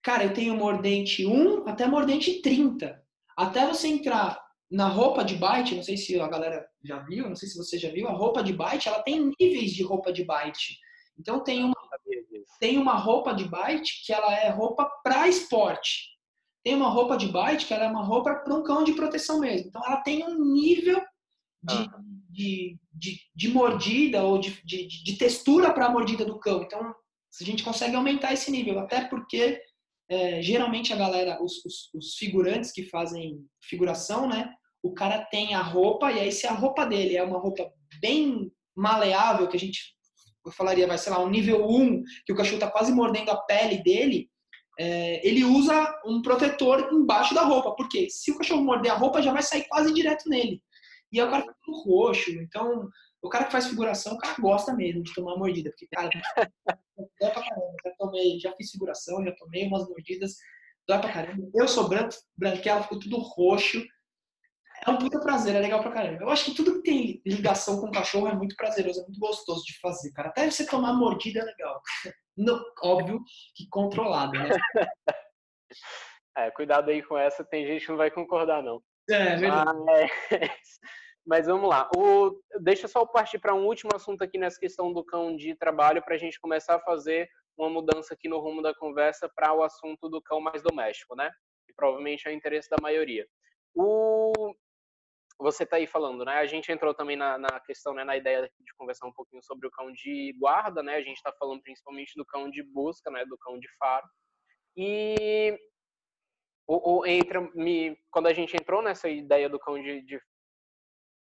Cara, 0.02 0.24
eu 0.24 0.34
tenho 0.34 0.54
mordente 0.54 1.24
1 1.24 1.66
até 1.66 1.86
mordente 1.86 2.42
30. 2.42 3.02
Até 3.36 3.66
você 3.66 3.88
entrar 3.88 4.38
na 4.70 4.88
roupa 4.88 5.24
de 5.24 5.36
bite, 5.36 5.74
não 5.74 5.82
sei 5.82 5.96
se 5.96 6.20
a 6.20 6.28
galera 6.28 6.66
já 6.84 6.98
viu, 6.98 7.28
não 7.28 7.36
sei 7.36 7.48
se 7.48 7.56
você 7.56 7.78
já 7.78 7.90
viu, 7.90 8.08
a 8.08 8.12
roupa 8.12 8.42
de 8.42 8.52
bite, 8.52 8.88
ela 8.88 9.02
tem 9.02 9.32
níveis 9.40 9.72
de 9.72 9.82
roupa 9.82 10.12
de 10.12 10.24
bite. 10.24 10.78
Então 11.18 11.42
tem 11.42 11.64
uma, 11.64 11.74
tem 12.58 12.78
uma 12.78 12.94
roupa 12.94 13.34
de 13.34 13.44
bite 13.44 14.02
que 14.04 14.12
ela 14.12 14.32
é 14.34 14.48
roupa 14.50 14.88
para 15.02 15.28
esporte. 15.28 16.14
Tem 16.64 16.74
uma 16.74 16.88
roupa 16.88 17.16
de 17.16 17.28
bite 17.28 17.66
que 17.66 17.74
ela 17.74 17.84
é 17.84 17.88
uma 17.88 18.04
roupa 18.04 18.34
para 18.34 18.54
um 18.54 18.62
cão 18.62 18.84
de 18.84 18.92
proteção 18.92 19.40
mesmo. 19.40 19.68
Então 19.68 19.82
ela 19.84 19.98
tem 19.98 20.24
um 20.24 20.52
nível 20.52 21.00
de, 21.62 21.74
ah. 21.74 21.98
de, 22.30 22.78
de, 22.92 23.20
de, 23.34 23.48
mordida 23.48 24.22
ou 24.22 24.38
de, 24.38 24.62
de, 24.64 24.86
de 24.86 25.16
textura 25.16 25.72
para 25.72 25.86
a 25.86 25.90
mordida 25.90 26.24
do 26.24 26.38
cão. 26.38 26.62
Então 26.62 26.80
a 26.80 27.44
gente 27.44 27.64
consegue 27.64 27.96
aumentar 27.96 28.32
esse 28.32 28.50
nível, 28.50 28.78
até 28.78 29.04
porque 29.06 29.60
é, 30.08 30.42
geralmente 30.42 30.92
a 30.92 30.96
galera, 30.96 31.42
os, 31.42 31.64
os, 31.64 31.90
os, 31.94 32.14
figurantes 32.16 32.70
que 32.70 32.84
fazem 32.84 33.38
figuração, 33.62 34.28
né? 34.28 34.52
O 34.82 34.92
cara 34.92 35.24
tem 35.24 35.54
a 35.54 35.62
roupa, 35.62 36.12
e 36.12 36.20
aí 36.20 36.30
se 36.30 36.46
a 36.46 36.52
roupa 36.52 36.84
dele 36.84 37.16
é 37.16 37.22
uma 37.22 37.38
roupa 37.38 37.70
bem 38.00 38.52
maleável, 38.76 39.48
que 39.48 39.56
a 39.56 39.60
gente 39.60 39.93
eu 40.44 40.52
falaria, 40.52 40.86
vai, 40.86 40.98
sei 40.98 41.12
lá, 41.12 41.20
um 41.20 41.30
nível 41.30 41.68
1, 41.68 42.02
que 42.26 42.32
o 42.32 42.36
cachorro 42.36 42.60
tá 42.60 42.70
quase 42.70 42.92
mordendo 42.92 43.30
a 43.30 43.36
pele 43.36 43.82
dele, 43.82 44.28
é, 44.78 45.26
ele 45.26 45.44
usa 45.44 46.00
um 46.04 46.20
protetor 46.20 46.90
embaixo 46.92 47.34
da 47.34 47.42
roupa, 47.42 47.74
porque 47.76 48.10
se 48.10 48.32
o 48.32 48.38
cachorro 48.38 48.62
morder 48.62 48.92
a 48.92 48.96
roupa, 48.96 49.22
já 49.22 49.32
vai 49.32 49.42
sair 49.42 49.66
quase 49.68 49.92
direto 49.94 50.28
nele. 50.28 50.60
E 51.12 51.20
aí 51.20 51.26
o 51.26 51.30
cara 51.30 51.42
fica 51.42 51.56
tudo 51.64 51.78
roxo, 51.78 52.30
então 52.32 52.88
o 53.22 53.28
cara 53.28 53.44
que 53.44 53.52
faz 53.52 53.66
figuração, 53.66 54.14
o 54.14 54.18
cara 54.18 54.34
gosta 54.38 54.74
mesmo 54.74 55.02
de 55.02 55.14
tomar 55.14 55.36
mordida, 55.36 55.70
porque, 55.70 55.86
cara, 55.86 56.10
dói 57.20 57.30
pra 57.30 57.42
caramba. 57.42 57.74
Já 57.84 57.90
tomei, 57.96 58.38
já 58.38 58.52
fiz 58.56 58.70
figuração, 58.70 59.24
já 59.24 59.32
tomei 59.36 59.66
umas 59.66 59.88
mordidas, 59.88 60.36
dói 60.86 60.98
pra 60.98 61.12
caramba. 61.12 61.48
Eu 61.54 61.68
sou 61.68 61.88
branco, 61.88 62.14
branquela, 62.36 62.82
ficou 62.82 62.98
tudo 62.98 63.16
roxo. 63.16 63.82
É 64.86 64.90
um 64.90 64.98
puta 64.98 65.20
prazer, 65.20 65.54
é 65.54 65.60
legal 65.60 65.80
pra 65.80 65.92
caramba. 65.92 66.22
Eu 66.22 66.30
acho 66.30 66.46
que 66.46 66.54
tudo 66.54 66.74
que 66.74 66.82
tem 66.82 67.22
ligação 67.24 67.80
com 67.80 67.86
o 67.86 67.92
cachorro 67.92 68.28
é 68.28 68.34
muito 68.34 68.56
prazeroso, 68.56 69.00
é 69.00 69.04
muito 69.04 69.20
gostoso 69.20 69.64
de 69.64 69.78
fazer, 69.80 70.10
cara. 70.12 70.28
Até 70.28 70.50
você 70.50 70.66
tomar 70.66 70.92
mordida 70.94 71.40
é 71.40 71.44
legal. 71.44 71.80
No, 72.36 72.60
óbvio 72.82 73.20
que 73.54 73.68
controlado, 73.68 74.32
né? 74.32 74.48
É, 76.36 76.50
cuidado 76.50 76.90
aí 76.90 77.00
com 77.00 77.16
essa, 77.16 77.44
tem 77.44 77.64
gente 77.64 77.84
que 77.84 77.90
não 77.92 77.96
vai 77.96 78.10
concordar, 78.10 78.60
não. 78.60 78.82
É, 79.08 79.34
é 79.34 79.36
verdade. 79.36 79.78
Mas, 79.84 80.10
mas 81.24 81.46
vamos 81.46 81.68
lá. 81.68 81.88
O, 81.96 82.40
deixa 82.60 82.86
eu 82.86 82.88
só 82.88 83.06
partir 83.06 83.38
para 83.38 83.54
um 83.54 83.66
último 83.66 83.92
assunto 83.94 84.22
aqui 84.22 84.36
nessa 84.36 84.58
questão 84.58 84.92
do 84.92 85.04
cão 85.04 85.36
de 85.36 85.54
trabalho, 85.54 86.02
para 86.02 86.16
a 86.16 86.18
gente 86.18 86.40
começar 86.40 86.74
a 86.74 86.80
fazer 86.80 87.28
uma 87.56 87.70
mudança 87.70 88.14
aqui 88.14 88.28
no 88.28 88.40
rumo 88.40 88.62
da 88.62 88.74
conversa 88.74 89.30
para 89.32 89.54
o 89.54 89.62
assunto 89.62 90.08
do 90.08 90.20
cão 90.20 90.40
mais 90.40 90.60
doméstico, 90.60 91.14
né? 91.14 91.30
Que 91.66 91.72
provavelmente 91.72 92.26
é 92.26 92.32
o 92.32 92.34
interesse 92.34 92.68
da 92.68 92.78
maioria. 92.82 93.24
O, 93.72 94.32
você 95.38 95.64
está 95.64 95.76
aí 95.76 95.86
falando, 95.86 96.24
né? 96.24 96.38
A 96.38 96.46
gente 96.46 96.70
entrou 96.70 96.94
também 96.94 97.16
na, 97.16 97.36
na, 97.38 97.60
questão, 97.60 97.92
né, 97.94 98.04
na 98.04 98.16
ideia 98.16 98.42
de 98.42 98.74
conversar 98.76 99.06
um 99.06 99.12
pouquinho 99.12 99.42
sobre 99.42 99.66
o 99.66 99.70
cão 99.70 99.92
de 99.92 100.32
guarda, 100.38 100.82
né? 100.82 100.94
A 100.94 101.02
gente 101.02 101.16
está 101.16 101.32
falando 101.38 101.62
principalmente 101.62 102.12
do 102.16 102.24
cão 102.24 102.50
de 102.50 102.62
busca, 102.62 103.10
né? 103.10 103.24
Do 103.26 103.36
cão 103.38 103.58
de 103.58 103.68
faro. 103.76 104.06
E 104.76 105.58
o, 106.66 106.98
o, 106.98 107.06
entre, 107.06 107.40
me, 107.54 107.96
quando 108.10 108.26
a 108.26 108.32
gente 108.32 108.56
entrou 108.56 108.80
nessa 108.82 109.08
ideia 109.08 109.48
do 109.48 109.58
cão 109.58 109.80
de, 109.80 110.02
de, 110.02 110.20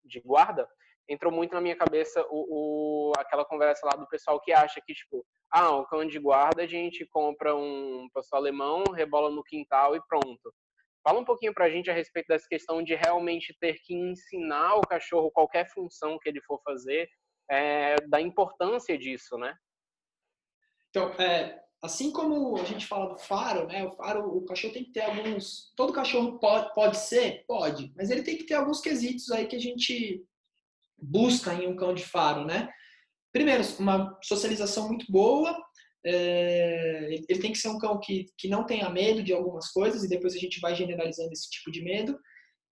de 0.04 0.20
guarda, 0.20 0.68
entrou 1.08 1.32
muito 1.32 1.54
na 1.54 1.60
minha 1.60 1.76
cabeça 1.76 2.24
o, 2.30 3.10
o, 3.10 3.12
aquela 3.18 3.44
conversa 3.44 3.86
lá 3.86 3.92
do 3.92 4.08
pessoal 4.08 4.40
que 4.40 4.52
acha 4.52 4.80
que, 4.80 4.94
tipo, 4.94 5.24
ah, 5.50 5.76
o 5.76 5.86
cão 5.86 6.06
de 6.06 6.18
guarda 6.18 6.62
a 6.62 6.66
gente 6.66 7.06
compra 7.06 7.54
um 7.54 8.08
pastor 8.12 8.38
alemão, 8.38 8.84
rebola 8.94 9.30
no 9.30 9.42
quintal 9.42 9.96
e 9.96 10.02
pronto. 10.06 10.54
Fala 11.02 11.18
um 11.18 11.24
pouquinho 11.24 11.52
para 11.52 11.64
a 11.64 11.70
gente 11.70 11.90
a 11.90 11.94
respeito 11.94 12.28
dessa 12.28 12.46
questão 12.48 12.82
de 12.82 12.94
realmente 12.94 13.56
ter 13.60 13.74
que 13.82 13.94
ensinar 13.94 14.76
o 14.76 14.82
cachorro 14.82 15.32
qualquer 15.32 15.68
função 15.70 16.18
que 16.20 16.28
ele 16.28 16.40
for 16.42 16.60
fazer, 16.62 17.08
é, 17.50 17.96
da 18.08 18.20
importância 18.20 18.96
disso, 18.96 19.36
né? 19.36 19.54
Então, 20.90 21.08
é, 21.14 21.60
assim 21.82 22.12
como 22.12 22.56
a 22.56 22.64
gente 22.64 22.86
fala 22.86 23.12
do 23.12 23.18
faro, 23.18 23.66
né? 23.66 23.84
O 23.84 23.92
faro, 23.92 24.36
o 24.36 24.44
cachorro 24.44 24.72
tem 24.72 24.84
que 24.84 24.92
ter 24.92 25.02
alguns. 25.02 25.72
Todo 25.74 25.92
cachorro 25.92 26.38
pode, 26.38 26.72
pode 26.74 26.96
ser? 26.98 27.44
Pode, 27.46 27.92
mas 27.96 28.10
ele 28.10 28.22
tem 28.22 28.36
que 28.36 28.44
ter 28.44 28.54
alguns 28.54 28.80
quesitos 28.80 29.30
aí 29.32 29.46
que 29.46 29.56
a 29.56 29.60
gente 29.60 30.24
busca 30.96 31.52
em 31.52 31.66
um 31.66 31.74
cão 31.74 31.92
de 31.92 32.04
faro, 32.04 32.44
né? 32.44 32.72
Primeiro, 33.32 33.64
uma 33.78 34.16
socialização 34.22 34.86
muito 34.86 35.10
boa, 35.10 35.58
é, 36.04 37.14
ele 37.28 37.40
tem 37.40 37.52
que 37.52 37.58
ser 37.58 37.68
um 37.68 37.78
cão 37.78 37.98
que, 38.00 38.26
que 38.36 38.48
não 38.48 38.64
tenha 38.64 38.90
medo 38.90 39.22
de 39.22 39.32
algumas 39.32 39.70
coisas 39.70 40.02
e 40.02 40.08
depois 40.08 40.34
a 40.34 40.38
gente 40.38 40.60
vai 40.60 40.74
generalizando 40.74 41.32
esse 41.32 41.48
tipo 41.50 41.70
de 41.70 41.82
medo. 41.82 42.18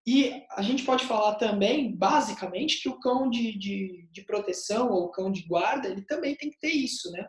E 0.06 0.42
a 0.52 0.62
gente 0.62 0.84
pode 0.84 1.04
falar 1.04 1.34
também, 1.34 1.94
basicamente, 1.94 2.82
que 2.82 2.88
o 2.88 2.98
cão 2.98 3.28
de, 3.28 3.56
de, 3.58 4.08
de 4.10 4.24
proteção 4.24 4.90
ou 4.90 5.10
cão 5.10 5.30
de 5.30 5.46
guarda, 5.46 5.88
ele 5.88 6.02
também 6.06 6.34
tem 6.34 6.50
que 6.50 6.58
ter 6.58 6.70
isso, 6.70 7.10
né? 7.12 7.26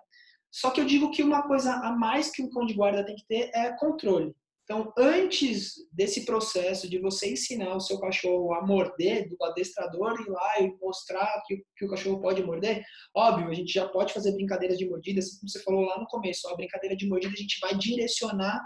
Só 0.52 0.72
que 0.72 0.82
eu 0.82 0.86
digo 0.86 1.12
que 1.12 1.24
uma 1.24 1.48
coisa 1.48 1.74
a 1.74 1.92
mais 1.92 2.32
que 2.32 2.42
um 2.42 2.50
cão 2.50 2.66
de 2.66 2.74
guarda 2.74 3.06
tem 3.06 3.16
que 3.16 3.26
ter 3.28 3.52
é 3.54 3.72
controle. 3.78 4.34
Então, 4.72 4.94
antes 4.98 5.74
desse 5.92 6.24
processo 6.24 6.90
de 6.90 6.98
você 6.98 7.34
ensinar 7.34 7.76
o 7.76 7.82
seu 7.82 8.00
cachorro 8.00 8.54
a 8.54 8.66
morder, 8.66 9.28
do 9.28 9.36
adestrador 9.44 10.18
ir 10.22 10.30
lá 10.30 10.62
e 10.62 10.74
mostrar 10.80 11.44
que, 11.46 11.62
que 11.76 11.84
o 11.84 11.90
cachorro 11.90 12.22
pode 12.22 12.42
morder, 12.42 12.82
óbvio, 13.14 13.50
a 13.50 13.54
gente 13.54 13.74
já 13.74 13.86
pode 13.90 14.14
fazer 14.14 14.32
brincadeiras 14.32 14.78
de 14.78 14.88
mordida, 14.88 15.20
assim 15.20 15.38
como 15.40 15.50
você 15.50 15.62
falou 15.62 15.82
lá 15.82 16.00
no 16.00 16.08
começo, 16.08 16.48
a 16.48 16.56
brincadeira 16.56 16.96
de 16.96 17.06
mordida 17.06 17.34
a 17.34 17.38
gente 17.38 17.60
vai 17.60 17.78
direcionar 17.78 18.62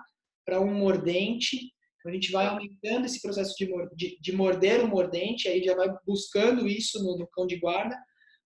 para 0.46 0.62
um 0.62 0.76
mordente, 0.76 1.58
então 1.98 2.12
a 2.12 2.14
gente 2.14 2.32
vai 2.32 2.46
aumentando 2.46 3.08
esse 3.08 3.20
processo 3.20 3.56
de, 3.58 3.68
de, 3.96 4.20
de 4.22 4.32
morder 4.32 4.86
o 4.86 4.88
mordente, 4.88 5.48
aí 5.48 5.64
já 5.64 5.76
vai 5.76 5.90
buscando 6.06 6.68
isso 6.68 7.04
no, 7.04 7.18
no 7.18 7.28
cão 7.30 7.48
de 7.48 7.58
guarda, 7.58 7.98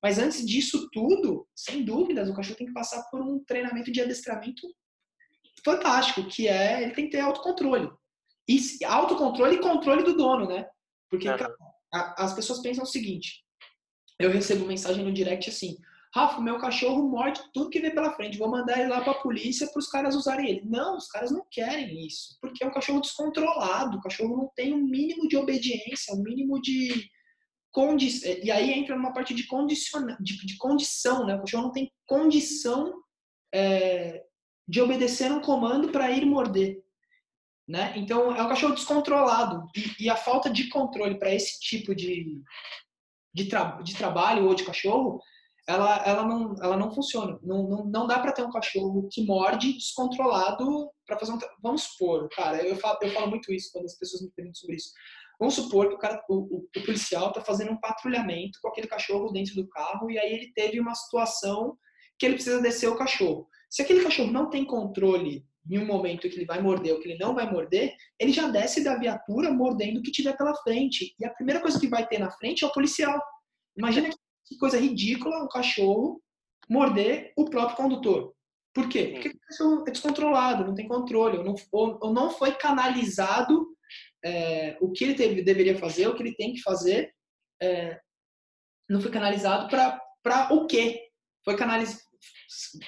mas 0.02 0.17
antes 0.17 0.48
disso 0.48 0.88
tudo, 0.93 1.45
sem 1.54 1.84
dúvidas, 1.84 2.30
o 2.30 2.34
cachorro 2.34 2.58
tem 2.58 2.67
que 2.67 2.74
passar 2.74 3.04
por 3.12 3.19
um 3.19 3.43
treinamento 3.43 3.91
de 3.91 4.00
adestramento 4.00 4.65
fantástico, 5.63 6.28
que 6.28 6.48
é 6.48 6.82
ele 6.84 6.93
tem 6.93 7.06
que 7.06 7.12
ter 7.12 7.22
autocontrole. 7.22 7.89
E 8.48 8.60
autocontrole 8.86 9.56
e 9.56 9.62
controle 9.62 10.04
do 10.04 10.15
dono, 10.15 10.48
né? 10.48 10.65
Porque 11.10 11.30
uhum. 11.30 11.36
a, 11.93 12.24
as 12.24 12.34
pessoas 12.34 12.62
pensam 12.62 12.84
o 12.84 12.88
seguinte: 12.88 13.43
eu 14.19 14.32
recebo 14.32 14.65
mensagem 14.65 15.04
no 15.04 15.13
direct 15.13 15.50
assim, 15.50 15.78
Rafa, 16.13 16.41
meu 16.41 16.58
cachorro 16.58 17.08
morde 17.08 17.39
tudo 17.54 17.69
que 17.69 17.80
vem 17.80 17.93
pela 17.93 18.13
frente, 18.13 18.38
vou 18.38 18.50
mandar 18.50 18.80
ele 18.80 18.89
lá 18.89 19.02
para 19.02 19.12
a 19.12 19.22
polícia 19.22 19.67
para 19.67 19.80
os 19.80 19.88
caras 19.88 20.15
usarem 20.15 20.50
ele. 20.50 20.62
Não, 20.65 20.98
os 20.98 21.08
caras 21.08 21.32
não 21.32 21.45
querem 21.52 22.06
isso, 22.06 22.38
porque 22.41 22.63
é 22.63 22.67
um 22.67 22.74
cachorro 22.74 23.02
descontrolado, 23.02 23.98
o 23.98 24.02
cachorro 24.02 24.36
não 24.36 24.52
tem 24.56 24.74
um 24.74 24.84
mínimo 24.84 25.28
de 25.28 25.38
obediência, 25.38 26.15
um 26.15 26.24
mínimo 26.24 26.60
de 26.60 27.08
condição. 27.72 28.32
E 28.43 28.50
aí 28.50 28.72
entra 28.72 28.95
numa 28.95 29.13
parte 29.13 29.36
de, 29.36 29.45
condiciona... 29.45 30.17
de, 30.19 30.45
de 30.45 30.58
condição, 30.58 31.28
né? 31.28 31.36
O 31.36 31.41
cachorro 31.41 31.63
não 31.65 31.72
tem 31.72 31.91
condição 32.08 32.91
é, 33.54 34.24
de 34.69 34.79
obedecer 34.79 35.32
um 35.32 35.41
comando 35.41 35.89
para 35.89 36.12
ir 36.12 36.23
morder. 36.23 36.84
Né? 37.67 37.91
Então, 37.95 38.36
é 38.36 38.43
um 38.43 38.47
cachorro 38.47 38.75
descontrolado. 38.75 39.67
E, 39.75 40.05
e 40.05 40.10
a 40.10 40.15
falta 40.15 40.47
de 40.47 40.69
controle 40.69 41.17
para 41.17 41.34
esse 41.34 41.60
tipo 41.60 41.95
de, 41.95 42.39
de, 43.34 43.45
tra 43.45 43.82
de, 43.82 43.95
trabalho 43.95 44.45
ou 44.45 44.53
de 44.53 44.63
cachorro, 44.63 45.19
ela, 45.67 45.97
ela, 46.05 46.23
não, 46.23 46.55
ela 46.62 46.77
não 46.77 46.91
funciona. 46.91 47.39
Não, 47.41 47.67
não, 47.67 47.86
não 47.86 48.08
dá 48.08 48.19
para 48.19 48.32
ter 48.32 48.43
um 48.43 48.51
cachorro 48.51 49.08
que 49.12 49.25
morde 49.25 49.73
descontrolado 49.73 50.91
para 51.06 51.17
fazer 51.17 51.33
um. 51.33 51.39
Vamos 51.63 51.83
supor, 51.83 52.29
cara, 52.29 52.63
eu 52.63 52.75
falo, 52.75 53.00
eu 53.02 53.10
falo 53.10 53.27
muito 53.27 53.52
isso 53.52 53.71
quando 53.71 53.85
as 53.85 53.98
pessoas 53.98 54.21
me 54.21 54.31
perguntam 54.35 54.62
sobre 54.62 54.75
isso. 54.75 54.91
Vamos 55.39 55.56
supor 55.56 55.87
que 55.89 55.96
o, 55.96 55.98
cara, 55.98 56.23
o, 56.29 56.35
o, 56.35 56.69
o 56.75 56.85
policial 56.85 57.29
está 57.29 57.41
fazendo 57.41 57.71
um 57.71 57.79
patrulhamento 57.79 58.60
com 58.62 58.67
aquele 58.67 58.87
cachorro 58.87 59.31
dentro 59.31 59.56
do 59.56 59.67
carro 59.69 60.12
e 60.12 60.19
aí 60.19 60.31
ele 60.31 60.54
teve 60.54 60.79
uma 60.79 60.94
situação 60.94 61.75
que 62.19 62.25
ele 62.25 62.35
precisa 62.35 62.62
descer 62.62 62.87
o 62.87 62.98
cachorro. 62.98 63.48
Se 63.70 63.82
aquele 63.82 64.04
cachorro 64.04 64.32
não 64.32 64.50
tem 64.50 64.65
controle 64.65 65.46
em 65.70 65.78
um 65.78 65.86
momento 65.86 66.28
que 66.28 66.36
ele 66.36 66.46
vai 66.46 66.62
morder 66.62 66.94
ou 66.94 67.00
que 67.00 67.10
ele 67.10 67.20
não 67.20 67.36
vai 67.36 67.50
morder, 67.50 67.96
ele 68.17 68.32
já 68.32 68.48
desce 68.48 68.84
da 68.84 68.98
viatura 68.98 69.52
mordendo 69.52 70.00
o 70.00 70.02
que 70.02 70.12
tiver 70.12 70.36
pela 70.36 70.56
frente. 70.56 71.15
E 71.20 71.26
a 71.26 71.30
primeira 71.30 71.62
coisa 71.62 71.80
que 71.80 71.88
vai 71.88 72.08
ter 72.08 72.17
na 72.17 72.32
frente 72.32 72.63
é 72.63 72.67
o 72.67 72.72
policial. 72.72 73.22
Imagina 73.78 74.10
que 74.46 74.58
coisa 74.58 74.80
ridícula 74.80 75.44
um 75.44 75.48
cachorro 75.48 76.20
morder 76.67 77.34
o 77.38 77.46
próprio 77.46 77.78
condutor. 77.78 78.34
Por 78.74 78.88
quê? 78.90 79.12
Porque 79.13 79.30
o 79.30 79.40
cachorro 79.48 79.84
é 79.88 79.92
descontrolado, 79.92 80.65
não 80.65 80.76
tem 80.76 80.88
controle, 80.88 81.38
ou 81.38 81.44
não, 81.44 81.56
ou, 81.72 82.00
ou 82.02 82.13
não 82.13 82.30
foi 82.32 82.52
canalizado 82.54 83.67
é, 84.24 84.78
o 84.82 84.92
que 84.92 85.04
ele 85.04 85.15
teve, 85.15 85.42
deveria 85.42 85.78
fazer, 85.78 86.08
o 86.08 86.15
que 86.15 86.24
ele 86.24 86.36
tem 86.36 86.54
que 86.54 86.62
fazer, 86.62 87.13
é, 87.62 88.00
não 88.88 89.02
foi 89.02 89.12
canalizado 89.12 89.70
para 89.70 90.54
o 90.54 90.65
quê? 90.65 91.02
Foi 91.44 91.56
canalizado 91.56 92.08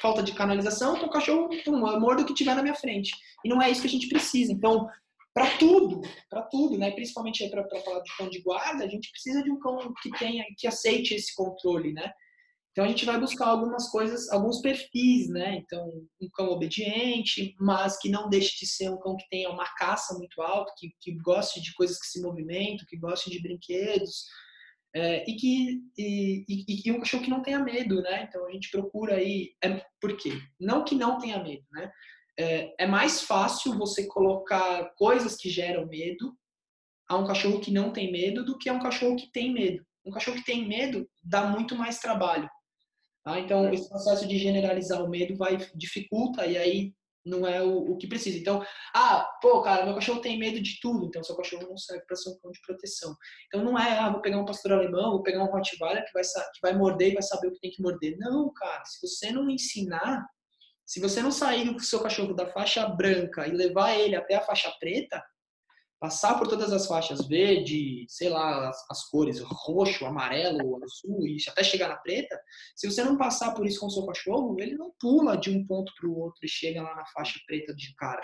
falta 0.02 0.22
de 0.24 0.34
canalização, 0.34 0.96
então 0.96 1.08
o 1.08 1.12
cachorro 1.12 1.50
pum, 1.64 1.78
mordo 2.00 2.24
o 2.24 2.26
que 2.26 2.34
tiver 2.34 2.56
na 2.56 2.64
minha 2.64 2.76
frente. 2.76 3.12
E 3.44 3.50
não 3.50 3.62
é 3.62 3.70
isso 3.70 3.82
que 3.82 3.88
a 3.88 3.92
gente 3.92 4.08
precisa. 4.08 4.52
Então, 4.52 4.88
para 5.34 5.58
tudo, 5.58 6.02
para 6.30 6.42
tudo, 6.44 6.78
né? 6.78 6.92
Principalmente 6.92 7.48
para 7.50 7.68
falar 7.82 8.02
de 8.02 8.18
cão 8.18 8.30
de 8.30 8.42
guarda, 8.42 8.84
a 8.84 8.88
gente 8.88 9.10
precisa 9.12 9.42
de 9.44 9.52
um 9.52 9.60
cão 9.60 9.94
que 10.02 10.10
tenha, 10.18 10.44
que 10.58 10.68
aceite 10.68 11.14
esse 11.14 11.34
controle, 11.36 11.94
né? 11.94 12.12
Então 12.72 12.86
a 12.86 12.88
gente 12.88 13.06
vai 13.06 13.20
buscar 13.20 13.48
algumas 13.48 13.90
coisas, 13.90 14.30
alguns 14.30 14.62
perfis, 14.62 15.30
né? 15.30 15.56
Então, 15.58 15.86
um 16.22 16.30
cão 16.34 16.50
obediente, 16.50 17.54
mas 17.60 17.98
que 17.98 18.10
não 18.10 18.30
deixe 18.30 18.58
de 18.60 18.66
ser 18.66 18.90
um 18.90 19.00
cão 19.00 19.16
que 19.18 19.28
tenha 19.30 19.50
uma 19.50 19.68
caça 19.76 20.18
muito 20.18 20.42
alta, 20.42 20.74
que, 20.78 20.90
que 21.00 21.14
goste 21.22 21.62
de 21.62 21.74
coisas 21.74 22.00
que 22.00 22.08
se 22.08 22.22
movimentam, 22.22 22.86
que 22.88 22.98
goste 22.98 23.30
de 23.30 23.42
brinquedos, 23.42 24.26
é, 24.94 25.30
e 25.30 25.36
que 25.36 25.82
e, 25.98 26.46
e, 26.48 26.82
e, 26.86 26.92
um 26.92 27.00
cachorro 27.00 27.24
que 27.24 27.30
não 27.30 27.42
tenha 27.42 27.60
medo, 27.60 28.02
né? 28.02 28.24
Então 28.24 28.46
a 28.46 28.52
gente 28.52 28.70
procura 28.70 29.16
aí, 29.16 29.54
é, 29.64 29.86
por 30.00 30.18
quê? 30.18 30.32
Não 30.60 30.84
que 30.84 30.96
não 30.96 31.18
tenha 31.18 31.42
medo, 31.42 31.64
né? 31.72 31.92
É, 32.38 32.84
é 32.84 32.88
mais 32.88 33.22
fácil 33.22 33.78
você 33.78 34.08
colocar 34.08 34.94
coisas 34.96 35.36
que 35.36 35.50
geram 35.50 35.86
medo 35.88 36.36
a 37.08 37.18
um 37.18 37.26
cachorro 37.26 37.60
que 37.60 37.72
não 37.72 37.92
tem 37.92 38.12
medo 38.12 38.44
do 38.44 38.58
que 38.58 38.70
a 38.70 38.74
um 38.74 38.80
cachorro 38.80 39.16
que 39.16 39.32
tem 39.32 39.54
medo. 39.54 39.86
Um 40.06 40.12
cachorro 40.12 40.38
que 40.38 40.46
tem 40.46 40.68
medo 40.68 41.08
dá 41.22 41.46
muito 41.46 41.76
mais 41.76 42.00
trabalho. 42.00 42.50
Tá? 43.24 43.40
Então, 43.40 43.72
esse 43.72 43.88
processo 43.88 44.28
de 44.28 44.38
generalizar 44.38 45.04
o 45.04 45.10
medo 45.10 45.36
vai 45.36 45.58
dificulta 45.76 46.46
e 46.46 46.58
aí 46.58 46.94
não 47.26 47.48
é 47.48 47.62
o, 47.62 47.92
o, 47.92 47.98
que 47.98 48.08
precisa. 48.08 48.38
Então, 48.38 48.66
ah, 48.94 49.30
pô, 49.42 49.62
cara, 49.62 49.86
meu 49.86 49.96
cachorro 49.96 50.22
tem 50.22 50.40
medo 50.40 50.62
de 50.62 50.80
tudo, 50.80 51.06
então 51.06 51.24
seu 51.24 51.36
cachorro 51.36 51.68
não 51.68 51.78
serve 51.78 52.04
para 52.06 52.16
ser 52.16 52.30
um 52.30 52.40
cão 52.40 52.52
de 52.52 52.62
proteção. 52.66 53.16
Então 53.48 53.64
não 53.64 53.78
é, 53.78 54.00
ah, 54.00 54.10
vou 54.10 54.22
pegar 54.22 54.38
um 54.38 54.46
pastor 54.46 54.74
alemão, 54.74 55.12
vou 55.12 55.24
pegar 55.24 55.44
um 55.44 55.52
Rottweiler 55.52 56.06
que 56.06 56.14
vai, 56.14 56.24
que 56.24 56.62
vai 56.62 56.74
morder 56.74 57.12
e 57.12 57.14
vai 57.14 57.24
saber 57.24 57.48
o 57.48 57.52
que 57.52 57.60
tem 57.60 57.72
que 57.72 57.82
morder. 57.82 58.18
Não, 58.18 58.52
cara, 58.54 58.84
se 58.86 59.08
você 59.08 59.32
não 59.32 59.50
ensinar, 59.50 60.26
se 60.86 61.00
você 61.00 61.22
não 61.22 61.32
sair 61.32 61.70
com 61.70 61.78
o 61.78 61.80
seu 61.80 62.02
cachorro 62.02 62.34
da 62.34 62.48
faixa 62.48 62.88
branca 62.88 63.48
e 63.48 63.52
levar 63.52 63.94
ele 63.94 64.16
até 64.16 64.36
a 64.36 64.42
faixa 64.42 64.72
preta, 64.80 65.24
passar 66.02 66.36
por 66.36 66.48
todas 66.48 66.74
as 66.74 66.88
faixas 66.88 67.28
verde, 67.28 68.08
sei 68.10 68.28
lá, 68.28 68.70
as, 68.70 68.90
as, 68.90 69.08
cores 69.08 69.40
roxo, 69.40 70.04
amarelo, 70.04 70.84
azul, 70.84 71.28
e 71.28 71.38
até 71.48 71.64
chegar 71.64 71.90
na 71.90 71.96
preta, 71.96 72.42
se 72.76 72.90
você 72.90 73.04
não 73.04 73.16
passar 73.16 73.54
por 73.54 73.68
isso 73.68 73.80
com 73.80 73.86
o 73.86 73.92
seu 73.92 74.08
cachorro, 74.08 74.60
ele 74.60 74.76
não 74.76 74.92
pula 75.00 75.38
de 75.38 75.56
um 75.56 75.64
ponto 75.64 75.94
para 75.96 76.10
o 76.10 76.18
outro 76.18 76.40
e 76.44 76.50
chega 76.50 76.82
lá 76.82 76.96
na 76.96 77.06
faixa 77.06 77.40
preta 77.46 77.72
de 77.76 77.94
cara. 77.96 78.24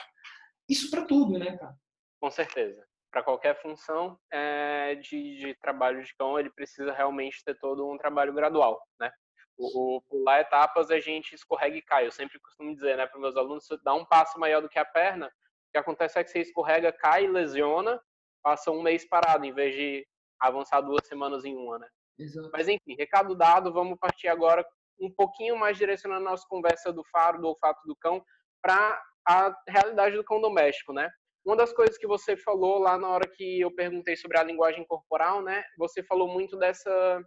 Isso 0.67 0.89
para 0.89 1.05
tudo, 1.05 1.37
né, 1.37 1.55
cara? 1.55 1.75
Com 2.19 2.31
certeza. 2.31 2.83
Para 3.11 3.21
qualquer 3.21 3.61
função 3.61 4.19
é, 4.33 4.95
de, 4.95 5.37
de, 5.37 5.55
trabalho 5.61 6.03
de 6.03 6.15
cão, 6.15 6.39
ele 6.39 6.49
precisa 6.49 6.91
realmente 6.91 7.43
ter 7.45 7.57
todo 7.59 7.87
um 7.87 7.97
trabalho 7.97 8.33
gradual, 8.33 8.81
né? 8.99 9.11
O, 9.55 9.97
o 9.97 10.01
pular 10.01 10.41
etapas 10.41 10.89
a 10.89 10.99
gente 10.99 11.35
escorrega 11.35 11.77
e 11.77 11.81
cai. 11.81 12.07
Eu 12.07 12.11
sempre 12.11 12.39
costumo 12.39 12.73
dizer, 12.73 12.97
né, 12.97 13.05
para 13.05 13.19
meus 13.19 13.37
alunos, 13.37 13.67
dá 13.83 13.93
um 13.93 14.05
passo 14.05 14.39
maior 14.39 14.61
do 14.61 14.69
que 14.69 14.79
a 14.79 14.85
perna, 14.85 15.31
que 15.71 15.77
acontece 15.77 16.19
é 16.19 16.23
que 16.23 16.29
você 16.29 16.39
escorrega, 16.39 16.91
cai, 16.91 17.27
lesiona, 17.27 18.01
passa 18.43 18.71
um 18.71 18.81
mês 18.81 19.07
parado, 19.07 19.45
em 19.45 19.53
vez 19.53 19.75
de 19.75 20.07
avançar 20.39 20.81
duas 20.81 21.07
semanas 21.07 21.43
em 21.45 21.55
uma, 21.55 21.79
né? 21.79 21.87
Exato. 22.19 22.49
Mas 22.51 22.67
enfim, 22.67 22.95
recado 22.97 23.35
dado, 23.35 23.71
vamos 23.71 23.97
partir 23.99 24.27
agora 24.27 24.65
um 24.99 25.11
pouquinho 25.11 25.55
mais 25.57 25.77
direcionando 25.77 26.27
a 26.27 26.31
nossa 26.31 26.45
conversa 26.47 26.91
do 26.91 27.03
faro, 27.11 27.39
do 27.39 27.47
olfato 27.47 27.81
do 27.85 27.95
cão, 27.95 28.23
para 28.61 28.99
a 29.27 29.55
realidade 29.67 30.15
do 30.15 30.23
cão 30.23 30.41
doméstico, 30.41 30.93
né? 30.93 31.09
Uma 31.45 31.55
das 31.55 31.71
coisas 31.71 31.97
que 31.97 32.07
você 32.07 32.35
falou 32.35 32.79
lá 32.79 32.97
na 32.97 33.07
hora 33.07 33.27
que 33.27 33.61
eu 33.61 33.73
perguntei 33.73 34.17
sobre 34.17 34.37
a 34.37 34.43
linguagem 34.43 34.85
corporal, 34.85 35.41
né? 35.41 35.63
Você 35.77 36.03
falou 36.03 36.27
muito 36.27 36.57
dessa 36.57 37.23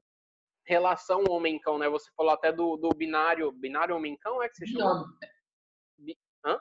relação 0.66 1.24
homem-cão, 1.28 1.78
né? 1.78 1.88
Você 1.88 2.10
falou 2.16 2.32
até 2.32 2.52
do, 2.52 2.76
do 2.76 2.90
binário, 2.90 3.52
binário 3.52 3.96
homem-cão, 3.96 4.42
é 4.42 4.48
que 4.48 4.56
você 4.56 4.66
chama? 4.66 5.06
Bi... 5.98 6.16
Hã? 6.44 6.58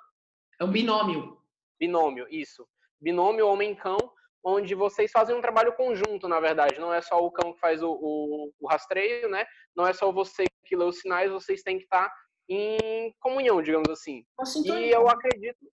É 0.59 0.63
um 0.63 0.71
binômio. 0.71 1.38
Binômio, 1.79 2.27
isso. 2.29 2.67
Binômio 3.01 3.47
homem-cão, 3.47 3.97
onde 4.43 4.75
vocês 4.75 5.11
fazem 5.11 5.35
um 5.35 5.41
trabalho 5.41 5.75
conjunto, 5.75 6.27
na 6.27 6.39
verdade. 6.39 6.79
Não 6.79 6.93
é 6.93 7.01
só 7.01 7.17
o 7.23 7.31
cão 7.31 7.53
que 7.53 7.59
faz 7.59 7.81
o, 7.81 7.91
o, 7.91 8.53
o 8.59 8.67
rastreio, 8.67 9.29
né? 9.29 9.45
Não 9.75 9.87
é 9.87 9.93
só 9.93 10.11
você 10.11 10.45
que 10.65 10.75
lê 10.75 10.83
os 10.83 10.99
sinais, 10.99 11.31
vocês 11.31 11.61
têm 11.61 11.77
que 11.77 11.83
estar 11.83 12.11
em 12.49 13.13
comunhão, 13.19 13.61
digamos 13.61 13.89
assim. 13.89 14.25
Uma 14.37 14.45
sintonia. 14.45 14.87
E 14.87 14.91
eu 14.91 15.07
acredito. 15.07 15.71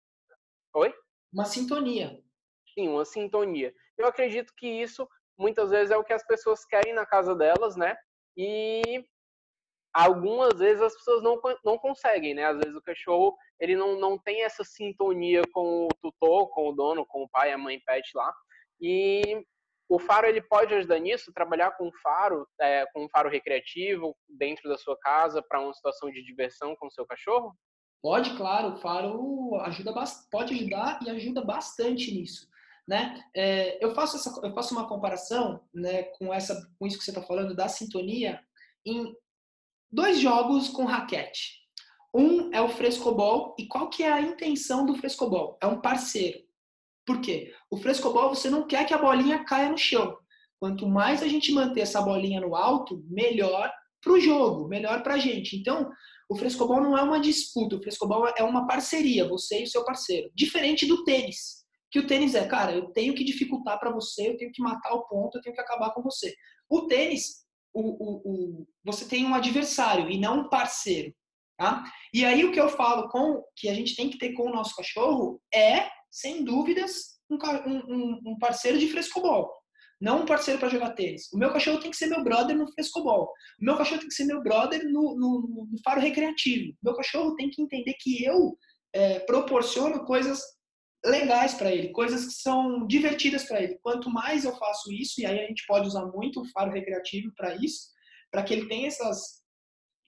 Oi? 0.74 0.94
Uma 1.34 1.46
sintonia. 1.46 2.22
Sim, 2.74 2.88
uma 2.88 3.06
sintonia. 3.06 3.74
Eu 3.98 4.08
acredito 4.08 4.54
que 4.58 4.68
isso 4.68 5.08
muitas 5.38 5.70
vezes 5.70 5.92
é 5.92 5.98
o 5.98 6.04
que 6.04 6.14
as 6.14 6.26
pessoas 6.26 6.66
querem 6.66 6.94
na 6.94 7.06
casa 7.06 7.36
delas, 7.36 7.76
né? 7.76 7.96
E 8.38 9.04
algumas 9.94 10.60
vezes 10.60 10.82
as 10.82 10.94
pessoas 10.94 11.22
não, 11.22 11.40
não 11.64 11.78
conseguem, 11.78 12.34
né? 12.34 12.46
Às 12.46 12.58
vezes 12.58 12.76
o 12.76 12.82
cachorro 12.82 13.36
ele 13.60 13.76
não, 13.76 14.00
não 14.00 14.18
tem 14.18 14.44
essa 14.44 14.64
sintonia 14.64 15.42
com 15.54 15.86
o 15.86 15.90
tutor, 16.02 16.50
com 16.50 16.70
o 16.70 16.74
dono, 16.74 17.06
com 17.06 17.24
o 17.24 17.30
pai, 17.30 17.52
a 17.52 17.58
mãe, 17.58 17.82
pet 17.86 18.10
lá. 18.16 18.34
E 18.80 19.46
o 19.90 20.00
faro 20.00 20.26
ele 20.26 20.42
pode 20.42 20.74
ajudar 20.74 21.00
nisso, 21.00 21.34
trabalhar 21.34 21.72
com 21.72 21.92
faro, 22.02 22.48
é, 22.60 22.86
com 22.94 23.04
um 23.04 23.10
faro 23.10 23.30
recreativo 23.30 24.16
dentro 24.30 24.70
da 24.70 24.78
sua 24.78 24.98
casa 24.98 25.42
para 25.42 25.60
uma 25.60 25.74
situação 25.74 26.10
de 26.10 26.24
diversão 26.24 26.76
com 26.78 26.88
o 26.88 26.92
seu 26.92 27.06
cachorro? 27.06 27.54
Pode, 28.02 28.36
claro. 28.38 28.70
O 28.70 28.78
faro 28.78 29.56
ajuda, 29.62 29.94
pode 30.32 30.54
ajudar 30.54 31.00
e 31.06 31.10
ajuda 31.10 31.44
bastante 31.44 32.12
nisso. 32.14 32.48
Né? 32.88 33.22
É, 33.36 33.84
eu, 33.84 33.94
faço 33.94 34.16
essa, 34.16 34.42
eu 34.44 34.54
faço 34.54 34.74
uma 34.74 34.88
comparação 34.88 35.62
né, 35.74 36.04
com, 36.04 36.34
essa, 36.34 36.68
com 36.80 36.88
isso 36.88 36.98
que 36.98 37.04
você 37.04 37.12
está 37.12 37.22
falando 37.22 37.56
da 37.56 37.68
sintonia 37.68 38.42
em 38.86 39.14
dois 39.92 40.20
jogos 40.20 40.70
com 40.70 40.86
raquete. 40.86 41.60
Um 42.14 42.54
é 42.54 42.62
o 42.62 42.70
frescobol 42.70 43.56
e 43.58 43.68
qual 43.68 43.90
que 43.90 44.04
é 44.04 44.12
a 44.12 44.22
intenção 44.22 44.86
do 44.86 44.96
frescobol? 44.96 45.58
É 45.62 45.68
um 45.68 45.82
parceiro. 45.82 46.40
Por 47.06 47.22
quê? 47.22 47.54
O 47.70 47.78
frescobol 47.78 48.30
você 48.30 48.50
não 48.50 48.68
quer 48.68 48.86
que 48.86 48.94
a 48.94 48.98
bolinha 48.98 49.44
caia 49.44 49.70
no 49.70 49.78
chão. 49.78 50.18
Quanto 50.60 50.88
mais 50.88 51.24
a 51.24 51.28
gente 51.28 51.52
manter 51.52 51.82
essa 51.82 52.02
bolinha 52.02 52.40
no 52.40 52.56
alto, 52.56 53.04
melhor 53.10 53.72
para 54.02 54.14
o 54.14 54.20
jogo, 54.20 54.68
melhor 54.68 55.02
para 55.04 55.16
a 55.16 55.18
gente. 55.18 55.56
Então, 55.56 55.90
o 56.30 56.36
frescobol 56.36 56.82
não 56.82 56.98
é 56.98 57.02
uma 57.02 57.20
disputa, 57.20 57.76
o 57.76 57.82
frescobol 57.82 58.28
é 58.38 58.44
uma 58.44 58.68
parceria, 58.68 59.28
você 59.28 59.62
e 59.62 59.64
o 59.64 59.68
seu 59.68 59.84
parceiro. 59.84 60.30
Diferente 60.36 60.86
do 60.86 61.04
tênis, 61.04 61.66
que 61.92 62.00
o 62.00 62.08
tênis 62.08 62.36
é, 62.36 62.48
cara, 62.48 62.74
eu 62.74 62.92
tenho 62.92 63.14
que 63.14 63.24
dificultar 63.24 63.80
para 63.80 63.92
você, 63.92 64.30
eu 64.30 64.38
tenho 64.38 64.52
que 64.52 64.62
matar 64.62 64.94
o 64.94 65.06
ponto, 65.08 65.38
eu 65.38 65.42
tenho 65.42 65.56
que 65.56 65.62
acabar 65.62 65.92
com 65.92 66.02
você. 66.02 66.34
O 66.70 66.88
tênis 66.88 67.46
o, 67.74 67.82
o, 67.82 68.22
o, 68.26 68.68
você 68.84 69.06
tem 69.06 69.26
um 69.26 69.34
adversário 69.34 70.10
e 70.10 70.20
não 70.20 70.42
um 70.42 70.50
parceiro. 70.50 71.14
Tá? 71.58 71.84
E 72.14 72.26
aí 72.26 72.44
o 72.44 72.52
que 72.52 72.60
eu 72.60 72.70
falo 72.70 73.08
com 73.10 73.44
que 73.56 73.70
a 73.70 73.74
gente 73.74 73.96
tem 73.96 74.10
que 74.10 74.18
ter 74.18 74.34
com 74.34 74.50
o 74.50 74.54
nosso 74.54 74.76
cachorro 74.76 75.40
é, 75.54 75.88
sem 76.10 76.44
dúvidas, 76.44 77.20
um, 77.30 77.38
um, 77.38 78.20
um 78.26 78.40
parceiro 78.40 78.80
de 78.80 78.88
frescobol. 78.88 79.50
Não 80.00 80.24
um 80.24 80.26
parceiro 80.26 80.60
para 80.60 80.70
jogar 80.70 80.96
tênis. 80.96 81.32
O 81.32 81.38
meu 81.38 81.54
cachorro 81.54 81.80
tem 81.80 81.92
que 81.92 81.98
ser 81.98 82.08
meu 82.08 82.24
brother 82.24 82.58
no 82.58 82.72
frescobol. 82.72 83.26
O 83.62 83.64
meu 83.64 83.78
cachorro 83.78 84.00
tem 84.00 84.10
que 84.10 84.16
ser 84.16 84.26
meu 84.26 84.42
brother 84.42 84.84
no, 84.86 85.16
no, 85.16 85.68
no 85.72 85.78
faro 85.84 86.02
recreativo. 86.02 86.72
O 86.72 86.86
meu 86.86 86.96
cachorro 86.96 87.36
tem 87.36 87.52
que 87.52 87.62
entender 87.62 87.94
que 88.00 88.26
eu 88.26 88.58
é, 88.94 89.20
proporciono 89.20 90.04
coisas 90.04 90.42
legais 91.04 91.54
para 91.54 91.72
ele, 91.72 91.90
coisas 91.90 92.26
que 92.26 92.34
são 92.34 92.86
divertidas 92.86 93.44
para 93.44 93.62
ele. 93.62 93.80
Quanto 93.82 94.10
mais 94.10 94.46
eu 94.46 94.56
faço 94.56 94.92
isso, 94.92 95.20
e 95.20 95.26
aí 95.26 95.40
a 95.40 95.48
gente 95.48 95.66
pode 95.66 95.88
usar 95.88 96.06
muito 96.06 96.42
o 96.42 96.50
faro 96.52 96.72
recreativo 96.72 97.32
para 97.36 97.56
isso, 97.56 97.90
para 98.32 98.44
que 98.44 98.54
ele 98.54 98.68
tenha 98.68 98.88
essas, 98.88 99.42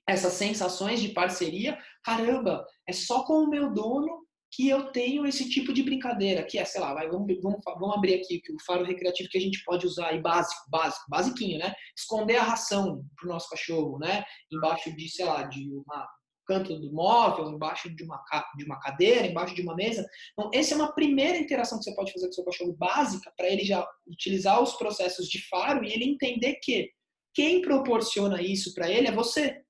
essas 0.08 0.34
sensações 0.34 1.02
de 1.02 1.10
parceria. 1.10 1.78
Caramba, 2.04 2.66
é 2.88 2.94
só 2.94 3.24
com 3.24 3.44
o 3.44 3.50
meu 3.50 3.74
dono 3.74 4.24
que 4.52 4.70
eu 4.70 4.91
tenho 4.91 5.26
esse 5.26 5.50
tipo 5.50 5.74
de 5.74 5.82
brincadeira, 5.82 6.44
que 6.44 6.60
é, 6.60 6.66
sei 6.66 6.80
lá, 6.80 6.94
vai, 6.94 7.10
vamos, 7.10 7.28
vamos, 7.41 7.60
vamos 7.66 7.96
abrir 7.96 8.14
aqui 8.14 8.39
o 8.52 8.64
faro 8.64 8.86
recreativo 8.86 9.28
que 9.30 9.38
a 9.39 9.41
gente 9.41 9.64
pode 9.64 9.88
usar 9.88 10.10
aí, 10.10 10.22
básico, 10.22 10.62
básico, 10.70 11.06
basiquinho, 11.10 11.58
né? 11.58 11.74
Esconder 11.98 12.36
a 12.36 12.44
ração 12.44 13.04
pro 13.18 13.30
nosso 13.30 13.50
cachorro, 13.50 13.98
né? 13.98 14.24
Embaixo 14.52 14.96
de, 14.96 15.10
sei 15.10 15.26
lá, 15.26 15.41
de 15.44 15.72
uma 15.72 16.08
canto 16.46 16.80
do 16.80 16.91
móvel, 16.91 17.50
embaixo 17.52 17.94
de 17.94 18.04
uma, 18.04 18.24
de 18.58 18.66
uma 18.66 18.80
cadeira, 18.80 19.28
embaixo 19.28 19.56
de 19.56 19.62
uma 19.62 19.76
mesa. 19.76 20.06
Então, 20.34 20.50
essa 20.54 20.74
é 20.74 20.78
uma 20.78 20.94
primeira 20.94 21.38
interação 21.38 21.78
que 21.78 21.86
você 21.86 21.96
pode 21.96 22.12
fazer 22.12 22.26
com 22.26 22.32
o 22.32 22.36
seu 22.36 22.46
cachorro 22.46 22.74
básica 22.74 23.32
para 23.38 23.50
ele 23.50 23.64
já 23.64 23.88
utilizar 24.08 24.62
os 24.62 24.74
processos 24.74 25.28
de 25.28 25.48
faro 25.48 25.84
e 25.84 25.91
ele 25.91 26.06
entender 26.06 26.56
que 26.62 26.91
quem 27.34 27.62
proporciona 27.62 28.41
isso 28.41 28.74
para 28.74 28.89
ele 28.89 29.08
é 29.08 29.12
você. 29.12 29.62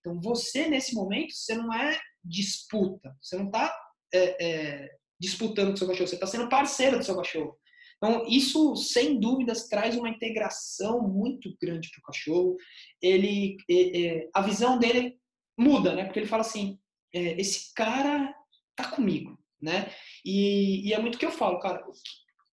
Então, 0.00 0.20
você, 0.20 0.68
nesse 0.68 0.94
momento, 0.94 1.32
você 1.32 1.54
não 1.54 1.72
é 1.72 1.98
disputa, 2.24 3.14
você 3.20 3.36
não 3.36 3.46
está 3.46 3.74
é, 4.12 4.44
é, 4.44 4.90
disputando 5.20 5.68
com 5.68 5.74
o 5.74 5.76
seu 5.76 5.86
cachorro, 5.86 6.08
você 6.08 6.14
está 6.14 6.26
sendo 6.26 6.48
parceiro 6.48 6.98
do 6.98 7.04
seu 7.04 7.16
cachorro. 7.16 7.56
Então, 7.96 8.26
isso, 8.26 8.74
sem 8.74 9.20
dúvidas, 9.20 9.68
traz 9.68 9.96
uma 9.96 10.08
integração 10.08 11.00
muito 11.08 11.56
grande 11.62 11.88
para 11.88 12.00
o 12.00 12.02
cachorro. 12.02 12.56
Ele, 13.00 13.56
é, 13.70 14.00
é, 14.00 14.28
a 14.34 14.42
visão 14.42 14.76
dele 14.76 15.16
muda, 15.58 15.94
né? 15.94 16.04
Porque 16.04 16.18
ele 16.18 16.26
fala 16.26 16.42
assim, 16.42 16.78
é, 17.14 17.40
esse 17.40 17.72
cara 17.74 18.34
tá 18.76 18.90
comigo, 18.90 19.38
né? 19.60 19.90
E, 20.24 20.88
e, 20.88 20.92
é 20.92 20.98
muito 20.98 21.18
que 21.18 21.26
eu 21.26 21.30
falo, 21.30 21.60
cara. 21.60 21.82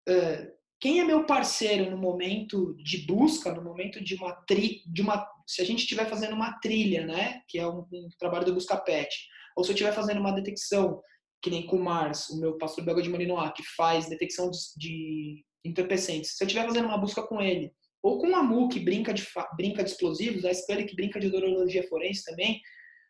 É, 0.07 0.51
quem 0.79 0.99
é 0.99 1.03
meu 1.03 1.25
parceiro 1.25 1.89
no 1.89 1.97
momento 1.97 2.75
de 2.77 3.05
busca, 3.05 3.53
no 3.53 3.63
momento 3.63 4.03
de 4.03 4.15
uma 4.15 4.33
tri, 4.47 4.83
de 4.85 5.01
uma, 5.01 5.27
se 5.47 5.61
a 5.61 5.65
gente 5.65 5.79
estiver 5.79 6.07
fazendo 6.07 6.35
uma 6.35 6.59
trilha, 6.59 7.05
né? 7.05 7.41
Que 7.47 7.59
é 7.59 7.67
um, 7.67 7.85
um 7.91 8.09
trabalho 8.19 8.45
do 8.45 8.53
busca 8.53 8.77
pet, 8.77 9.09
ou 9.55 9.63
se 9.63 9.71
eu 9.71 9.73
estiver 9.73 9.93
fazendo 9.93 10.19
uma 10.19 10.33
detecção 10.33 11.01
que 11.41 11.49
nem 11.49 11.65
com 11.65 11.77
o 11.77 11.83
Mars, 11.83 12.29
o 12.29 12.39
meu 12.39 12.57
pastor 12.57 12.83
belga 12.83 13.01
de 13.01 13.09
Malinois, 13.09 13.53
que 13.55 13.63
faz 13.75 14.09
detecção 14.09 14.49
de, 14.49 14.57
de 14.77 15.45
entorpecentes, 15.63 16.35
se 16.35 16.43
eu 16.43 16.47
estiver 16.47 16.65
fazendo 16.65 16.85
uma 16.85 16.97
busca 16.97 17.21
com 17.21 17.41
ele, 17.41 17.71
ou 18.01 18.19
com 18.19 18.31
o 18.31 18.35
Amu, 18.35 18.69
que 18.69 18.79
brinca 18.79 19.13
de, 19.13 19.25
brinca 19.55 19.83
de 19.83 19.91
explosivos, 19.91 20.45
a 20.45 20.53
Scully, 20.53 20.85
que 20.85 20.95
brinca 20.95 21.19
de 21.19 21.27
odorologia 21.27 21.87
forense 21.87 22.23
também, 22.23 22.61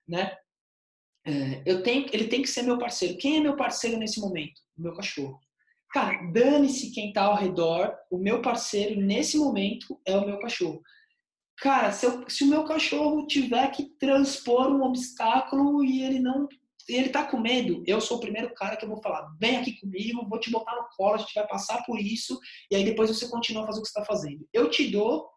né? 0.07 0.35
É, 1.25 1.61
eu 1.65 1.83
tenho, 1.83 2.07
ele 2.13 2.27
tem 2.27 2.41
que 2.41 2.47
ser 2.47 2.61
meu 2.61 2.77
parceiro. 2.77 3.17
Quem 3.17 3.37
é 3.37 3.39
meu 3.41 3.55
parceiro 3.55 3.97
nesse 3.97 4.19
momento? 4.19 4.61
O 4.77 4.81
meu 4.81 4.93
cachorro. 4.93 5.39
Cara, 5.91 6.31
dane-se 6.31 6.91
quem 6.91 7.11
tá 7.11 7.23
ao 7.23 7.35
redor. 7.35 7.93
O 8.09 8.17
meu 8.17 8.41
parceiro 8.41 8.99
nesse 8.99 9.37
momento 9.37 9.99
é 10.05 10.15
o 10.15 10.25
meu 10.25 10.39
cachorro. 10.39 10.81
Cara, 11.59 11.91
se, 11.91 12.05
eu, 12.05 12.29
se 12.29 12.43
o 12.43 12.47
meu 12.47 12.65
cachorro 12.65 13.25
tiver 13.25 13.69
que 13.71 13.89
transpor 13.97 14.67
um 14.67 14.83
obstáculo 14.83 15.83
e 15.83 16.03
ele 16.03 16.19
não 16.19 16.47
e 16.89 16.95
ele 16.95 17.09
tá 17.09 17.25
com 17.25 17.37
medo, 17.37 17.83
eu 17.85 17.99
sou 17.99 18.15
o 18.17 18.19
primeiro 18.21 18.53
cara 18.53 18.77
que 18.77 18.85
eu 18.85 18.89
vou 18.89 19.01
falar, 19.01 19.27
vem 19.37 19.57
aqui 19.57 19.77
comigo, 19.77 20.25
vou 20.29 20.39
te 20.39 20.49
botar 20.49 20.73
no 20.73 20.87
colo, 20.95 21.15
a 21.15 21.17
gente 21.17 21.33
vai 21.33 21.45
passar 21.45 21.83
por 21.83 21.99
isso, 21.99 22.39
e 22.71 22.77
aí 22.77 22.85
depois 22.85 23.09
você 23.09 23.27
continua 23.27 23.63
a 23.63 23.65
fazer 23.65 23.79
o 23.79 23.81
que 23.81 23.89
está 23.89 24.05
fazendo. 24.05 24.47
Eu 24.53 24.69
te 24.69 24.89
dou 24.89 25.29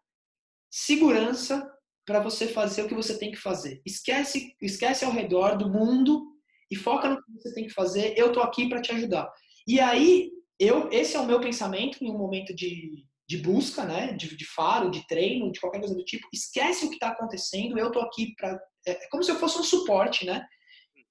segurança 0.71 1.69
para 2.05 2.19
você 2.19 2.47
fazer 2.47 2.83
o 2.83 2.87
que 2.87 2.95
você 2.95 3.17
tem 3.17 3.31
que 3.31 3.37
fazer. 3.37 3.81
Esquece, 3.85 4.55
esquece 4.61 5.05
ao 5.05 5.11
redor 5.11 5.57
do 5.57 5.69
mundo 5.69 6.25
e 6.69 6.75
foca 6.75 7.09
no 7.09 7.23
que 7.23 7.31
você 7.33 7.53
tem 7.53 7.67
que 7.67 7.73
fazer. 7.73 8.13
Eu 8.17 8.31
tô 8.31 8.41
aqui 8.41 8.67
para 8.67 8.81
te 8.81 8.91
ajudar. 8.91 9.31
E 9.67 9.79
aí, 9.79 10.31
eu, 10.59 10.89
esse 10.91 11.15
é 11.15 11.19
o 11.19 11.25
meu 11.25 11.39
pensamento 11.39 12.03
em 12.03 12.09
um 12.09 12.17
momento 12.17 12.55
de, 12.55 13.05
de 13.27 13.37
busca, 13.37 13.83
né, 13.83 14.13
de, 14.13 14.35
de 14.35 14.45
faro, 14.45 14.89
de 14.89 15.05
treino, 15.07 15.51
de 15.51 15.59
qualquer 15.59 15.79
coisa 15.79 15.95
do 15.95 16.03
tipo. 16.03 16.27
Esquece 16.33 16.85
o 16.85 16.89
que 16.89 16.95
está 16.95 17.09
acontecendo. 17.09 17.77
Eu 17.77 17.91
tô 17.91 17.99
aqui 17.99 18.33
para 18.35 18.59
é, 18.85 18.91
é 18.91 19.09
como 19.09 19.23
se 19.23 19.31
eu 19.31 19.35
fosse 19.35 19.59
um 19.59 19.63
suporte, 19.63 20.25
né? 20.25 20.45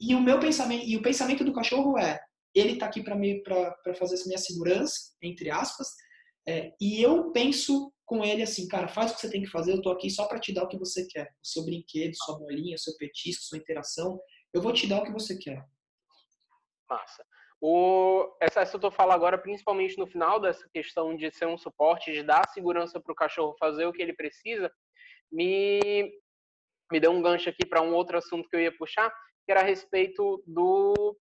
E 0.01 0.14
o 0.14 0.20
meu 0.20 0.38
pensamento, 0.41 0.84
e 0.86 0.97
o 0.97 1.03
pensamento 1.03 1.45
do 1.45 1.53
cachorro 1.53 1.99
é, 1.99 2.18
ele 2.55 2.72
está 2.72 2.86
aqui 2.86 3.03
para 3.03 3.14
me 3.14 3.43
para 3.43 3.95
fazer 3.95 4.14
essa 4.14 4.26
minha 4.26 4.38
segurança, 4.38 5.12
entre 5.22 5.51
aspas, 5.51 5.88
é, 6.49 6.72
e 6.80 7.03
eu 7.03 7.30
penso 7.32 7.93
com 8.11 8.25
ele 8.25 8.43
assim, 8.43 8.67
cara, 8.67 8.89
faz 8.89 9.13
o 9.13 9.15
que 9.15 9.21
você 9.21 9.31
tem 9.31 9.41
que 9.41 9.47
fazer, 9.47 9.73
eu 9.73 9.81
tô 9.81 9.89
aqui 9.89 10.11
só 10.11 10.27
para 10.27 10.41
te 10.41 10.53
dar 10.53 10.65
o 10.65 10.69
que 10.69 10.77
você 10.77 11.07
quer, 11.07 11.33
o 11.41 11.47
seu 11.47 11.65
brinquedo, 11.65 12.13
sua 12.17 12.37
bolinha, 12.37 12.77
seu 12.77 12.93
petisco, 12.97 13.45
sua 13.45 13.59
interação, 13.59 14.21
eu 14.53 14.61
vou 14.61 14.73
te 14.73 14.89
dar 14.89 15.01
o 15.01 15.05
que 15.05 15.13
você 15.13 15.39
quer. 15.39 15.65
Massa. 16.89 17.25
O, 17.61 18.37
essa, 18.41 18.63
essa 18.63 18.75
eu 18.75 18.81
tô 18.81 18.91
falando 18.91 19.15
agora, 19.15 19.39
principalmente 19.39 19.97
no 19.97 20.09
final 20.09 20.41
dessa 20.41 20.69
questão 20.75 21.17
de 21.17 21.31
ser 21.31 21.47
um 21.47 21.57
suporte, 21.57 22.13
de 22.13 22.25
dar 22.25 22.49
segurança 22.49 23.01
para 23.01 23.13
o 23.13 23.15
cachorro 23.15 23.55
fazer 23.61 23.87
o 23.87 23.93
que 23.93 24.03
ele 24.03 24.13
precisa, 24.13 24.69
me, 25.31 26.13
me 26.91 26.99
deu 26.99 27.13
um 27.13 27.23
gancho 27.23 27.49
aqui 27.49 27.65
para 27.65 27.81
um 27.81 27.95
outro 27.95 28.19
assunto 28.19 28.49
que 28.49 28.57
eu 28.57 28.61
ia 28.61 28.77
puxar, 28.77 29.09
que 29.47 29.53
era 29.53 29.61
a 29.61 29.65
respeito 29.65 30.43
do, 30.45 31.17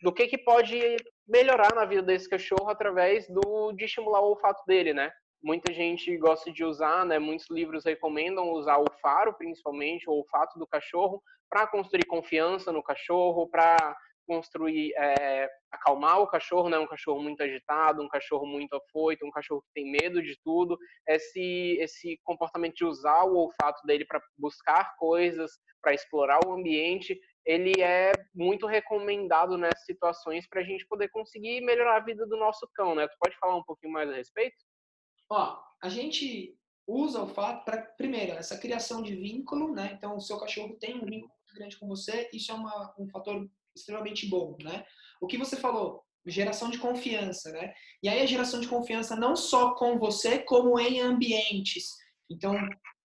do 0.00 0.12
que, 0.12 0.28
que 0.28 0.38
pode 0.38 0.78
melhorar 1.26 1.74
na 1.74 1.84
vida 1.84 2.02
desse 2.02 2.30
cachorro 2.30 2.68
através 2.68 3.26
do, 3.28 3.72
de 3.72 3.84
estimular 3.84 4.20
o 4.20 4.28
olfato 4.28 4.62
dele, 4.64 4.94
né? 4.94 5.10
Muita 5.44 5.74
gente 5.74 6.16
gosta 6.16 6.50
de 6.50 6.64
usar, 6.64 7.04
né? 7.04 7.18
Muitos 7.18 7.50
livros 7.50 7.84
recomendam 7.84 8.50
usar 8.52 8.78
o 8.78 8.90
faro, 9.02 9.34
principalmente, 9.34 10.08
o 10.08 10.14
olfato 10.14 10.58
do 10.58 10.66
cachorro, 10.66 11.22
para 11.50 11.66
construir 11.66 12.06
confiança 12.06 12.72
no 12.72 12.82
cachorro, 12.82 13.46
para 13.46 13.94
construir, 14.26 14.94
é, 14.96 15.46
acalmar 15.70 16.18
o 16.20 16.26
cachorro, 16.26 16.70
né? 16.70 16.78
Um 16.78 16.86
cachorro 16.86 17.20
muito 17.20 17.42
agitado, 17.42 18.02
um 18.02 18.08
cachorro 18.08 18.46
muito 18.46 18.74
afoito, 18.74 19.26
um 19.26 19.30
cachorro 19.30 19.60
que 19.60 19.82
tem 19.82 19.92
medo 19.92 20.22
de 20.22 20.34
tudo. 20.42 20.78
Esse, 21.06 21.76
esse 21.78 22.18
comportamento 22.24 22.76
de 22.76 22.86
usar 22.86 23.24
o 23.24 23.36
olfato 23.36 23.86
dele 23.86 24.06
para 24.06 24.22
buscar 24.38 24.96
coisas, 24.96 25.52
para 25.82 25.92
explorar 25.92 26.40
o 26.46 26.54
ambiente, 26.54 27.20
ele 27.44 27.82
é 27.82 28.12
muito 28.34 28.66
recomendado 28.66 29.58
nessas 29.58 29.84
situações 29.84 30.48
para 30.48 30.62
a 30.62 30.64
gente 30.64 30.86
poder 30.86 31.08
conseguir 31.10 31.60
melhorar 31.60 31.96
a 31.96 32.04
vida 32.04 32.26
do 32.26 32.38
nosso 32.38 32.66
cão, 32.74 32.94
né? 32.94 33.06
Tu 33.06 33.16
pode 33.20 33.36
falar 33.36 33.56
um 33.56 33.64
pouquinho 33.64 33.92
mais 33.92 34.08
a 34.08 34.14
respeito? 34.14 34.56
Ó, 35.30 35.58
a 35.82 35.88
gente 35.88 36.56
usa 36.86 37.22
o 37.22 37.28
fato 37.28 37.64
para, 37.64 37.82
primeiro, 37.96 38.32
essa 38.32 38.58
criação 38.58 39.02
de 39.02 39.14
vínculo, 39.14 39.72
né? 39.72 39.94
Então, 39.96 40.16
o 40.16 40.20
seu 40.20 40.38
cachorro 40.38 40.76
tem 40.78 40.96
um 40.96 41.04
vínculo 41.04 41.32
grande 41.54 41.76
com 41.78 41.86
você, 41.86 42.28
isso 42.32 42.50
é 42.50 42.54
uma, 42.54 42.94
um 42.98 43.08
fator 43.08 43.48
extremamente 43.74 44.26
bom, 44.26 44.56
né? 44.60 44.84
O 45.20 45.26
que 45.26 45.38
você 45.38 45.56
falou, 45.56 46.04
geração 46.26 46.70
de 46.70 46.78
confiança, 46.78 47.52
né? 47.52 47.72
E 48.02 48.08
aí 48.08 48.20
a 48.20 48.26
geração 48.26 48.60
de 48.60 48.68
confiança 48.68 49.14
não 49.16 49.36
só 49.36 49.74
com 49.74 49.98
você, 49.98 50.38
como 50.38 50.78
em 50.78 51.00
ambientes. 51.00 51.90
Então, 52.30 52.54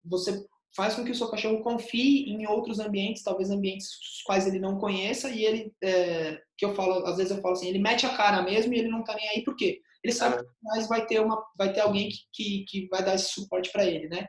você 0.04 0.46
faz 0.76 0.96
com 0.96 1.04
que 1.04 1.12
o 1.12 1.16
seu 1.16 1.30
cachorro 1.30 1.62
confie 1.62 2.30
em 2.30 2.48
outros 2.48 2.80
ambientes, 2.80 3.24
talvez 3.24 3.50
ambientes 3.50 3.88
os 3.88 4.22
quais 4.24 4.48
ele 4.48 4.60
não 4.60 4.78
conheça, 4.78 5.30
e 5.30 5.44
ele, 5.44 5.74
é, 5.84 6.40
que 6.58 6.66
eu 6.66 6.76
falo, 6.76 7.06
às 7.06 7.18
vezes 7.18 7.32
eu 7.32 7.42
falo 7.42 7.54
assim, 7.54 7.68
ele 7.68 7.80
mete 7.80 8.06
a 8.06 8.16
cara 8.16 8.42
mesmo 8.42 8.74
e 8.74 8.80
ele 8.80 8.90
não 8.90 9.04
tá 9.04 9.16
nem 9.16 9.28
aí, 9.30 9.44
por 9.44 9.56
quê? 9.56 9.80
Ele 10.04 10.14
sabe 10.14 10.36
é. 10.36 10.40
que 10.40 10.46
mais 10.64 10.88
vai 10.88 11.06
ter, 11.06 11.20
uma, 11.20 11.44
vai 11.58 11.74
ter 11.74 11.82
alguém 11.82 12.10
que, 12.10 12.18
que, 12.32 12.66
que 12.68 12.88
vai 12.90 13.04
dar 13.04 13.16
esse 13.16 13.34
suporte 13.34 13.72
para 13.72 13.86
ele, 13.86 14.08
né? 14.08 14.26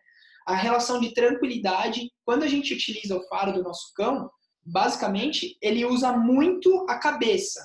A 0.47 0.55
relação 0.55 1.01
de 1.01 1.15
tranquilidade, 1.15 2.11
quando 2.25 2.43
a 2.43 2.49
gente 2.49 2.75
utiliza 2.75 3.17
o 3.17 3.27
faro 3.29 3.53
do 3.53 3.63
nosso 3.63 3.93
cão, 3.95 4.29
basicamente, 4.65 5.57
ele 5.63 5.85
usa 5.85 6.17
muito 6.17 6.87
a 6.89 6.99
cabeça. 6.99 7.61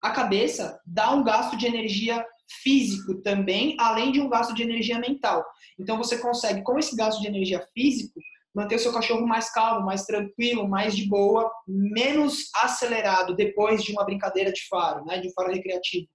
A 0.00 0.10
cabeça 0.10 0.80
dá 0.86 1.12
um 1.12 1.24
gasto 1.24 1.56
de 1.56 1.66
energia 1.66 2.24
físico 2.62 3.20
também, 3.22 3.76
além 3.78 4.12
de 4.12 4.20
um 4.20 4.28
gasto 4.28 4.54
de 4.54 4.62
energia 4.62 4.98
mental. 4.98 5.44
Então 5.78 5.96
você 5.96 6.18
consegue, 6.18 6.62
com 6.62 6.78
esse 6.78 6.96
gasto 6.96 7.20
de 7.20 7.26
energia 7.26 7.66
físico, 7.72 8.20
manter 8.54 8.76
o 8.76 8.78
seu 8.78 8.92
cachorro 8.92 9.26
mais 9.26 9.50
calmo, 9.52 9.84
mais 9.84 10.04
tranquilo, 10.04 10.68
mais 10.68 10.94
de 10.94 11.08
boa, 11.08 11.50
menos 11.66 12.50
acelerado 12.54 13.34
depois 13.34 13.82
de 13.82 13.92
uma 13.92 14.04
brincadeira 14.04 14.52
de 14.52 14.66
faro, 14.68 15.04
né, 15.04 15.18
de 15.18 15.32
faro 15.32 15.52
recreativo. 15.52 16.06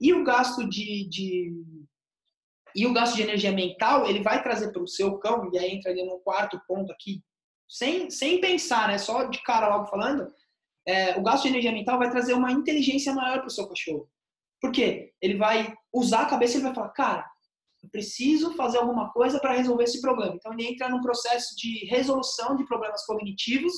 E 0.00 0.12
o 0.12 0.22
gasto 0.22 0.68
de, 0.68 1.08
de 1.08 1.52
e 2.74 2.86
o 2.86 2.92
gasto 2.92 3.16
de 3.16 3.22
energia 3.22 3.52
mental, 3.52 4.06
ele 4.06 4.22
vai 4.22 4.42
trazer 4.42 4.70
para 4.70 4.82
o 4.82 4.86
seu 4.86 5.18
cão, 5.18 5.48
e 5.50 5.58
aí 5.58 5.70
entra 5.70 5.90
ali 5.90 6.04
no 6.04 6.18
quarto 6.18 6.60
ponto 6.68 6.92
aqui, 6.92 7.22
sem, 7.66 8.10
sem 8.10 8.38
pensar, 8.38 8.88
né, 8.88 8.98
só 8.98 9.24
de 9.24 9.42
cara 9.42 9.74
logo 9.74 9.86
falando, 9.86 10.30
é, 10.86 11.18
o 11.18 11.22
gasto 11.22 11.44
de 11.44 11.48
energia 11.48 11.72
mental 11.72 11.98
vai 11.98 12.10
trazer 12.10 12.34
uma 12.34 12.52
inteligência 12.52 13.14
maior 13.14 13.38
para 13.38 13.46
o 13.46 13.50
seu 13.50 13.66
cachorro. 13.66 14.08
Por 14.60 14.72
quê? 14.72 15.12
Ele 15.20 15.36
vai 15.36 15.74
usar 15.92 16.22
a 16.22 16.26
cabeça 16.26 16.58
e 16.58 16.60
vai 16.60 16.74
falar, 16.74 16.90
cara, 16.90 17.26
eu 17.82 17.90
preciso 17.90 18.54
fazer 18.54 18.78
alguma 18.78 19.10
coisa 19.12 19.38
para 19.38 19.54
resolver 19.54 19.84
esse 19.84 20.00
problema. 20.00 20.34
Então 20.34 20.52
ele 20.52 20.66
entra 20.66 20.88
num 20.88 21.00
processo 21.00 21.54
de 21.56 21.86
resolução 21.86 22.56
de 22.56 22.66
problemas 22.66 23.04
cognitivos, 23.04 23.72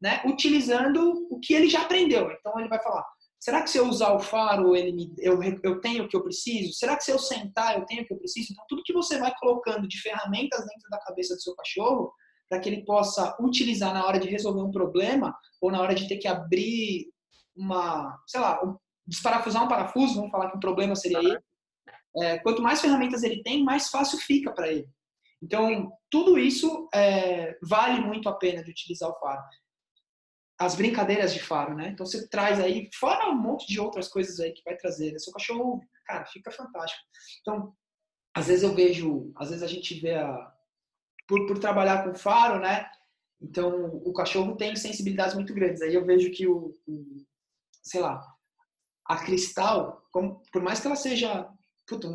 né, 0.00 0.22
utilizando 0.26 1.26
o 1.30 1.38
que 1.38 1.54
ele 1.54 1.68
já 1.68 1.82
aprendeu. 1.82 2.30
Então 2.30 2.58
ele 2.58 2.68
vai 2.68 2.82
falar, 2.82 3.04
será 3.38 3.62
que 3.62 3.70
se 3.70 3.78
eu 3.78 3.86
usar 3.86 4.12
o 4.12 4.18
faro 4.18 4.74
ele 4.74 4.92
me, 4.92 5.14
eu, 5.18 5.38
eu 5.62 5.80
tenho 5.80 6.04
o 6.04 6.08
que 6.08 6.16
eu 6.16 6.22
preciso? 6.22 6.72
Será 6.72 6.96
que 6.96 7.04
se 7.04 7.12
eu 7.12 7.18
sentar 7.18 7.78
eu 7.78 7.86
tenho 7.86 8.02
o 8.02 8.06
que 8.06 8.12
eu 8.12 8.18
preciso? 8.18 8.52
Então 8.52 8.64
tudo 8.68 8.82
que 8.84 8.92
você 8.92 9.18
vai 9.18 9.32
colocando 9.38 9.86
de 9.86 10.00
ferramentas 10.00 10.60
dentro 10.60 10.90
da 10.90 10.98
cabeça 10.98 11.34
do 11.34 11.42
seu 11.42 11.54
cachorro 11.54 12.12
para 12.48 12.58
que 12.58 12.68
ele 12.68 12.84
possa 12.84 13.36
utilizar 13.40 13.94
na 13.94 14.04
hora 14.04 14.18
de 14.18 14.28
resolver 14.28 14.62
um 14.62 14.70
problema 14.70 15.34
ou 15.60 15.70
na 15.70 15.80
hora 15.80 15.94
de 15.94 16.08
ter 16.08 16.18
que 16.18 16.28
abrir 16.28 17.06
uma, 17.56 18.18
sei 18.26 18.40
lá, 18.40 18.60
desparafusar 19.06 19.64
um 19.64 19.68
parafuso, 19.68 20.16
vamos 20.16 20.30
falar 20.30 20.50
que 20.50 20.56
um 20.56 20.60
problema 20.60 20.94
seria 20.96 21.18
aí. 21.18 21.38
É, 22.16 22.38
quanto 22.38 22.62
mais 22.62 22.80
ferramentas 22.80 23.22
ele 23.22 23.42
tem, 23.42 23.64
mais 23.64 23.88
fácil 23.88 24.18
fica 24.18 24.52
para 24.52 24.68
ele. 24.68 24.88
Então, 25.42 25.92
tudo 26.10 26.38
isso 26.38 26.88
é, 26.94 27.58
vale 27.62 28.00
muito 28.00 28.28
a 28.28 28.34
pena 28.34 28.62
de 28.62 28.70
utilizar 28.70 29.10
o 29.10 29.18
faro. 29.18 29.42
As 30.58 30.74
brincadeiras 30.74 31.34
de 31.34 31.40
faro, 31.40 31.74
né? 31.74 31.88
Então, 31.88 32.06
você 32.06 32.28
traz 32.28 32.60
aí, 32.60 32.88
fora 32.94 33.28
um 33.28 33.36
monte 33.36 33.66
de 33.66 33.80
outras 33.80 34.08
coisas 34.08 34.38
aí 34.40 34.52
que 34.52 34.62
vai 34.64 34.76
trazer. 34.76 35.12
Né? 35.12 35.18
Seu 35.18 35.32
cachorro, 35.32 35.82
cara, 36.06 36.24
fica 36.26 36.50
fantástico. 36.50 37.02
Então, 37.40 37.74
às 38.34 38.46
vezes 38.46 38.62
eu 38.62 38.74
vejo, 38.74 39.32
às 39.36 39.50
vezes 39.50 39.62
a 39.62 39.66
gente 39.66 39.94
vê 40.00 40.14
a, 40.14 40.52
por, 41.28 41.46
por 41.46 41.58
trabalhar 41.58 42.04
com 42.04 42.14
faro, 42.14 42.60
né? 42.60 42.88
Então, 43.40 43.86
o 44.04 44.12
cachorro 44.12 44.56
tem 44.56 44.74
sensibilidades 44.76 45.34
muito 45.34 45.52
grandes. 45.52 45.82
Aí 45.82 45.94
eu 45.94 46.04
vejo 46.06 46.30
que 46.30 46.46
o, 46.46 46.74
o 46.86 47.26
sei 47.82 48.00
lá, 48.00 48.33
a 49.06 49.16
Cristal, 49.16 50.02
como, 50.10 50.42
por 50.52 50.62
mais 50.62 50.80
que 50.80 50.86
ela 50.86 50.96
seja. 50.96 51.48
Puta, 51.86 52.08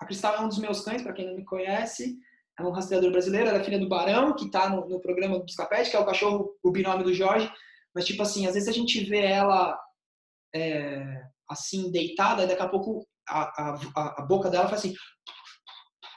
a 0.00 0.06
Cristal 0.06 0.34
é 0.34 0.40
um 0.40 0.48
dos 0.48 0.58
meus 0.58 0.80
cães, 0.80 1.02
para 1.02 1.12
quem 1.12 1.26
não 1.26 1.36
me 1.36 1.44
conhece. 1.44 2.18
É 2.58 2.62
um 2.62 2.70
rastreador 2.70 3.10
brasileiro, 3.10 3.48
ela 3.48 3.58
é 3.58 3.64
filha 3.64 3.78
do 3.78 3.88
Barão, 3.88 4.34
que 4.34 4.46
está 4.46 4.68
no, 4.68 4.88
no, 4.88 5.00
programa 5.00 5.38
do 5.38 5.44
Buscapete, 5.44 5.90
que 5.90 5.96
é 5.96 5.98
o 5.98 6.06
cachorro, 6.06 6.56
o 6.62 6.70
binômio 6.70 7.04
do 7.04 7.14
Jorge. 7.14 7.50
Mas, 7.94 8.04
tipo 8.04 8.22
assim, 8.22 8.46
às 8.46 8.54
vezes 8.54 8.68
a 8.68 8.72
gente 8.72 9.02
vê 9.04 9.24
ela 9.24 9.78
é, 10.54 11.22
assim, 11.48 11.90
deitada, 11.90 12.44
e 12.44 12.46
daqui 12.46 12.62
a 12.62 12.68
pouco 12.68 13.06
a, 13.28 13.72
a, 13.96 14.14
a 14.18 14.22
boca 14.22 14.50
dela 14.50 14.68
faz 14.68 14.80
assim. 14.80 14.94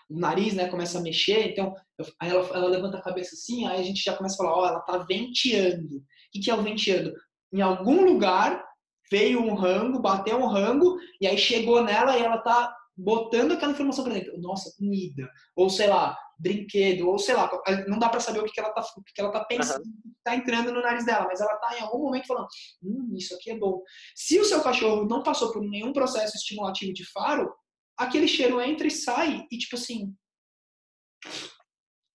O 0.09 0.19
nariz, 0.19 0.53
né, 0.53 0.69
começa 0.69 0.99
a 0.99 1.01
mexer. 1.01 1.51
Então, 1.51 1.75
aí 2.19 2.29
ela, 2.29 2.47
ela 2.55 2.67
levanta 2.67 2.97
a 2.97 3.03
cabeça 3.03 3.35
assim, 3.35 3.67
aí 3.67 3.79
a 3.79 3.83
gente 3.83 4.03
já 4.03 4.15
começa 4.15 4.35
a 4.35 4.37
falar: 4.37 4.55
ó, 4.55 4.61
oh, 4.63 4.67
ela 4.67 4.79
tá 4.81 4.97
venteando. 4.99 5.97
O 5.97 6.03
que, 6.31 6.39
que 6.39 6.51
é 6.51 6.55
o 6.55 6.63
venteando? 6.63 7.13
Em 7.51 7.61
algum 7.61 8.03
lugar 8.03 8.63
veio 9.11 9.41
um 9.41 9.53
rango, 9.53 9.99
bateu 9.99 10.37
um 10.37 10.47
rango, 10.47 10.97
e 11.21 11.27
aí 11.27 11.37
chegou 11.37 11.83
nela 11.83 12.17
e 12.17 12.23
ela 12.23 12.37
tá 12.39 12.75
botando 12.95 13.51
aquela 13.51 13.71
informação 13.71 14.03
para 14.03 14.13
dentro. 14.13 14.39
Nossa, 14.39 14.73
comida. 14.77 15.29
Ou 15.55 15.69
sei 15.69 15.87
lá, 15.87 16.17
brinquedo, 16.39 17.07
ou 17.07 17.19
sei 17.19 17.35
lá, 17.35 17.49
não 17.87 17.99
dá 17.99 18.09
para 18.09 18.19
saber 18.19 18.39
o 18.39 18.45
que, 18.45 18.59
ela 18.59 18.71
tá, 18.71 18.81
o 18.95 19.03
que 19.03 19.21
ela 19.21 19.31
tá 19.31 19.43
pensando, 19.45 19.83
uhum. 19.83 20.13
tá 20.23 20.35
entrando 20.35 20.71
no 20.71 20.81
nariz 20.81 21.05
dela, 21.05 21.25
mas 21.25 21.39
ela 21.39 21.55
tá 21.57 21.77
em 21.77 21.81
algum 21.81 21.99
momento 21.99 22.27
falando, 22.27 22.47
hum, 22.83 23.13
isso 23.15 23.35
aqui 23.35 23.51
é 23.51 23.57
bom. 23.57 23.81
Se 24.15 24.39
o 24.39 24.45
seu 24.45 24.61
cachorro 24.61 25.05
não 25.05 25.23
passou 25.23 25.51
por 25.51 25.61
nenhum 25.61 25.93
processo 25.93 26.35
estimulativo 26.35 26.93
de 26.93 27.05
faro, 27.11 27.53
aquele 27.97 28.27
cheiro 28.27 28.61
entra 28.61 28.87
e 28.87 28.91
sai, 28.91 29.45
e 29.51 29.57
tipo 29.57 29.75
assim. 29.75 30.15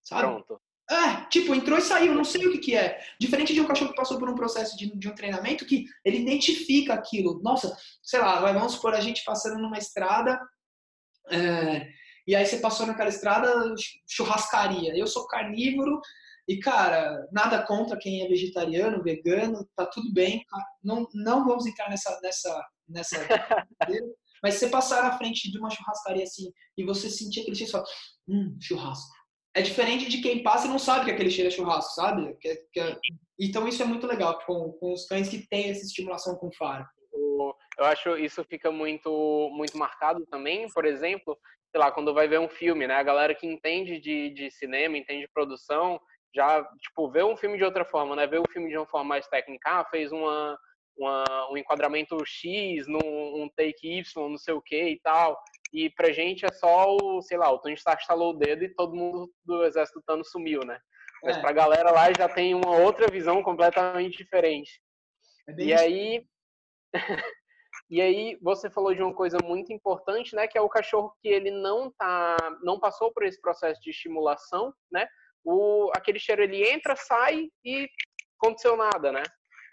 Sabe? 0.04 0.22
Pronto. 0.22 0.60
É, 0.92 1.24
tipo, 1.30 1.54
entrou 1.54 1.78
e 1.78 1.82
saiu, 1.82 2.14
não 2.14 2.24
sei 2.24 2.46
o 2.46 2.52
que, 2.52 2.58
que 2.58 2.76
é. 2.76 3.00
Diferente 3.18 3.54
de 3.54 3.60
um 3.60 3.66
cachorro 3.66 3.90
que 3.90 3.96
passou 3.96 4.18
por 4.18 4.28
um 4.28 4.34
processo 4.34 4.76
de, 4.76 4.94
de 4.94 5.08
um 5.08 5.14
treinamento 5.14 5.64
que 5.64 5.86
ele 6.04 6.18
identifica 6.18 6.92
aquilo. 6.92 7.40
Nossa, 7.42 7.74
sei 8.02 8.20
lá, 8.20 8.40
vamos 8.52 8.74
supor 8.74 8.94
a 8.94 9.00
gente 9.00 9.24
passando 9.24 9.58
numa 9.58 9.78
estrada, 9.78 10.38
é, 11.30 11.88
e 12.26 12.36
aí 12.36 12.44
você 12.44 12.58
passou 12.58 12.86
naquela 12.86 13.08
estrada, 13.08 13.74
churrascaria. 14.06 14.94
Eu 14.94 15.06
sou 15.06 15.26
carnívoro, 15.26 16.00
e, 16.48 16.58
cara, 16.58 17.26
nada 17.32 17.64
contra 17.64 17.96
quem 17.96 18.22
é 18.22 18.28
vegetariano, 18.28 19.02
vegano, 19.02 19.68
tá 19.76 19.86
tudo 19.86 20.12
bem. 20.12 20.44
Tá? 20.50 20.64
Não, 20.82 21.08
não 21.14 21.46
vamos 21.46 21.66
entrar 21.66 21.88
nessa, 21.88 22.20
nessa, 22.20 22.68
nessa 22.88 23.16
Mas 24.42 24.54
você 24.54 24.68
passar 24.68 25.04
na 25.04 25.16
frente 25.16 25.50
de 25.50 25.58
uma 25.58 25.70
churrascaria 25.70 26.24
assim 26.24 26.52
e 26.76 26.84
você 26.84 27.08
sentir 27.08 27.40
aquele 27.40 27.54
cheiro, 27.54 27.70
só, 27.70 27.84
hum, 28.28 28.56
churrasco. 28.60 29.12
É 29.54 29.60
diferente 29.60 30.08
de 30.08 30.22
quem 30.22 30.42
passa 30.42 30.66
e 30.66 30.70
não 30.70 30.78
sabe 30.78 31.04
que 31.04 31.10
aquele 31.10 31.30
cheiro 31.30 31.48
é 31.48 31.50
churrasco, 31.50 31.94
sabe? 31.94 32.34
Que, 32.40 32.56
que 32.72 32.80
é... 32.80 32.96
Então 33.38 33.68
isso 33.68 33.82
é 33.82 33.86
muito 33.86 34.06
legal 34.06 34.38
com, 34.46 34.72
com 34.72 34.92
os 34.92 35.06
cães 35.06 35.28
que 35.28 35.46
têm 35.48 35.70
essa 35.70 35.84
estimulação 35.84 36.36
com 36.36 36.50
faro. 36.52 36.86
Eu 37.78 37.84
acho 37.86 38.16
isso 38.16 38.44
fica 38.44 38.70
muito 38.70 39.50
muito 39.52 39.76
marcado 39.76 40.24
também, 40.26 40.68
por 40.68 40.84
exemplo, 40.84 41.38
sei 41.70 41.80
lá, 41.80 41.90
quando 41.90 42.14
vai 42.14 42.28
ver 42.28 42.38
um 42.38 42.48
filme, 42.48 42.86
né? 42.86 42.94
A 42.94 43.02
galera 43.02 43.34
que 43.34 43.46
entende 43.46 43.98
de, 43.98 44.30
de 44.30 44.50
cinema, 44.50 44.96
entende 44.96 45.22
de 45.22 45.32
produção, 45.32 45.98
já, 46.34 46.62
tipo, 46.78 47.10
vê 47.10 47.22
um 47.22 47.36
filme 47.36 47.56
de 47.56 47.64
outra 47.64 47.84
forma, 47.84 48.14
né? 48.14 48.26
Vê 48.26 48.38
o 48.38 48.50
filme 48.50 48.68
de 48.68 48.76
uma 48.76 48.86
forma 48.86 49.08
mais 49.08 49.26
técnica, 49.26 49.80
ah, 49.80 49.84
fez 49.90 50.12
uma, 50.12 50.58
uma, 50.96 51.50
um 51.50 51.56
enquadramento 51.56 52.16
X 52.24 52.86
num 52.86 53.42
um 53.42 53.48
take 53.56 53.98
Y, 53.98 54.28
não 54.28 54.38
sei 54.38 54.54
o 54.54 54.62
que 54.62 54.90
e 54.90 55.00
tal. 55.00 55.38
E 55.72 55.90
pra 55.90 56.12
gente 56.12 56.44
é 56.44 56.52
só 56.52 56.96
o, 56.96 57.22
sei 57.22 57.38
lá, 57.38 57.50
o 57.50 57.58
Tony 57.58 57.74
Stark 57.74 58.02
estalou 58.02 58.30
o 58.30 58.38
dedo 58.38 58.64
e 58.64 58.74
todo 58.74 58.94
mundo 58.94 59.32
do 59.44 59.64
exército 59.64 60.00
do 60.00 60.04
Thanos 60.04 60.30
sumiu, 60.30 60.60
né? 60.64 60.78
Mas 61.22 61.36
é. 61.36 61.40
pra 61.40 61.52
galera 61.52 61.90
lá 61.90 62.12
já 62.12 62.28
tem 62.28 62.54
uma 62.54 62.76
outra 62.76 63.08
visão 63.08 63.42
completamente 63.42 64.18
diferente. 64.18 64.80
É 65.48 65.54
e 65.58 65.74
aí... 65.74 66.26
E 67.90 68.00
aí 68.00 68.38
você 68.40 68.70
falou 68.70 68.94
de 68.94 69.02
uma 69.02 69.12
coisa 69.12 69.36
muito 69.44 69.70
importante, 69.70 70.34
né, 70.34 70.46
que 70.46 70.56
é 70.56 70.60
o 70.60 70.68
cachorro 70.68 71.14
que 71.20 71.28
ele 71.28 71.50
não 71.50 71.90
tá, 71.90 72.36
não 72.62 72.80
passou 72.80 73.12
por 73.12 73.22
esse 73.22 73.38
processo 73.38 73.80
de 73.82 73.90
estimulação, 73.90 74.72
né? 74.90 75.06
o, 75.44 75.90
aquele 75.94 76.18
cheiro 76.18 76.42
ele 76.42 76.68
entra, 76.68 76.96
sai 76.96 77.48
e 77.64 77.88
aconteceu 78.38 78.76
nada, 78.76 79.12
né? 79.12 79.22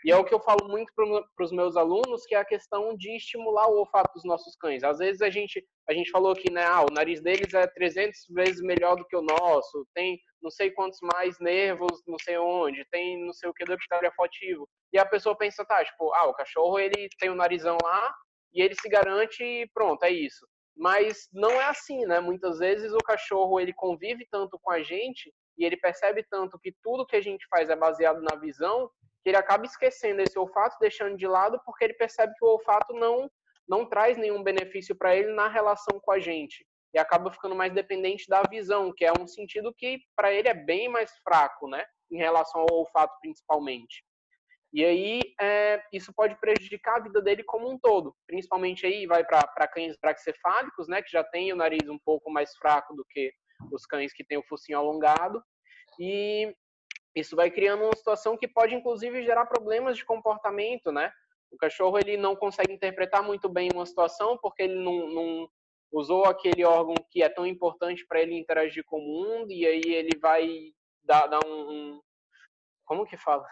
E 0.05 0.11
é 0.11 0.15
o 0.15 0.23
que 0.23 0.33
eu 0.33 0.39
falo 0.39 0.67
muito 0.67 0.91
para 0.95 1.43
os 1.43 1.51
meus 1.51 1.75
alunos, 1.75 2.25
que 2.25 2.33
é 2.33 2.37
a 2.37 2.45
questão 2.45 2.95
de 2.95 3.15
estimular 3.17 3.67
o 3.67 3.79
olfato 3.79 4.13
dos 4.13 4.23
nossos 4.23 4.55
cães. 4.55 4.83
Às 4.83 4.97
vezes 4.97 5.21
a 5.21 5.29
gente, 5.29 5.65
a 5.89 5.93
gente 5.93 6.09
falou 6.09 6.33
que 6.33 6.51
né, 6.51 6.63
ah, 6.63 6.83
o 6.83 6.93
nariz 6.93 7.21
deles 7.21 7.53
é 7.53 7.67
300 7.67 8.17
vezes 8.29 8.61
melhor 8.61 8.95
do 8.95 9.05
que 9.05 9.15
o 9.15 9.21
nosso, 9.21 9.85
tem 9.93 10.19
não 10.41 10.49
sei 10.49 10.71
quantos 10.71 10.99
mais 11.01 11.37
nervos, 11.39 12.01
não 12.07 12.17
sei 12.17 12.37
onde, 12.37 12.85
tem 12.89 13.25
não 13.25 13.33
sei 13.33 13.49
o 13.49 13.53
que 13.53 13.65
do 13.65 13.73
epitério 13.73 14.09
afetivo. 14.09 14.69
E 14.93 14.97
a 14.97 15.05
pessoa 15.05 15.37
pensa, 15.37 15.65
tá, 15.65 15.83
tipo, 15.83 16.13
ah, 16.13 16.27
o 16.27 16.33
cachorro 16.33 16.79
ele 16.79 17.09
tem 17.19 17.29
o 17.29 17.35
narizão 17.35 17.77
lá 17.83 18.13
e 18.53 18.61
ele 18.61 18.75
se 18.75 18.87
garante 18.87 19.43
e 19.43 19.67
pronto, 19.73 20.03
é 20.03 20.11
isso. 20.11 20.47
Mas 20.77 21.27
não 21.33 21.51
é 21.51 21.65
assim, 21.65 22.05
né? 22.05 22.21
Muitas 22.21 22.57
vezes 22.59 22.93
o 22.93 22.99
cachorro 22.99 23.59
ele 23.59 23.73
convive 23.73 24.25
tanto 24.31 24.57
com 24.61 24.71
a 24.71 24.81
gente 24.81 25.29
e 25.57 25.65
ele 25.65 25.75
percebe 25.75 26.25
tanto 26.29 26.57
que 26.57 26.73
tudo 26.81 27.05
que 27.05 27.17
a 27.17 27.21
gente 27.21 27.45
faz 27.49 27.69
é 27.69 27.75
baseado 27.75 28.21
na 28.21 28.39
visão, 28.39 28.89
que 29.23 29.29
ele 29.29 29.37
acaba 29.37 29.65
esquecendo 29.65 30.21
esse 30.21 30.37
olfato, 30.37 30.77
deixando 30.79 31.17
de 31.17 31.27
lado, 31.27 31.59
porque 31.65 31.83
ele 31.83 31.93
percebe 31.93 32.33
que 32.37 32.45
o 32.45 32.49
olfato 32.49 32.93
não, 32.93 33.29
não 33.67 33.85
traz 33.85 34.17
nenhum 34.17 34.43
benefício 34.43 34.95
para 34.95 35.15
ele 35.15 35.33
na 35.33 35.47
relação 35.47 35.99
com 35.99 36.11
a 36.11 36.19
gente. 36.19 36.65
E 36.93 36.97
acaba 36.97 37.31
ficando 37.31 37.55
mais 37.55 37.73
dependente 37.73 38.27
da 38.27 38.41
visão, 38.43 38.91
que 38.91 39.05
é 39.05 39.11
um 39.11 39.27
sentido 39.27 39.73
que 39.73 39.99
para 40.15 40.33
ele 40.33 40.47
é 40.47 40.53
bem 40.53 40.89
mais 40.89 41.11
fraco, 41.23 41.67
né? 41.67 41.85
Em 42.11 42.17
relação 42.17 42.61
ao 42.61 42.77
olfato, 42.79 43.15
principalmente. 43.21 44.03
E 44.71 44.85
aí, 44.85 45.21
é, 45.41 45.83
isso 45.91 46.13
pode 46.13 46.39
prejudicar 46.39 46.97
a 46.97 47.03
vida 47.03 47.21
dele 47.21 47.43
como 47.43 47.69
um 47.69 47.77
todo. 47.77 48.15
Principalmente 48.27 48.85
aí, 48.85 49.05
vai 49.05 49.23
para 49.23 49.67
cães 49.67 49.97
braxcefálicos, 49.99 50.87
né? 50.87 51.01
Que 51.01 51.11
já 51.11 51.23
tem 51.23 51.51
o 51.51 51.55
nariz 51.55 51.87
um 51.89 51.99
pouco 51.99 52.31
mais 52.31 52.55
fraco 52.55 52.95
do 52.95 53.05
que 53.05 53.31
os 53.71 53.85
cães 53.85 54.13
que 54.13 54.23
têm 54.23 54.37
o 54.37 54.47
focinho 54.47 54.77
alongado. 54.77 55.43
E 55.99 56.55
isso 57.19 57.35
vai 57.35 57.51
criando 57.51 57.83
uma 57.83 57.95
situação 57.95 58.37
que 58.37 58.47
pode, 58.47 58.75
inclusive, 58.75 59.23
gerar 59.23 59.45
problemas 59.45 59.97
de 59.97 60.05
comportamento, 60.05 60.91
né? 60.91 61.11
O 61.51 61.57
cachorro 61.57 61.97
ele 61.97 62.15
não 62.17 62.35
consegue 62.35 62.73
interpretar 62.73 63.23
muito 63.23 63.49
bem 63.49 63.69
uma 63.73 63.85
situação 63.85 64.37
porque 64.37 64.63
ele 64.63 64.75
não, 64.75 65.09
não 65.09 65.49
usou 65.91 66.25
aquele 66.25 66.63
órgão 66.63 66.95
que 67.09 67.23
é 67.23 67.29
tão 67.29 67.45
importante 67.45 68.05
para 68.05 68.21
ele 68.21 68.37
interagir 68.37 68.83
com 68.85 68.97
o 68.97 69.01
mundo 69.01 69.51
e 69.51 69.65
aí 69.65 69.81
ele 69.85 70.17
vai 70.19 70.47
dar, 71.03 71.27
dar 71.27 71.39
um, 71.45 71.71
um, 71.71 72.01
como 72.85 73.05
que 73.05 73.17
fala? 73.17 73.45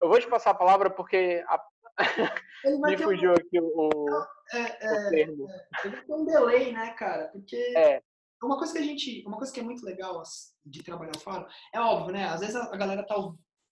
Eu 0.00 0.08
vou 0.08 0.20
te 0.20 0.28
passar 0.28 0.50
a 0.50 0.54
palavra 0.54 0.90
porque 0.90 1.44
a... 1.48 1.64
me 2.84 2.96
fugiu 2.98 3.30
um... 3.30 3.34
aqui 3.34 3.60
o, 3.60 4.08
é, 4.52 4.86
é, 4.86 4.92
o 4.92 5.10
termo. 5.10 5.50
É, 5.50 5.86
ele 5.86 5.96
tem 6.02 6.14
um 6.14 6.24
delay, 6.24 6.72
né, 6.72 6.92
cara? 6.92 7.28
Porque 7.28 7.56
é. 7.76 8.02
Uma 8.42 8.58
coisa 8.58 8.72
que 8.72 8.78
a 8.78 8.82
gente, 8.82 9.24
uma 9.26 9.38
coisa 9.38 9.52
que 9.52 9.60
é 9.60 9.62
muito 9.62 9.84
legal 9.84 10.22
de 10.64 10.82
trabalhar 10.82 11.16
o 11.16 11.20
faro, 11.20 11.46
é 11.74 11.80
óbvio, 11.80 12.12
né? 12.12 12.24
Às 12.24 12.40
vezes 12.40 12.56
a 12.56 12.76
galera 12.76 13.06
tá 13.06 13.14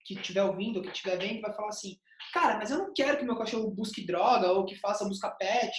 que 0.05 0.15
estiver 0.15 0.43
ouvindo, 0.43 0.83
que 0.83 0.89
estiver 0.89 1.19
vendo, 1.19 1.41
vai 1.41 1.55
falar 1.55 1.69
assim, 1.69 1.97
cara, 2.33 2.59
mas 2.59 2.71
eu 2.71 2.79
não 2.79 2.93
quero 2.93 3.19
que 3.19 3.25
meu 3.25 3.37
cachorro 3.37 3.71
busque 3.71 4.07
droga 4.07 4.53
ou 4.53 4.65
que 4.65 4.77
faça 4.77 5.05
busca 5.07 5.31
pet. 5.31 5.75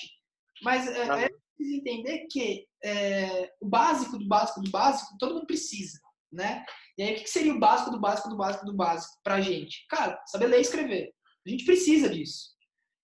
Mas 0.63 0.87
é, 0.87 1.25
é 1.25 1.29
preciso 1.55 1.79
entender 1.79 2.27
que 2.31 2.65
é, 2.83 3.51
o 3.59 3.67
básico 3.67 4.17
do 4.17 4.27
básico 4.27 4.61
do 4.61 4.71
básico 4.71 5.15
todo 5.19 5.35
mundo 5.35 5.47
precisa, 5.47 5.99
né? 6.31 6.65
E 6.97 7.03
aí 7.03 7.13
o 7.13 7.15
que 7.17 7.27
seria 7.27 7.53
o 7.53 7.59
básico 7.59 7.91
do 7.91 7.99
básico 7.99 8.29
do 8.29 8.37
básico 8.37 8.65
do 8.65 8.75
básico 8.75 9.13
pra 9.23 9.41
gente? 9.41 9.85
Cara, 9.89 10.21
saber 10.25 10.47
ler 10.47 10.59
e 10.59 10.61
escrever. 10.61 11.13
A 11.45 11.49
gente 11.49 11.65
precisa 11.65 12.09
disso. 12.09 12.55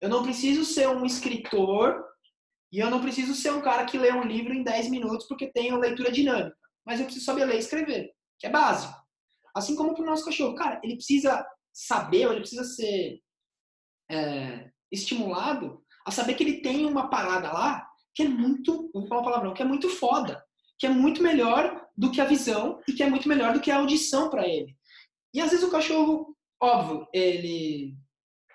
Eu 0.02 0.10
não 0.10 0.24
preciso 0.24 0.66
ser 0.66 0.88
um 0.90 1.06
escritor 1.06 2.04
e 2.72 2.80
eu 2.80 2.90
não 2.90 3.02
preciso 3.02 3.36
ser 3.36 3.52
um 3.52 3.62
cara 3.62 3.86
que 3.86 3.98
lê 3.98 4.12
um 4.12 4.24
livro 4.24 4.54
em 4.54 4.64
10 4.64 4.90
minutos 4.90 5.28
porque 5.28 5.52
tem 5.52 5.78
leitura 5.78 6.12
dinâmica. 6.12 6.56
Mas 6.86 7.00
eu 7.00 7.06
preciso 7.06 7.26
saber 7.26 7.46
ler 7.46 7.56
e 7.56 7.60
escrever, 7.60 8.12
que 8.40 8.48
é 8.48 8.50
básico. 8.50 8.94
Assim 9.56 9.76
como 9.76 9.94
para 9.94 10.04
o 10.04 10.06
nosso 10.06 10.24
cachorro. 10.24 10.56
Cara, 10.56 10.80
ele 10.84 10.96
precisa 10.96 11.46
saber, 11.74 12.26
ou 12.26 12.32
ele 12.32 12.42
precisa 12.42 12.64
ser 12.64 13.20
é, 14.10 14.70
estimulado 14.92 15.84
a 16.06 16.12
saber 16.12 16.36
que 16.36 16.44
ele 16.44 16.62
tem 16.62 16.86
uma 16.86 17.10
parada 17.10 17.52
lá 17.52 17.88
que 18.14 18.24
é 18.24 18.28
muito, 18.28 18.90
vou 18.94 19.08
falar 19.08 19.24
palavrão, 19.24 19.54
que 19.54 19.62
é 19.62 19.66
muito 19.66 19.90
foda. 19.90 20.44
Que 20.80 20.88
é 20.88 20.90
muito 20.90 21.22
melhor 21.22 21.88
do 21.96 22.12
que 22.12 22.20
a 22.20 22.26
visão 22.26 22.82
e 22.88 22.94
que 22.94 23.04
é 23.04 23.10
muito 23.10 23.28
melhor 23.28 23.54
do 23.54 23.62
que 23.62 23.70
a 23.70 23.78
audição 23.78 24.30
para 24.30 24.48
ele. 24.48 24.76
E 25.34 25.40
às 25.40 25.52
vezes 25.52 25.66
o 25.66 25.72
cachorro, 25.72 26.36
óbvio, 26.62 27.08
ele 27.14 27.96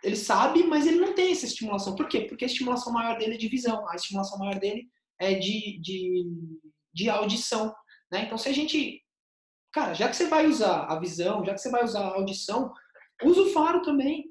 ele 0.03 0.17
sabe, 0.17 0.63
mas 0.65 0.87
ele 0.87 1.01
não 1.01 1.15
tem 1.15 1.33
essa 1.33 1.47
estimulação. 1.47 1.95
Por 1.95 2.09
quê? 2.09 2.23
Porque 2.23 2.45
a 2.45 2.49
estimulação 2.49 2.93
maior 2.93 3.19
dele 3.19 3.35
é 3.35 3.39
de 3.39 3.49
visão, 3.49 3.89
a 3.89 3.95
estimulação 3.95 4.39
maior 4.39 4.59
dele 4.59 4.89
é 5.19 5.35
de, 5.35 5.81
de, 5.81 6.25
de 6.93 7.11
audição. 7.11 7.75
Né? 8.11 8.25
Então, 8.25 8.39
se 8.39 8.49
a 8.49 8.53
gente. 8.53 9.03
Cara, 9.73 9.95
já 9.95 10.09
que 10.09 10.17
você 10.17 10.27
vai 10.27 10.47
usar 10.47 10.85
a 10.85 10.99
visão, 10.99 11.45
já 11.45 11.53
que 11.53 11.61
você 11.61 11.71
vai 11.71 11.85
usar 11.85 12.01
a 12.01 12.15
audição, 12.15 12.73
usa 13.23 13.43
o 13.43 13.51
faro 13.51 13.83
também 13.83 14.31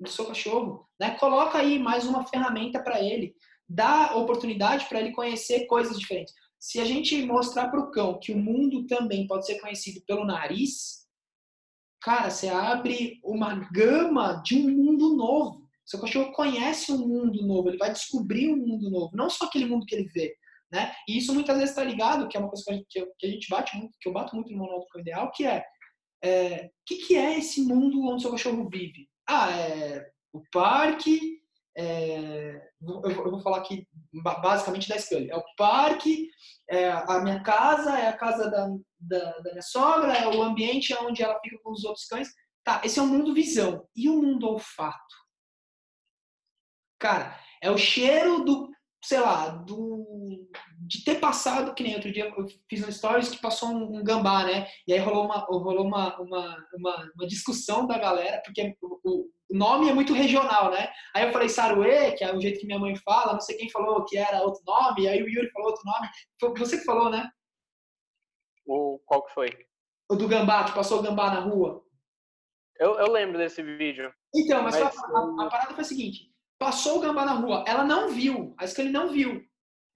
do 0.00 0.08
seu 0.08 0.24
cachorro. 0.24 0.88
Né? 0.98 1.10
Coloca 1.18 1.58
aí 1.58 1.78
mais 1.78 2.06
uma 2.06 2.26
ferramenta 2.26 2.82
para 2.82 3.02
ele. 3.02 3.34
Dá 3.68 4.16
oportunidade 4.16 4.86
para 4.86 5.00
ele 5.00 5.12
conhecer 5.12 5.66
coisas 5.66 5.98
diferentes. 5.98 6.32
Se 6.58 6.80
a 6.80 6.84
gente 6.84 7.24
mostrar 7.24 7.68
para 7.68 7.80
o 7.80 7.90
cão 7.90 8.18
que 8.18 8.32
o 8.32 8.38
mundo 8.38 8.86
também 8.86 9.26
pode 9.26 9.46
ser 9.46 9.60
conhecido 9.60 10.00
pelo 10.06 10.24
nariz, 10.24 11.06
cara, 12.00 12.30
você 12.30 12.48
abre 12.48 13.20
uma 13.24 13.54
gama 13.72 14.42
de 14.44 14.56
um 14.56 14.68
mundo 14.68 15.16
novo. 15.16 15.68
Seu 15.84 16.00
cachorro 16.00 16.32
conhece 16.32 16.92
um 16.92 16.98
mundo 16.98 17.46
novo, 17.46 17.68
ele 17.68 17.78
vai 17.78 17.92
descobrir 17.92 18.52
um 18.52 18.56
mundo 18.56 18.90
novo, 18.90 19.16
não 19.16 19.30
só 19.30 19.46
aquele 19.46 19.64
mundo 19.64 19.86
que 19.86 19.94
ele 19.94 20.08
vê. 20.08 20.34
Né? 20.70 20.92
E 21.08 21.16
isso 21.16 21.32
muitas 21.32 21.56
vezes 21.56 21.70
está 21.70 21.82
ligado, 21.82 22.28
que 22.28 22.36
é 22.36 22.40
uma 22.40 22.50
coisa 22.50 22.62
que 22.64 22.70
a 22.70 22.74
gente, 22.74 23.14
que 23.18 23.26
a 23.26 23.30
gente 23.30 23.48
bate 23.48 23.76
muito, 23.76 23.96
que 23.98 24.08
eu 24.08 24.12
bato 24.12 24.36
muito 24.36 24.52
no 24.52 24.66
do 24.66 25.00
ideal, 25.00 25.30
que 25.32 25.46
é 25.46 25.60
o 25.60 26.26
é, 26.26 26.70
que, 26.84 26.96
que 27.06 27.16
é 27.16 27.38
esse 27.38 27.62
mundo 27.62 28.02
onde 28.02 28.22
seu 28.22 28.30
cachorro 28.30 28.68
vive? 28.68 29.08
Ah, 29.26 29.50
é 29.52 30.10
o 30.32 30.42
parque, 30.52 31.38
é, 31.76 32.60
eu, 32.82 33.02
eu, 33.04 33.30
vou 33.30 33.40
falar 33.40 33.58
aqui 33.58 33.86
basicamente 34.12 34.88
da 34.88 34.98
Scully. 34.98 35.30
É 35.30 35.36
o 35.36 35.44
parque, 35.56 36.28
é 36.68 36.90
a 36.90 37.20
minha 37.20 37.40
casa, 37.40 37.98
é 37.98 38.08
a 38.08 38.16
casa 38.16 38.50
da, 38.50 38.68
da, 39.00 39.38
da, 39.38 39.50
minha 39.50 39.62
sogra, 39.62 40.12
é 40.12 40.26
o 40.28 40.42
ambiente 40.42 40.94
onde 40.94 41.22
ela 41.22 41.38
fica 41.40 41.58
com 41.62 41.72
os 41.72 41.84
outros 41.84 42.06
cães. 42.06 42.28
Tá, 42.64 42.80
esse 42.84 42.98
é 42.98 43.02
o 43.02 43.06
mundo 43.06 43.34
visão. 43.34 43.86
E 43.94 44.08
o 44.08 44.20
mundo 44.20 44.46
olfato? 44.46 45.16
Cara, 46.98 47.38
é 47.62 47.70
o 47.70 47.78
cheiro 47.78 48.44
do, 48.44 48.68
sei 49.04 49.20
lá, 49.20 49.48
do, 49.48 50.48
de 50.80 51.04
ter 51.04 51.20
passado, 51.20 51.74
que 51.74 51.82
nem 51.82 51.94
outro 51.94 52.12
dia 52.12 52.26
eu 52.26 52.46
fiz 52.68 52.86
um 52.86 52.90
stories 52.90 53.30
que 53.30 53.40
passou 53.40 53.70
um, 53.70 53.98
um 53.98 54.04
gambá, 54.04 54.44
né? 54.44 54.66
E 54.86 54.92
aí 54.92 54.98
rolou 54.98 55.24
uma, 55.24 55.38
rolou 55.38 55.86
uma, 55.86 56.20
uma, 56.20 56.66
uma, 56.74 57.12
uma 57.14 57.26
discussão 57.26 57.86
da 57.86 57.98
galera, 57.98 58.42
porque 58.44 58.76
o, 58.82 59.00
o, 59.04 59.30
nome 59.50 59.88
é 59.88 59.94
muito 59.94 60.12
regional, 60.12 60.70
né? 60.70 60.90
Aí 61.14 61.24
eu 61.24 61.32
falei 61.32 61.48
Saruê, 61.48 62.12
que 62.12 62.24
é 62.24 62.34
o 62.34 62.40
jeito 62.40 62.60
que 62.60 62.66
minha 62.66 62.78
mãe 62.78 62.94
fala, 62.96 63.32
não 63.32 63.40
sei 63.40 63.56
quem 63.56 63.70
falou 63.70 64.04
que 64.04 64.18
era 64.18 64.42
outro 64.42 64.60
nome, 64.66 65.08
aí 65.08 65.22
o 65.22 65.28
Yuri 65.28 65.50
falou 65.50 65.70
outro 65.70 65.84
nome. 65.86 66.08
Foi 66.38 66.52
você 66.58 66.78
que 66.78 66.84
falou, 66.84 67.08
né? 67.08 67.28
O, 68.68 68.98
qual 69.06 69.24
que 69.24 69.32
foi? 69.32 69.48
O 70.10 70.14
do 70.14 70.28
gambá, 70.28 70.64
que 70.64 70.74
passou 70.74 70.98
o 70.98 71.02
gambá 71.02 71.30
na 71.30 71.40
rua. 71.40 71.82
Eu, 72.78 72.98
eu 72.98 73.10
lembro 73.10 73.38
desse 73.38 73.62
vídeo. 73.62 74.12
Então, 74.34 74.62
mas, 74.62 74.78
mas... 74.78 74.96
A, 74.96 75.44
a, 75.44 75.48
parada 75.48 75.74
foi 75.74 75.80
a 75.80 75.86
seguinte: 75.86 76.30
passou 76.58 76.98
o 76.98 77.00
gambá 77.00 77.24
na 77.24 77.32
rua, 77.32 77.64
ela 77.66 77.82
não 77.82 78.10
viu, 78.10 78.54
a 78.58 78.66
Scully 78.66 78.90
não 78.90 79.08
viu. 79.08 79.42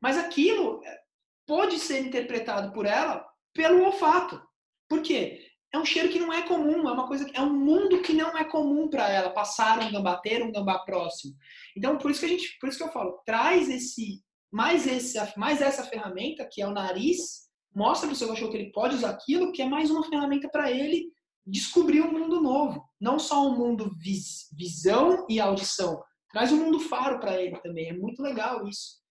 Mas 0.00 0.16
aquilo 0.16 0.82
é, 0.84 1.00
pode 1.46 1.78
ser 1.78 2.00
interpretado 2.00 2.72
por 2.72 2.86
ela 2.86 3.24
pelo 3.54 3.84
olfato. 3.84 4.42
Por 4.88 5.02
quê? 5.02 5.46
É 5.72 5.78
um 5.78 5.84
cheiro 5.84 6.08
que 6.08 6.18
não 6.18 6.32
é 6.32 6.42
comum, 6.42 6.88
é 6.88 6.92
uma 6.92 7.06
coisa, 7.06 7.30
é 7.32 7.40
um 7.40 7.52
mundo 7.52 8.02
que 8.02 8.12
não 8.12 8.36
é 8.36 8.44
comum 8.44 8.88
para 8.88 9.08
ela 9.08 9.30
passar 9.30 9.78
um 9.78 9.92
gambá, 9.92 10.18
ter 10.18 10.42
um 10.42 10.52
gambá 10.52 10.78
próximo. 10.80 11.34
Então, 11.76 11.96
por 11.96 12.10
isso 12.10 12.20
que 12.20 12.26
a 12.26 12.28
gente, 12.28 12.58
por 12.58 12.68
isso 12.68 12.78
que 12.78 12.84
eu 12.84 12.92
falo, 12.92 13.22
traz 13.24 13.68
esse 13.68 14.22
mais 14.50 14.86
esse, 14.86 15.18
mais 15.38 15.62
essa 15.62 15.82
ferramenta 15.82 16.46
que 16.50 16.60
é 16.60 16.66
o 16.66 16.72
nariz, 16.72 17.41
mostra 17.74 18.06
para 18.06 18.14
o 18.14 18.16
seu 18.16 18.28
cachorro 18.28 18.50
que 18.50 18.56
ele 18.56 18.72
pode 18.72 18.94
usar 18.94 19.10
aquilo, 19.10 19.52
que 19.52 19.62
é 19.62 19.66
mais 19.66 19.90
uma 19.90 20.04
ferramenta 20.08 20.48
para 20.48 20.70
ele 20.70 21.12
descobrir 21.46 22.00
um 22.02 22.12
mundo 22.12 22.40
novo, 22.40 22.88
não 23.00 23.18
só 23.18 23.46
um 23.46 23.56
mundo 23.56 23.90
vis, 23.98 24.48
visão 24.56 25.26
e 25.28 25.40
audição, 25.40 26.02
traz 26.30 26.52
um 26.52 26.56
mundo 26.56 26.78
faro 26.80 27.18
para 27.18 27.40
ele 27.40 27.58
também. 27.60 27.88
É 27.88 27.92
muito 27.92 28.22
legal 28.22 28.66
isso. 28.66 29.02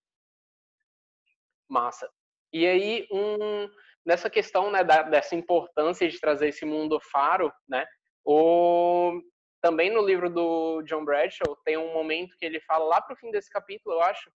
Massa. 1.70 2.10
E 2.54 2.66
aí, 2.66 3.08
um, 3.12 3.70
nessa 4.06 4.30
questão 4.30 4.72
né, 4.72 4.84
da, 4.84 5.04
dessa 5.04 5.36
importância 5.36 6.08
de 6.08 6.20
trazer 6.20 6.50
esse 6.50 6.66
mundo 6.66 7.00
faro, 7.12 7.52
né, 7.68 7.86
o, 8.26 9.22
também 9.62 9.90
no 9.90 10.06
livro 10.06 10.30
do 10.30 10.82
John 10.84 11.06
Bradshaw 11.06 11.56
tem 11.64 11.78
um 11.78 11.94
momento 11.94 12.36
que 12.38 12.46
ele 12.46 12.60
fala 12.62 12.86
lá 12.86 13.02
para 13.02 13.14
o 13.14 13.18
fim 13.18 13.32
desse 13.32 13.50
capítulo, 13.50 13.96
eu 13.96 14.02
acho, 14.02 14.30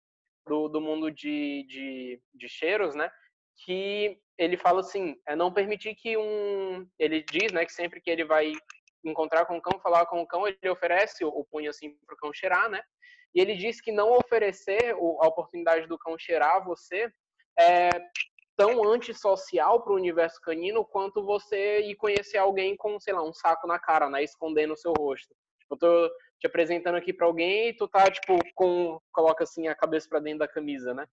do, 0.48 0.70
do 0.70 0.80
mundo 0.80 1.12
de, 1.12 1.66
de, 1.68 2.22
de 2.34 2.48
cheiros, 2.48 2.96
né, 2.96 3.10
que 3.64 4.20
ele 4.38 4.58
fala 4.58 4.82
assim, 4.82 5.20
é 5.28 5.36
não 5.36 5.54
permitir 5.54 5.96
que 5.96 6.18
um, 6.18 6.88
ele 7.00 7.24
diz, 7.24 7.52
né, 7.52 7.66
que 7.66 7.74
sempre 7.74 8.02
que 8.02 8.10
ele 8.10 8.26
vai 8.26 8.52
encontrar 9.04 9.46
com 9.46 9.58
o 9.58 9.62
cão, 9.62 9.80
falar 9.80 10.06
com 10.08 10.22
o 10.22 10.28
cão, 10.28 10.48
ele 10.48 10.70
oferece 10.70 11.24
o, 11.24 11.46
punho 11.46 11.70
assim 11.70 11.96
para 12.06 12.16
o 12.16 12.18
cão 12.18 12.34
cheirar, 12.34 12.70
né, 12.70 12.82
e 13.34 13.40
ele 13.40 13.56
diz 13.56 13.80
que 13.80 13.92
não 13.92 14.12
oferecer 14.12 14.94
a 14.94 15.28
oportunidade 15.28 15.88
do 15.88 15.98
cão 15.98 16.18
cheirar 16.18 16.66
você 16.66 17.10
é 17.58 17.90
tão 18.58 18.84
antissocial 18.84 19.82
para 19.84 19.94
o 19.94 19.98
universo 19.98 20.40
canino 20.42 20.86
quanto 20.86 21.24
você 21.24 21.82
ir 21.82 21.96
conhecer 21.96 22.38
alguém 22.38 22.76
com, 22.76 23.00
sei 23.00 23.14
lá, 23.14 23.22
um 23.22 23.34
saco 23.34 23.68
na 23.68 23.80
cara, 23.80 24.10
né, 24.10 24.24
escondendo 24.24 24.74
o 24.74 24.78
seu 24.78 24.94
rosto. 24.98 25.34
Tipo, 25.60 25.76
eu 25.76 25.78
tô 25.78 26.10
te 26.40 26.48
apresentando 26.48 26.96
aqui 26.96 27.14
para 27.14 27.26
alguém 27.26 27.70
e 27.70 27.74
tu 27.74 27.88
tá, 27.88 28.10
tipo, 28.10 28.38
com, 28.54 29.00
coloca 29.12 29.44
assim 29.44 29.68
a 29.68 29.76
cabeça 29.76 30.08
para 30.10 30.20
dentro 30.20 30.40
da 30.40 30.48
camisa, 30.48 30.94
né? 30.94 31.06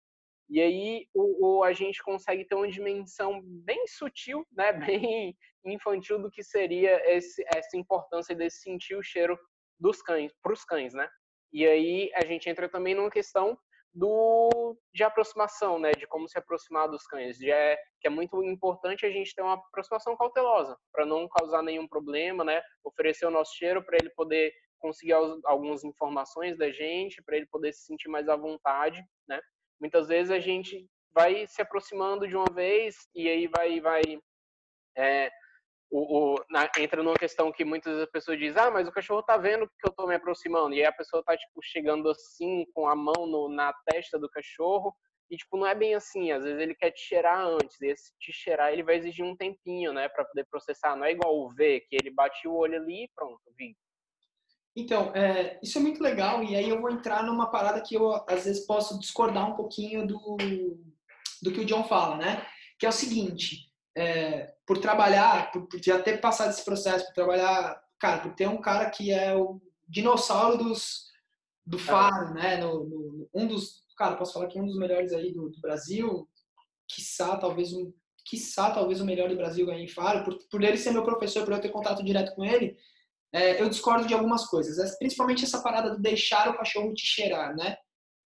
E 0.53 0.61
aí 0.61 1.07
o, 1.14 1.61
o, 1.61 1.64
a 1.64 1.72
gente 1.72 2.03
consegue 2.03 2.44
ter 2.44 2.55
uma 2.55 2.68
dimensão 2.68 3.40
bem 3.42 3.86
sutil, 3.86 4.46
né, 4.53 4.70
bem 4.70 5.34
infantil 5.64 6.18
do 6.18 6.30
que 6.30 6.42
seria 6.42 7.00
esse, 7.11 7.42
essa 7.55 7.74
importância 7.74 8.34
desse 8.36 8.61
sentir 8.61 8.94
o 8.94 9.03
cheiro 9.03 9.38
dos 9.80 10.03
cães, 10.03 10.30
para 10.42 10.53
os 10.53 10.62
cães, 10.62 10.92
né? 10.92 11.09
E 11.55 11.66
aí 11.66 12.11
a 12.14 12.24
gente 12.26 12.50
entra 12.50 12.68
também 12.68 12.94
numa 12.94 13.11
questão 13.11 13.59
do 13.94 14.76
de 14.92 15.03
aproximação, 15.03 15.78
né, 15.78 15.92
de 15.92 16.07
como 16.07 16.28
se 16.28 16.38
aproximar 16.38 16.88
dos 16.88 17.07
cães, 17.07 17.38
de 17.38 17.50
é, 17.50 17.78
que 18.00 18.07
é 18.07 18.11
muito 18.11 18.42
importante 18.42 19.07
a 19.07 19.11
gente 19.11 19.34
ter 19.34 19.42
uma 19.42 19.55
aproximação 19.55 20.16
cautelosa 20.16 20.76
para 20.92 21.07
não 21.07 21.28
causar 21.28 21.62
nenhum 21.62 21.88
problema, 21.88 22.44
né, 22.44 22.62
oferecer 22.84 23.24
o 23.26 23.30
nosso 23.30 23.55
cheiro 23.57 23.82
para 23.82 23.96
ele 23.96 24.11
poder 24.11 24.53
conseguir 24.78 25.12
algumas 25.44 25.84
informações 25.84 26.59
da 26.59 26.70
gente, 26.70 27.22
para 27.22 27.36
ele 27.36 27.46
poder 27.46 27.72
se 27.72 27.86
sentir 27.86 28.09
mais 28.09 28.28
à 28.28 28.36
vontade, 28.36 29.03
né. 29.26 29.40
Muitas 29.82 30.06
vezes 30.06 30.30
a 30.30 30.38
gente 30.38 30.88
vai 31.12 31.44
se 31.48 31.60
aproximando 31.60 32.28
de 32.28 32.36
uma 32.36 32.46
vez 32.54 32.94
e 33.12 33.28
aí 33.28 33.48
vai 33.48 33.80
vai 33.80 34.02
é, 34.96 35.28
o, 35.90 36.34
o 36.34 36.44
na, 36.48 36.70
entra 36.78 37.02
numa 37.02 37.16
questão 37.16 37.50
que 37.50 37.64
muitas 37.64 37.92
vezes 37.92 38.08
a 38.08 38.12
pessoa 38.12 38.36
diz, 38.36 38.56
ah, 38.56 38.70
mas 38.70 38.86
o 38.86 38.92
cachorro 38.92 39.24
tá 39.24 39.36
vendo 39.36 39.66
que 39.66 39.88
eu 39.88 39.92
tô 39.92 40.06
me 40.06 40.14
aproximando. 40.14 40.72
E 40.72 40.78
aí 40.78 40.86
a 40.86 40.92
pessoa 40.92 41.20
tá, 41.24 41.36
tipo, 41.36 41.60
chegando 41.64 42.08
assim, 42.08 42.64
com 42.72 42.86
a 42.86 42.94
mão 42.94 43.26
no, 43.26 43.48
na 43.48 43.74
testa 43.90 44.20
do 44.20 44.30
cachorro. 44.30 44.94
E, 45.28 45.36
tipo, 45.36 45.56
não 45.56 45.66
é 45.66 45.74
bem 45.74 45.96
assim. 45.96 46.30
Às 46.30 46.44
vezes 46.44 46.60
ele 46.60 46.76
quer 46.76 46.92
te 46.92 47.00
cheirar 47.00 47.44
antes. 47.44 47.80
E 47.80 47.88
esse 47.88 48.12
te 48.20 48.32
cheirar, 48.32 48.72
ele 48.72 48.84
vai 48.84 48.98
exigir 48.98 49.24
um 49.24 49.36
tempinho, 49.36 49.92
né, 49.92 50.08
para 50.08 50.24
poder 50.24 50.46
processar. 50.48 50.94
Não 50.94 51.04
é 51.04 51.10
igual 51.10 51.36
o 51.36 51.50
V, 51.52 51.80
que 51.88 51.96
ele 51.96 52.10
bate 52.10 52.46
o 52.46 52.54
olho 52.54 52.76
ali 52.76 53.04
e 53.04 53.10
pronto, 53.16 53.42
vi. 53.58 53.76
Então, 54.74 55.14
é, 55.14 55.58
isso 55.62 55.78
é 55.78 55.80
muito 55.80 56.02
legal. 56.02 56.42
E 56.42 56.56
aí 56.56 56.68
eu 56.68 56.80
vou 56.80 56.90
entrar 56.90 57.22
numa 57.22 57.50
parada 57.50 57.80
que 57.80 57.94
eu, 57.94 58.12
às 58.28 58.44
vezes, 58.44 58.66
posso 58.66 58.98
discordar 58.98 59.50
um 59.50 59.54
pouquinho 59.54 60.06
do, 60.06 60.36
do 61.42 61.52
que 61.52 61.60
o 61.60 61.64
John 61.64 61.84
fala, 61.84 62.16
né? 62.16 62.46
Que 62.78 62.86
é 62.86 62.88
o 62.88 62.92
seguinte 62.92 63.72
é, 63.94 64.54
por 64.66 64.78
trabalhar, 64.78 65.50
por, 65.50 65.66
por, 65.66 65.82
já 65.82 66.00
ter 66.00 66.20
passado 66.20 66.50
esse 66.50 66.64
processo, 66.64 67.06
por 67.06 67.14
trabalhar, 67.14 67.80
cara, 67.98 68.20
por 68.20 68.34
ter 68.34 68.48
um 68.48 68.60
cara 68.60 68.90
que 68.90 69.10
é 69.10 69.34
o 69.36 69.60
dinossauro 69.88 70.58
dos, 70.58 71.10
do 71.66 71.78
faro, 71.78 72.34
né? 72.34 72.56
No, 72.56 72.84
no, 72.84 73.30
um 73.34 73.46
dos, 73.46 73.84
cara, 73.96 74.16
posso 74.16 74.32
falar 74.32 74.48
que 74.48 74.58
um 74.58 74.66
dos 74.66 74.78
melhores 74.78 75.12
aí 75.12 75.32
do, 75.32 75.50
do 75.50 75.60
Brasil, 75.60 76.28
quiçá 76.88 77.36
talvez 77.36 77.72
um, 77.72 77.92
quiçá 78.24 78.70
talvez 78.70 79.00
o 79.00 79.04
melhor 79.04 79.28
do 79.28 79.36
Brasil 79.36 79.66
ganhe 79.66 79.84
em 79.84 79.88
faro, 79.88 80.24
por, 80.24 80.38
por 80.50 80.62
ele 80.62 80.78
ser 80.78 80.92
meu 80.92 81.04
professor, 81.04 81.44
por 81.44 81.52
eu 81.52 81.60
ter 81.60 81.70
contato 81.70 82.04
direto 82.04 82.34
com 82.34 82.44
ele, 82.44 82.76
é, 83.32 83.60
eu 83.60 83.68
discordo 83.68 84.06
de 84.06 84.14
algumas 84.14 84.46
coisas, 84.46 84.98
principalmente 84.98 85.44
essa 85.44 85.62
parada 85.62 85.90
do 85.90 86.00
deixar 86.00 86.48
o 86.50 86.56
cachorro 86.56 86.92
te 86.92 87.06
cheirar, 87.06 87.54
né? 87.56 87.76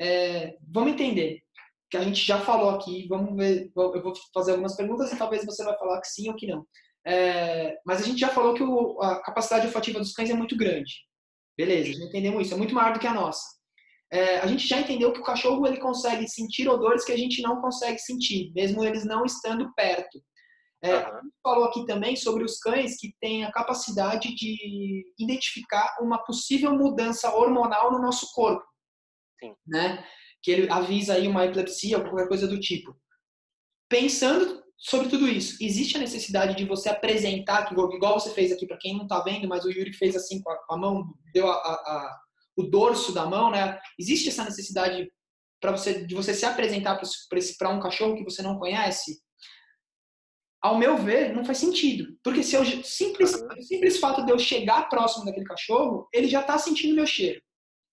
É, 0.00 0.56
vamos 0.68 0.92
entender 0.92 1.42
que 1.90 1.96
a 1.96 2.02
gente 2.02 2.24
já 2.24 2.40
falou 2.40 2.70
aqui. 2.70 3.06
Vamos 3.08 3.36
ver, 3.36 3.70
eu 3.74 4.02
vou 4.02 4.12
fazer 4.34 4.52
algumas 4.52 4.76
perguntas 4.76 5.12
e 5.12 5.16
talvez 5.16 5.44
você 5.44 5.64
vai 5.64 5.76
falar 5.78 6.00
que 6.00 6.08
sim 6.08 6.28
ou 6.28 6.36
que 6.36 6.46
não. 6.46 6.66
É, 7.06 7.78
mas 7.86 8.02
a 8.02 8.04
gente 8.04 8.18
já 8.18 8.28
falou 8.28 8.54
que 8.54 8.62
o, 8.62 9.00
a 9.00 9.22
capacidade 9.22 9.66
olfativa 9.66 9.98
dos 9.98 10.12
cães 10.12 10.30
é 10.30 10.34
muito 10.34 10.56
grande. 10.56 10.92
Beleza, 11.56 11.92
já 11.92 12.04
entendemos 12.04 12.42
isso. 12.42 12.54
É 12.54 12.56
muito 12.56 12.74
maior 12.74 12.92
do 12.92 12.98
que 12.98 13.06
a 13.06 13.14
nossa. 13.14 13.44
É, 14.12 14.38
a 14.38 14.46
gente 14.46 14.66
já 14.66 14.80
entendeu 14.80 15.12
que 15.12 15.20
o 15.20 15.24
cachorro 15.24 15.66
ele 15.66 15.78
consegue 15.78 16.28
sentir 16.28 16.68
odores 16.68 17.04
que 17.04 17.12
a 17.12 17.16
gente 17.16 17.42
não 17.42 17.60
consegue 17.60 17.98
sentir, 17.98 18.52
mesmo 18.54 18.84
eles 18.84 19.04
não 19.04 19.24
estando 19.24 19.72
perto. 19.74 20.20
É, 20.82 20.94
uhum. 20.94 21.06
A 21.06 21.20
gente 21.22 21.34
falou 21.42 21.64
aqui 21.64 21.86
também 21.86 22.16
sobre 22.16 22.44
os 22.44 22.58
cães 22.58 22.96
que 22.98 23.14
têm 23.20 23.44
a 23.44 23.52
capacidade 23.52 24.34
de 24.34 25.14
identificar 25.18 25.96
uma 26.00 26.18
possível 26.18 26.76
mudança 26.76 27.34
hormonal 27.34 27.90
no 27.92 28.00
nosso 28.00 28.32
corpo. 28.34 28.64
Sim. 29.40 29.54
Né? 29.66 30.04
que 30.46 30.52
ele 30.52 30.70
avisa 30.70 31.14
aí 31.14 31.26
uma 31.26 31.44
epilepsia 31.44 31.98
ou 31.98 32.04
qualquer 32.04 32.28
coisa 32.28 32.46
do 32.46 32.60
tipo. 32.60 32.96
Pensando 33.88 34.62
sobre 34.78 35.08
tudo 35.08 35.26
isso, 35.26 35.56
existe 35.60 35.96
a 35.96 36.00
necessidade 36.00 36.54
de 36.54 36.64
você 36.64 36.88
apresentar, 36.88 37.72
igual 37.72 38.20
você 38.20 38.30
fez 38.30 38.52
aqui, 38.52 38.64
para 38.64 38.78
quem 38.78 38.94
não 38.94 39.02
está 39.02 39.20
vendo, 39.24 39.48
mas 39.48 39.64
o 39.64 39.70
Yuri 39.72 39.92
fez 39.92 40.14
assim 40.14 40.40
com 40.40 40.50
a, 40.52 40.56
com 40.58 40.74
a 40.74 40.78
mão, 40.78 41.14
deu 41.32 41.48
a, 41.48 41.52
a, 41.52 42.20
o 42.56 42.62
dorso 42.62 43.12
da 43.12 43.26
mão, 43.26 43.50
né? 43.50 43.76
Existe 43.98 44.28
essa 44.28 44.44
necessidade 44.44 45.10
para 45.60 45.72
você 45.72 46.06
de 46.06 46.14
você 46.14 46.32
se 46.32 46.44
apresentar 46.44 47.00
para 47.58 47.70
um 47.70 47.80
cachorro 47.80 48.14
que 48.14 48.22
você 48.22 48.40
não 48.40 48.56
conhece? 48.56 49.20
Ao 50.66 50.76
meu 50.76 50.96
ver, 50.96 51.32
não 51.32 51.44
faz 51.44 51.58
sentido. 51.58 52.18
Porque 52.24 52.42
se 52.42 52.56
eu 52.56 52.64
simples, 52.82 53.30
simples 53.60 54.00
fato 54.00 54.24
de 54.24 54.32
eu 54.32 54.38
chegar 54.38 54.88
próximo 54.88 55.24
daquele 55.24 55.46
cachorro, 55.46 56.08
ele 56.12 56.26
já 56.26 56.40
está 56.40 56.58
sentindo 56.58 56.96
meu 56.96 57.06
cheiro. 57.06 57.40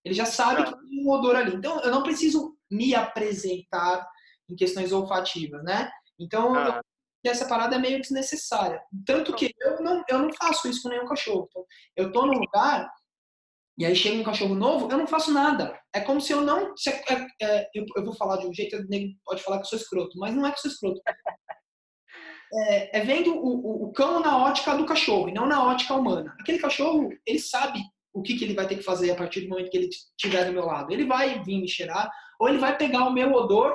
Ele 0.03 0.15
já 0.15 0.25
sabe 0.25 0.65
que 0.65 0.71
tem 0.71 1.05
um 1.05 1.11
odor 1.11 1.35
ali. 1.35 1.55
Então, 1.55 1.79
eu 1.81 1.91
não 1.91 2.01
preciso 2.01 2.57
me 2.71 2.95
apresentar 2.95 4.03
em 4.49 4.55
questões 4.55 4.91
olfativas, 4.91 5.63
né? 5.63 5.87
Então, 6.19 6.55
ah. 6.55 6.81
essa 7.23 7.47
parada 7.47 7.75
é 7.75 7.79
meio 7.79 8.01
desnecessária. 8.01 8.81
Tanto 9.05 9.35
que 9.35 9.53
eu 9.61 9.79
não, 9.83 10.03
eu 10.09 10.17
não 10.17 10.33
faço 10.33 10.67
isso 10.67 10.81
com 10.81 10.89
nenhum 10.89 11.05
cachorro. 11.05 11.47
Então, 11.51 11.65
eu 11.95 12.11
tô 12.11 12.25
num 12.25 12.39
lugar 12.39 12.89
e 13.77 13.85
aí 13.85 13.95
chega 13.95 14.19
um 14.19 14.23
cachorro 14.23 14.53
novo, 14.55 14.91
eu 14.91 14.97
não 14.97 15.05
faço 15.05 15.31
nada. 15.31 15.79
É 15.93 16.01
como 16.01 16.19
se 16.19 16.31
eu 16.31 16.41
não. 16.41 16.75
Se, 16.75 16.89
é, 16.89 17.27
é, 17.39 17.69
eu, 17.75 17.85
eu, 17.95 18.03
vou 18.03 18.15
falar 18.15 18.37
de 18.37 18.47
um 18.47 18.53
jeito, 18.53 18.77
pode 19.23 19.43
falar 19.43 19.57
que 19.57 19.63
eu 19.63 19.69
sou 19.69 19.79
escroto, 19.79 20.17
mas 20.17 20.33
não 20.33 20.45
é 20.45 20.51
que 20.51 20.57
eu 20.57 20.61
sou 20.61 20.71
escroto. 20.71 21.01
É, 22.55 22.99
é 22.99 23.01
vendo 23.03 23.33
o, 23.33 23.47
o, 23.47 23.83
o, 23.85 23.93
cão 23.93 24.19
na 24.19 24.37
ótica 24.37 24.75
do 24.75 24.85
cachorro 24.85 25.27
e 25.27 25.33
não 25.33 25.47
na 25.47 25.63
ótica 25.65 25.95
humana. 25.95 26.35
Aquele 26.39 26.59
cachorro, 26.59 27.09
ele 27.25 27.39
sabe 27.39 27.79
o 28.13 28.21
que, 28.21 28.37
que 28.37 28.43
ele 28.43 28.53
vai 28.53 28.67
ter 28.67 28.75
que 28.77 28.83
fazer 28.83 29.09
a 29.09 29.15
partir 29.15 29.41
do 29.41 29.49
momento 29.49 29.71
que 29.71 29.77
ele 29.77 29.89
estiver 29.89 30.45
do 30.45 30.53
meu 30.53 30.65
lado. 30.65 30.93
Ele 30.93 31.05
vai 31.05 31.43
vir 31.43 31.59
me 31.59 31.67
cheirar, 31.67 32.11
ou 32.39 32.47
ele 32.47 32.59
vai 32.59 32.77
pegar 32.77 33.05
o 33.05 33.13
meu 33.13 33.31
odor 33.33 33.73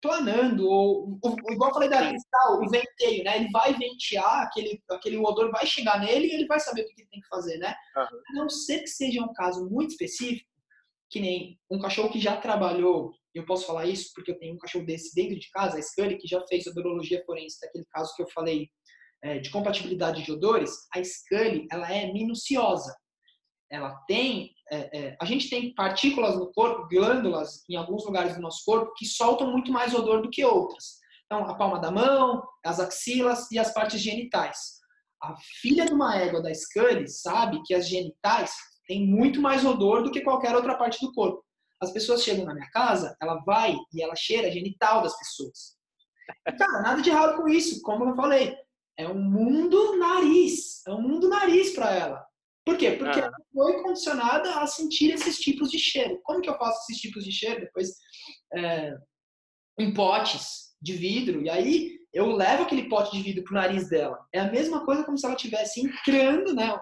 planando, 0.00 0.66
ou, 0.68 1.18
ou 1.22 1.36
igual 1.50 1.70
eu 1.70 1.74
falei 1.74 1.88
da 1.88 2.08
cristal, 2.08 2.62
o 2.62 2.68
venteio, 2.68 3.24
né? 3.24 3.36
Ele 3.36 3.50
vai 3.50 3.74
ventear, 3.74 4.42
aquele, 4.42 4.80
aquele 4.90 5.18
odor 5.18 5.50
vai 5.50 5.66
chegar 5.66 5.98
nele 5.98 6.28
e 6.28 6.34
ele 6.34 6.46
vai 6.46 6.60
saber 6.60 6.82
o 6.82 6.86
que 6.86 7.00
ele 7.00 7.08
tem 7.08 7.20
que 7.20 7.28
fazer, 7.28 7.58
né? 7.58 7.74
Uhum. 7.96 8.02
A 8.02 8.32
não 8.34 8.48
ser 8.48 8.80
que 8.80 8.88
seja 8.88 9.22
um 9.22 9.32
caso 9.32 9.68
muito 9.68 9.90
específico, 9.90 10.48
que 11.10 11.20
nem 11.20 11.58
um 11.70 11.78
cachorro 11.78 12.10
que 12.10 12.20
já 12.20 12.36
trabalhou, 12.36 13.12
eu 13.34 13.44
posso 13.44 13.66
falar 13.66 13.86
isso 13.86 14.10
porque 14.14 14.30
eu 14.30 14.38
tenho 14.38 14.54
um 14.54 14.58
cachorro 14.58 14.86
desse 14.86 15.14
dentro 15.14 15.38
de 15.38 15.50
casa, 15.50 15.78
a 15.78 15.82
Scully, 15.82 16.18
que 16.18 16.26
já 16.26 16.44
fez 16.46 16.66
odorologia 16.66 17.22
forense, 17.24 17.60
daquele 17.60 17.84
caso 17.90 18.14
que 18.16 18.22
eu 18.22 18.30
falei 18.30 18.68
é, 19.22 19.38
de 19.38 19.50
compatibilidade 19.50 20.22
de 20.22 20.32
odores, 20.32 20.70
a 20.94 21.02
Scully, 21.02 21.66
ela 21.70 21.92
é 21.92 22.12
minuciosa. 22.12 22.94
Ela 23.70 23.94
tem, 24.06 24.52
é, 24.70 24.98
é, 24.98 25.16
a 25.20 25.24
gente 25.24 25.50
tem 25.50 25.74
partículas 25.74 26.36
no 26.36 26.52
corpo, 26.52 26.86
glândulas 26.88 27.64
em 27.68 27.76
alguns 27.76 28.04
lugares 28.06 28.36
do 28.36 28.40
nosso 28.40 28.64
corpo 28.64 28.92
que 28.96 29.04
soltam 29.04 29.50
muito 29.50 29.72
mais 29.72 29.94
odor 29.94 30.22
do 30.22 30.30
que 30.30 30.44
outras. 30.44 30.98
Então, 31.24 31.44
a 31.44 31.56
palma 31.56 31.80
da 31.80 31.90
mão, 31.90 32.42
as 32.64 32.78
axilas 32.78 33.50
e 33.50 33.58
as 33.58 33.74
partes 33.74 34.00
genitais. 34.00 34.76
A 35.22 35.34
filha 35.60 35.84
de 35.84 35.92
uma 35.92 36.16
égua 36.16 36.40
da 36.40 36.54
Scully 36.54 37.08
sabe 37.08 37.60
que 37.64 37.74
as 37.74 37.88
genitais 37.88 38.52
têm 38.86 39.06
muito 39.06 39.40
mais 39.40 39.64
odor 39.64 40.02
do 40.02 40.10
que 40.10 40.20
qualquer 40.20 40.54
outra 40.54 40.76
parte 40.76 41.00
do 41.04 41.12
corpo. 41.12 41.44
As 41.80 41.92
pessoas 41.92 42.22
chegam 42.22 42.44
na 42.44 42.54
minha 42.54 42.70
casa, 42.70 43.16
ela 43.20 43.36
vai 43.44 43.76
e 43.92 44.02
ela 44.02 44.16
cheira 44.16 44.48
a 44.48 44.50
genital 44.50 45.02
das 45.02 45.16
pessoas. 45.18 45.76
Cara, 46.58 46.82
nada 46.82 47.02
de 47.02 47.10
errado 47.10 47.36
com 47.36 47.48
isso, 47.48 47.82
como 47.82 48.08
eu 48.08 48.16
falei. 48.16 48.56
É 48.98 49.06
um 49.06 49.20
mundo 49.20 49.98
nariz. 49.98 50.82
É 50.86 50.92
um 50.92 51.02
mundo 51.02 51.28
nariz 51.28 51.74
para 51.74 51.94
ela. 51.94 52.26
Por 52.64 52.76
quê? 52.76 52.92
Porque 52.92 53.20
ah. 53.20 53.24
ela 53.24 53.36
foi 53.52 53.82
condicionada 53.82 54.60
a 54.60 54.66
sentir 54.66 55.12
esses 55.12 55.38
tipos 55.38 55.70
de 55.70 55.78
cheiro. 55.78 56.18
Como 56.24 56.40
que 56.40 56.48
eu 56.48 56.58
faço 56.58 56.80
esses 56.82 57.00
tipos 57.00 57.24
de 57.24 57.30
cheiro? 57.30 57.60
Depois, 57.60 57.90
é, 58.54 58.96
em 59.78 59.92
potes 59.92 60.74
de 60.80 60.94
vidro. 60.94 61.42
E 61.42 61.50
aí, 61.50 61.96
eu 62.12 62.32
levo 62.32 62.62
aquele 62.62 62.88
pote 62.88 63.14
de 63.14 63.22
vidro 63.22 63.44
pro 63.44 63.54
nariz 63.54 63.88
dela. 63.88 64.18
É 64.32 64.40
a 64.40 64.50
mesma 64.50 64.84
coisa 64.84 65.04
como 65.04 65.18
se 65.18 65.26
ela 65.26 65.36
estivesse 65.36 65.80
entrando, 65.80 66.54
né? 66.54 66.76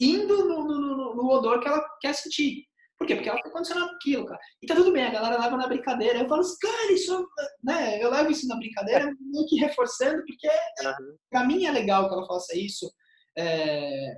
Indo 0.00 0.44
no, 0.46 0.64
no, 0.64 0.80
no, 1.16 1.28
odor 1.28 1.60
que 1.60 1.68
ela 1.68 1.82
quer 2.00 2.14
sentir. 2.14 2.64
Por 2.98 3.06
quê? 3.06 3.14
Porque 3.14 3.28
ela 3.28 3.40
foi 3.42 3.50
condicionada 3.50 3.92
aquilo, 3.92 4.24
cara. 4.24 4.40
E 4.62 4.66
tá 4.66 4.74
tudo 4.74 4.92
bem, 4.92 5.04
a 5.04 5.10
galera 5.10 5.38
leva 5.38 5.56
na 5.56 5.66
brincadeira. 5.66 6.20
Eu 6.20 6.28
falo 6.28 6.40
assim, 6.40 6.56
cara, 6.60 6.92
isso, 6.92 7.28
né? 7.62 8.02
Eu 8.02 8.10
levo 8.10 8.30
isso 8.30 8.48
na 8.48 8.56
brincadeira, 8.56 9.12
meio 9.20 9.46
que 9.46 9.56
reforçando, 9.56 10.22
porque 10.24 10.48
uhum. 10.48 11.16
pra 11.30 11.44
mim 11.44 11.66
é 11.66 11.70
legal 11.70 12.08
que 12.08 12.14
ela 12.14 12.26
faça 12.26 12.56
isso. 12.56 12.90
É, 13.36 14.16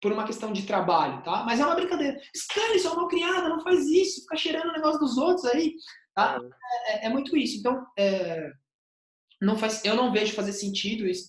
por 0.00 0.12
uma 0.12 0.26
questão 0.26 0.52
de 0.52 0.66
trabalho, 0.66 1.22
tá? 1.22 1.44
Mas 1.44 1.60
é 1.60 1.64
uma 1.64 1.74
brincadeira. 1.74 2.20
Cara, 2.52 2.74
isso 2.74 2.88
é 2.88 2.90
uma 2.90 3.08
criada, 3.08 3.48
não 3.48 3.62
faz 3.62 3.86
isso, 3.86 4.22
fica 4.22 4.36
cheirando 4.36 4.68
o 4.68 4.72
negócio 4.72 5.00
dos 5.00 5.16
outros 5.16 5.44
aí, 5.46 5.74
tá? 6.14 6.38
Uhum. 6.40 6.50
É, 6.88 7.06
é, 7.06 7.08
muito 7.08 7.36
isso. 7.36 7.58
Então, 7.58 7.86
é, 7.98 8.50
não 9.40 9.56
faz, 9.56 9.84
eu 9.84 9.94
não 9.94 10.12
vejo 10.12 10.34
fazer 10.34 10.52
sentido 10.52 11.06
isso, 11.06 11.28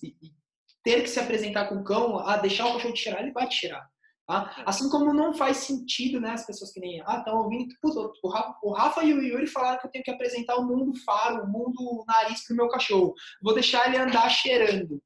ter 0.83 1.01
que 1.01 1.09
se 1.09 1.19
apresentar 1.19 1.67
com 1.67 1.75
o 1.75 1.83
cão, 1.83 2.19
a 2.19 2.37
deixar 2.37 2.65
o 2.67 2.73
cachorro 2.73 2.93
te 2.93 3.01
cheirar, 3.01 3.21
ele 3.21 3.31
vai 3.31 3.47
te 3.47 3.55
cheirar. 3.55 3.87
Tá? 4.27 4.61
Assim 4.65 4.89
como 4.89 5.13
não 5.13 5.33
faz 5.33 5.57
sentido, 5.57 6.19
né, 6.19 6.31
as 6.31 6.45
pessoas 6.45 6.73
que 6.73 6.81
nem, 6.81 7.01
ah, 7.05 7.19
estão 7.19 7.37
ouvindo, 7.37 7.73
puta, 7.81 8.11
o, 8.21 8.29
Rafa, 8.29 8.59
o 8.61 8.73
Rafa 8.73 9.03
e 9.05 9.13
o 9.13 9.21
Yuri 9.23 9.47
falaram 9.47 9.79
que 9.79 9.87
eu 9.87 9.91
tenho 9.91 10.03
que 10.03 10.11
apresentar 10.11 10.57
o 10.57 10.67
mundo 10.67 10.93
faro, 11.05 11.45
o 11.45 11.47
mundo 11.47 12.03
nariz 12.05 12.45
pro 12.45 12.55
meu 12.55 12.67
cachorro. 12.67 13.13
Vou 13.41 13.53
deixar 13.53 13.87
ele 13.87 13.95
andar 13.95 14.27
cheirando. 14.29 15.01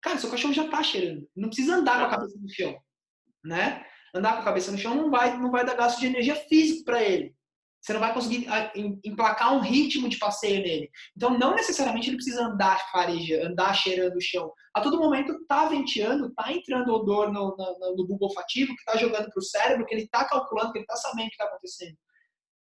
Cara, 0.00 0.18
seu 0.18 0.30
cachorro 0.30 0.54
já 0.54 0.66
tá 0.70 0.82
cheirando. 0.82 1.28
Não 1.36 1.50
precisa 1.50 1.76
andar 1.76 1.98
com 1.98 2.06
a 2.06 2.10
cabeça 2.10 2.38
no 2.38 2.48
chão, 2.48 2.74
né? 3.44 3.84
Andar 4.14 4.34
com 4.34 4.40
a 4.40 4.44
cabeça 4.44 4.72
no 4.72 4.78
chão 4.78 4.94
não 4.94 5.10
vai, 5.10 5.36
não 5.36 5.50
vai 5.50 5.64
dar 5.66 5.74
gasto 5.74 6.00
de 6.00 6.06
energia 6.06 6.34
física 6.34 6.82
para 6.86 7.02
ele. 7.02 7.33
Você 7.84 7.92
não 7.92 8.00
vai 8.00 8.14
conseguir 8.14 8.48
ah, 8.48 8.72
emplacar 9.04 9.52
um 9.52 9.60
ritmo 9.60 10.08
de 10.08 10.18
passeio 10.18 10.62
nele. 10.62 10.90
Então, 11.14 11.38
não 11.38 11.54
necessariamente 11.54 12.08
ele 12.08 12.16
precisa 12.16 12.42
andar 12.42 12.80
fareja, 12.90 13.46
andar 13.46 13.74
cheirando 13.74 14.16
o 14.16 14.22
chão. 14.22 14.50
A 14.72 14.80
todo 14.80 14.98
momento 14.98 15.44
tá 15.46 15.68
venteando, 15.68 16.32
tá 16.32 16.50
entrando 16.50 16.94
odor 16.94 17.30
no, 17.30 17.54
no, 17.54 17.94
no 17.94 18.06
bulbo 18.06 18.24
olfativo, 18.24 18.74
que 18.74 18.84
tá 18.86 18.96
jogando 18.96 19.30
pro 19.30 19.42
cérebro, 19.42 19.84
que 19.84 19.94
ele 19.94 20.08
tá 20.08 20.26
calculando, 20.26 20.72
que 20.72 20.78
ele 20.78 20.86
tá 20.86 20.96
sabendo 20.96 21.26
o 21.26 21.30
que 21.30 21.36
tá 21.36 21.44
acontecendo. 21.44 21.96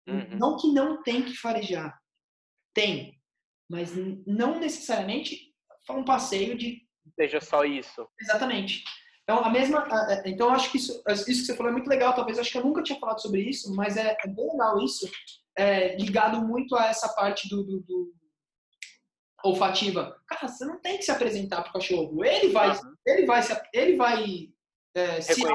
Uhum. 0.10 0.38
Não 0.38 0.58
que 0.58 0.68
não 0.74 1.02
tem 1.02 1.24
que 1.24 1.38
farejar. 1.38 1.98
Tem. 2.74 3.18
Mas 3.70 3.94
não 4.26 4.60
necessariamente 4.60 5.54
um 5.90 6.04
passeio 6.04 6.58
de. 6.58 6.86
Seja 7.16 7.40
só 7.40 7.64
isso. 7.64 8.06
Exatamente. 8.20 8.84
Então, 9.30 9.44
a 9.44 9.50
mesma, 9.50 9.86
então 10.24 10.50
acho 10.52 10.72
que 10.72 10.78
isso, 10.78 11.04
isso 11.10 11.26
que 11.26 11.36
você 11.36 11.56
falou 11.56 11.70
é 11.70 11.74
muito 11.74 11.90
legal. 11.90 12.16
Talvez 12.16 12.40
acho 12.40 12.50
que 12.50 12.58
eu 12.58 12.64
nunca 12.64 12.82
tinha 12.82 12.98
falado 12.98 13.22
sobre 13.22 13.42
isso, 13.42 13.76
mas 13.76 13.98
é, 13.98 14.16
é 14.24 14.28
bem 14.28 14.48
legal 14.50 14.82
isso, 14.82 15.06
é, 15.58 15.98
ligado 15.98 16.48
muito 16.48 16.74
a 16.78 16.86
essa 16.86 17.10
parte 17.10 17.50
do, 17.50 17.62
do, 17.62 17.82
do, 17.82 18.14
olfativa. 19.44 20.18
Cara, 20.30 20.48
você 20.48 20.64
não 20.64 20.80
tem 20.80 20.98
que 20.98 21.04
se 21.04 21.12
apresentar 21.12 21.62
pro 21.62 21.74
cachorro. 21.74 22.24
Ele 22.24 22.54
vai, 22.54 22.72
ele 23.06 23.26
vai, 23.26 23.44
se, 23.44 23.62
ele 23.74 23.98
vai 23.98 24.50
é, 24.96 25.20
se 25.20 25.46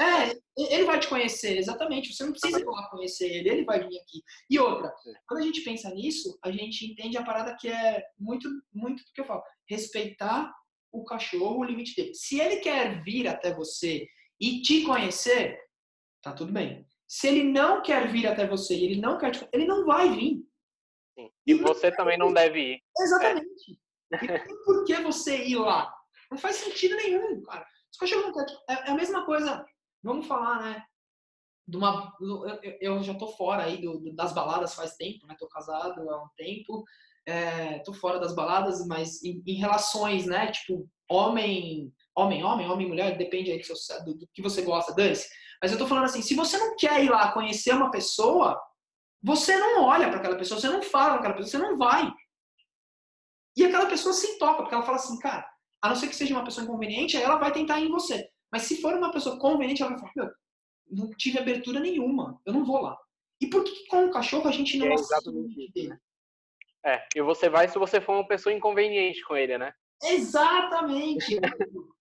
é, 0.00 0.36
ele 0.56 0.84
vai 0.84 1.00
te 1.00 1.08
conhecer, 1.08 1.56
exatamente. 1.56 2.12
Você 2.12 2.24
não 2.24 2.32
precisa 2.32 2.60
ir 2.60 2.64
lá 2.64 2.90
conhecer 2.90 3.30
ele, 3.30 3.48
ele 3.48 3.64
vai 3.64 3.78
vir 3.78 3.98
aqui. 3.98 4.22
E 4.50 4.58
outra, 4.58 4.92
quando 5.26 5.40
a 5.40 5.46
gente 5.46 5.62
pensa 5.62 5.88
nisso, 5.90 6.38
a 6.44 6.50
gente 6.50 6.84
entende 6.84 7.16
a 7.16 7.24
parada 7.24 7.56
que 7.58 7.68
é 7.68 8.04
muito, 8.18 8.48
muito 8.74 9.02
do 9.02 9.12
que 9.14 9.22
eu 9.22 9.24
falo. 9.24 9.42
Respeitar 9.70 10.52
o 10.94 11.04
cachorro 11.04 11.60
o 11.60 11.64
limite 11.64 11.94
dele. 11.96 12.14
Se 12.14 12.40
ele 12.40 12.56
quer 12.56 13.02
vir 13.02 13.26
até 13.26 13.52
você 13.52 14.06
e 14.40 14.62
te 14.62 14.84
conhecer, 14.84 15.58
tá 16.22 16.32
tudo 16.32 16.52
bem. 16.52 16.86
Se 17.06 17.26
ele 17.26 17.44
não 17.44 17.82
quer 17.82 18.10
vir 18.10 18.26
até 18.26 18.46
você 18.46 18.74
e 18.74 18.84
ele 18.84 19.00
não 19.00 19.18
quer 19.18 19.32
te 19.32 19.46
ele 19.52 19.66
não 19.66 19.84
vai 19.84 20.08
vir. 20.10 20.42
Sim. 21.18 21.30
E 21.46 21.54
você 21.54 21.90
também 21.92 22.16
não 22.16 22.32
deve 22.32 22.74
ir. 22.74 22.82
Exatamente. 22.98 23.80
É. 24.12 24.36
E 24.36 24.64
por 24.64 24.84
que 24.84 24.94
você 24.96 25.44
ir 25.44 25.56
lá? 25.56 25.92
Não 26.30 26.38
faz 26.38 26.56
sentido 26.56 26.96
nenhum, 26.96 27.42
cara. 27.42 27.66
Se 27.90 27.96
o 27.96 28.00
cachorro 28.00 28.22
não 28.22 28.32
quer. 28.32 28.46
É, 28.70 28.72
é 28.88 28.90
a 28.90 28.94
mesma 28.94 29.26
coisa. 29.26 29.64
Vamos 30.02 30.26
falar, 30.26 30.62
né? 30.62 30.84
De 31.66 31.76
uma, 31.76 32.12
eu, 32.20 32.76
eu 32.80 33.02
já 33.02 33.14
tô 33.14 33.28
fora 33.28 33.64
aí 33.64 33.80
do, 33.80 34.14
das 34.14 34.32
baladas 34.32 34.74
faz 34.74 34.96
tempo, 34.96 35.26
né? 35.26 35.34
Tô 35.38 35.48
casado 35.48 36.08
há 36.10 36.22
um 36.22 36.28
tempo 36.36 36.84
é, 37.26 37.78
tô 37.80 37.92
fora 37.92 38.18
das 38.18 38.34
baladas, 38.34 38.86
mas 38.86 39.22
em, 39.22 39.42
em, 39.46 39.54
relações, 39.54 40.26
né? 40.26 40.50
Tipo, 40.50 40.88
homem, 41.08 41.92
homem, 42.14 42.44
homem, 42.44 42.68
homem, 42.68 42.88
mulher, 42.88 43.16
depende 43.16 43.50
aí 43.50 43.58
do, 43.58 43.76
seu, 43.76 44.04
do, 44.04 44.14
do 44.14 44.28
que 44.32 44.42
você 44.42 44.62
gosta, 44.62 44.94
dane-se. 44.94 45.28
Mas 45.62 45.72
eu 45.72 45.78
tô 45.78 45.86
falando 45.86 46.04
assim, 46.04 46.22
se 46.22 46.34
você 46.34 46.58
não 46.58 46.76
quer 46.76 47.02
ir 47.02 47.10
lá 47.10 47.32
conhecer 47.32 47.74
uma 47.74 47.90
pessoa, 47.90 48.60
você 49.22 49.56
não 49.56 49.82
olha 49.82 50.08
para 50.08 50.18
aquela 50.18 50.36
pessoa, 50.36 50.60
você 50.60 50.68
não 50.68 50.82
fala 50.82 51.14
com 51.14 51.18
aquela 51.20 51.34
pessoa, 51.34 51.50
você 51.50 51.58
não 51.58 51.78
vai. 51.78 52.12
E 53.56 53.64
aquela 53.64 53.86
pessoa 53.86 54.12
se 54.12 54.38
toca, 54.38 54.62
porque 54.62 54.74
ela 54.74 54.84
fala 54.84 54.98
assim, 54.98 55.18
cara, 55.18 55.48
a 55.80 55.88
não 55.88 55.96
ser 55.96 56.08
que 56.08 56.16
seja 56.16 56.34
uma 56.34 56.44
pessoa 56.44 56.64
inconveniente, 56.64 57.16
aí 57.16 57.22
ela 57.22 57.36
vai 57.36 57.52
tentar 57.52 57.80
ir 57.80 57.86
em 57.86 57.90
você. 57.90 58.28
Mas 58.52 58.62
se 58.62 58.80
for 58.80 58.94
uma 58.94 59.12
pessoa 59.12 59.38
conveniente, 59.38 59.82
ela 59.82 59.92
vai 59.92 60.00
falar, 60.00 60.12
meu, 60.16 60.30
não 60.90 61.10
tive 61.10 61.38
abertura 61.38 61.80
nenhuma, 61.80 62.40
eu 62.44 62.52
não 62.52 62.64
vou 62.64 62.80
lá. 62.80 62.96
E 63.40 63.46
por 63.46 63.64
que 63.64 63.86
com 63.86 64.06
o 64.06 64.10
cachorro 64.10 64.48
a 64.48 64.52
gente 64.52 64.76
não 64.76 64.86
é 64.86 64.94
exatamente 64.94 65.72
isso, 65.74 65.88
né? 65.88 65.98
É, 66.84 67.06
e 67.16 67.22
você 67.22 67.48
vai 67.48 67.66
se 67.68 67.78
você 67.78 68.00
for 68.00 68.12
uma 68.12 68.26
pessoa 68.26 68.52
inconveniente 68.52 69.22
com 69.24 69.36
ele, 69.36 69.56
né? 69.56 69.72
Exatamente! 70.02 71.38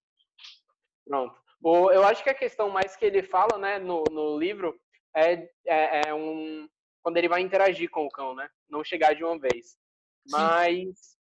Pronto. 1.08 1.42
O, 1.62 1.90
eu 1.92 2.04
acho 2.04 2.22
que 2.22 2.30
a 2.30 2.36
questão 2.36 2.70
mais 2.70 2.96
que 2.96 3.06
ele 3.06 3.24
fala, 3.24 3.58
né, 3.58 3.80
no, 3.80 4.04
no 4.12 4.38
livro, 4.38 4.78
é, 5.16 5.50
é, 5.66 6.10
é, 6.10 6.14
um 6.14 6.68
quando 7.02 7.18
ele 7.18 7.30
vai 7.30 7.42
interagir 7.42 7.90
com 7.90 8.06
o 8.06 8.10
cão, 8.10 8.34
né? 8.34 8.50
Não 8.70 8.84
chegar 8.84 9.14
de 9.14 9.24
uma 9.24 9.38
vez. 9.38 9.78
Mas 10.30 11.18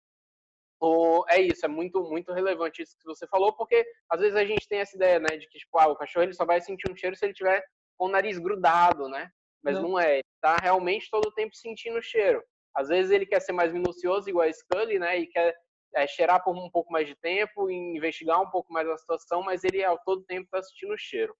o, 0.79 1.25
é 1.29 1.41
isso, 1.41 1.65
é 1.65 1.69
muito 1.69 2.01
muito 2.03 2.33
relevante 2.33 2.81
isso 2.81 2.97
que 2.97 3.05
você 3.05 3.25
falou, 3.27 3.53
porque 3.53 3.85
às 4.09 4.19
vezes 4.19 4.35
a 4.35 4.45
gente 4.45 4.67
tem 4.67 4.79
essa 4.79 4.95
ideia, 4.95 5.19
né, 5.19 5.37
de 5.37 5.47
que 5.47 5.59
tipo, 5.59 5.77
ah, 5.77 5.87
o 5.87 5.95
cachorro 5.95 6.23
ele 6.23 6.33
só 6.33 6.45
vai 6.45 6.59
sentir 6.61 6.89
um 6.91 6.95
cheiro 6.95 7.15
se 7.15 7.25
ele 7.25 7.33
tiver 7.33 7.63
com 7.97 8.07
o 8.07 8.09
nariz 8.09 8.37
grudado, 8.37 9.07
né? 9.07 9.29
Mas 9.61 9.75
não, 9.75 9.83
não 9.83 9.99
é, 9.99 10.15
ele 10.15 10.23
tá 10.41 10.57
realmente 10.57 11.09
todo 11.09 11.27
o 11.27 11.33
tempo 11.33 11.55
sentindo 11.55 11.99
o 11.99 12.03
cheiro. 12.03 12.43
Às 12.75 12.87
vezes 12.89 13.11
ele 13.11 13.25
quer 13.25 13.39
ser 13.39 13.51
mais 13.51 13.71
minucioso, 13.71 14.29
igual 14.29 14.47
a 14.47 14.51
Scully, 14.51 14.99
né? 14.99 15.19
E 15.19 15.27
quer 15.27 15.55
é, 15.95 16.07
cheirar 16.07 16.43
por 16.43 16.55
um 16.55 16.69
pouco 16.69 16.91
mais 16.91 17.07
de 17.07 17.15
tempo, 17.15 17.69
investigar 17.69 18.41
um 18.41 18.49
pouco 18.49 18.71
mais 18.73 18.87
a 18.87 18.97
situação, 18.97 19.43
mas 19.43 19.63
ele 19.63 19.83
ao 19.83 19.97
todo 19.99 20.25
tempo 20.25 20.45
está 20.45 20.59
assistindo 20.59 20.93
o 20.93 20.97
cheiro. 20.97 21.35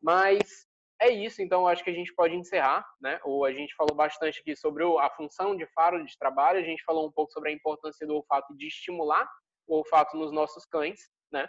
Mas 0.00 0.66
é 1.00 1.10
isso, 1.10 1.42
então 1.42 1.66
acho 1.66 1.84
que 1.84 1.90
a 1.90 1.94
gente 1.94 2.14
pode 2.14 2.34
encerrar, 2.34 2.84
né? 3.00 3.20
Ou 3.24 3.44
a 3.44 3.52
gente 3.52 3.74
falou 3.74 3.94
bastante 3.94 4.40
aqui 4.40 4.56
sobre 4.56 4.84
a 4.84 5.10
função 5.10 5.56
de 5.56 5.66
faro 5.68 6.04
de 6.04 6.16
trabalho, 6.18 6.58
a 6.58 6.62
gente 6.62 6.82
falou 6.84 7.06
um 7.06 7.12
pouco 7.12 7.32
sobre 7.32 7.50
a 7.50 7.52
importância 7.52 8.06
do 8.06 8.14
olfato 8.14 8.56
de 8.56 8.66
estimular 8.66 9.28
o 9.66 9.76
olfato 9.76 10.16
nos 10.16 10.32
nossos 10.32 10.64
cães, 10.64 10.98
né? 11.30 11.46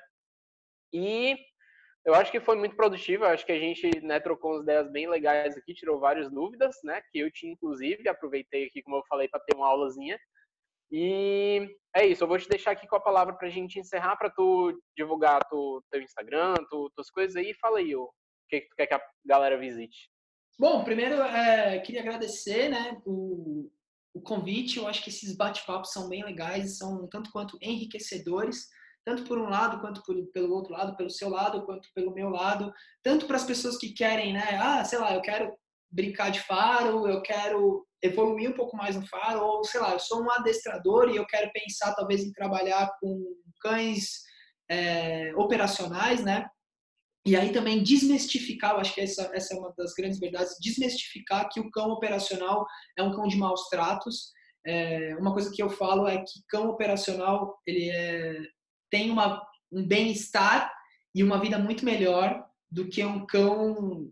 E 0.93 1.37
eu 2.09 2.15
acho 2.15 2.31
que 2.31 2.39
foi 2.39 2.55
muito 2.55 2.75
produtivo, 2.75 3.23
eu 3.23 3.29
acho 3.29 3.45
que 3.45 3.51
a 3.51 3.59
gente 3.59 4.01
né, 4.01 4.19
trocou 4.19 4.51
umas 4.51 4.63
ideias 4.63 4.91
bem 4.91 5.07
legais 5.07 5.55
aqui, 5.55 5.73
tirou 5.75 5.99
várias 5.99 6.31
dúvidas, 6.31 6.75
né? 6.83 7.01
Que 7.11 7.19
eu 7.19 7.31
tinha, 7.31 7.53
inclusive, 7.53 8.09
aproveitei 8.09 8.65
aqui, 8.65 8.81
como 8.81 8.97
eu 8.97 9.03
falei, 9.07 9.27
para 9.27 9.39
ter 9.41 9.55
uma 9.55 9.67
aulazinha. 9.67 10.19
E 10.91 11.69
é 11.95 12.07
isso, 12.07 12.23
eu 12.23 12.27
vou 12.27 12.39
te 12.39 12.49
deixar 12.49 12.71
aqui 12.71 12.87
com 12.87 12.95
a 12.95 12.99
palavra 13.01 13.35
para 13.35 13.47
a 13.47 13.51
gente 13.51 13.79
encerrar, 13.79 14.17
para 14.17 14.31
tu 14.31 14.75
divulgar 14.97 15.47
tu, 15.47 15.83
teu 15.91 16.01
Instagram, 16.01 16.55
tu, 16.67 16.91
tuas 16.95 17.11
coisas 17.11 17.35
aí. 17.35 17.53
Fala 17.61 17.77
aí 17.77 17.95
o 17.95 18.09
que, 18.49 18.61
que 18.61 18.69
tu 18.69 18.75
quer 18.75 18.87
que 18.87 18.95
a 18.95 19.01
galera 19.23 19.57
visite. 19.57 20.09
Bom, 20.57 20.83
primeiro, 20.83 21.21
é, 21.21 21.79
queria 21.79 22.01
agradecer 22.01 22.69
né, 22.69 22.99
o, 23.05 23.71
o 24.15 24.21
convite. 24.21 24.77
Eu 24.77 24.87
acho 24.87 25.03
que 25.03 25.11
esses 25.11 25.37
bate-papos 25.37 25.93
são 25.93 26.09
bem 26.09 26.25
legais, 26.25 26.79
são 26.79 27.07
tanto 27.07 27.31
quanto 27.31 27.57
enriquecedores 27.61 28.67
tanto 29.09 29.23
por 29.23 29.39
um 29.39 29.49
lado 29.49 29.81
quanto 29.81 30.03
por, 30.03 30.15
pelo 30.31 30.53
outro 30.53 30.71
lado, 30.71 30.95
pelo 30.95 31.09
seu 31.09 31.29
lado 31.29 31.65
quanto 31.65 31.89
pelo 31.95 32.13
meu 32.13 32.29
lado, 32.29 32.71
tanto 33.01 33.25
para 33.25 33.37
as 33.37 33.43
pessoas 33.43 33.75
que 33.75 33.91
querem, 33.91 34.33
né? 34.33 34.59
Ah, 34.61 34.85
sei 34.85 34.99
lá, 34.99 35.15
eu 35.15 35.21
quero 35.21 35.51
brincar 35.91 36.29
de 36.29 36.39
faro, 36.41 37.07
eu 37.07 37.19
quero 37.23 37.87
evoluir 38.03 38.51
um 38.51 38.53
pouco 38.53 38.77
mais 38.77 38.95
no 38.95 39.07
faro, 39.07 39.43
ou 39.43 39.63
sei 39.63 39.81
lá, 39.81 39.93
eu 39.93 39.99
sou 39.99 40.21
um 40.21 40.31
adestrador 40.31 41.09
e 41.09 41.15
eu 41.15 41.25
quero 41.25 41.51
pensar 41.51 41.95
talvez 41.95 42.23
em 42.23 42.31
trabalhar 42.31 42.91
com 43.01 43.19
cães 43.59 44.21
é, 44.69 45.33
operacionais, 45.35 46.23
né? 46.23 46.47
E 47.25 47.35
aí 47.35 47.51
também 47.51 47.81
desmistificar, 47.81 48.73
eu 48.75 48.79
acho 48.79 48.93
que 48.93 49.01
essa, 49.01 49.31
essa 49.33 49.55
é 49.55 49.57
uma 49.57 49.73
das 49.75 49.93
grandes 49.95 50.19
verdades, 50.19 50.55
desmistificar 50.61 51.49
que 51.49 51.59
o 51.59 51.71
cão 51.71 51.89
operacional 51.89 52.63
é 52.95 53.01
um 53.01 53.15
cão 53.15 53.27
de 53.27 53.37
maus 53.37 53.67
tratos. 53.69 54.31
É, 54.67 55.15
uma 55.15 55.33
coisa 55.33 55.51
que 55.51 55.63
eu 55.63 55.69
falo 55.69 56.07
é 56.07 56.19
que 56.19 56.43
cão 56.47 56.69
operacional 56.69 57.57
ele 57.65 57.89
é, 57.89 58.39
tem 58.89 59.11
uma, 59.11 59.41
um 59.71 59.85
bem-estar 59.85 60.71
e 61.13 61.23
uma 61.23 61.39
vida 61.39 61.57
muito 61.57 61.85
melhor 61.85 62.45
do 62.71 62.87
que 62.87 63.03
um 63.03 63.25
cão 63.25 64.11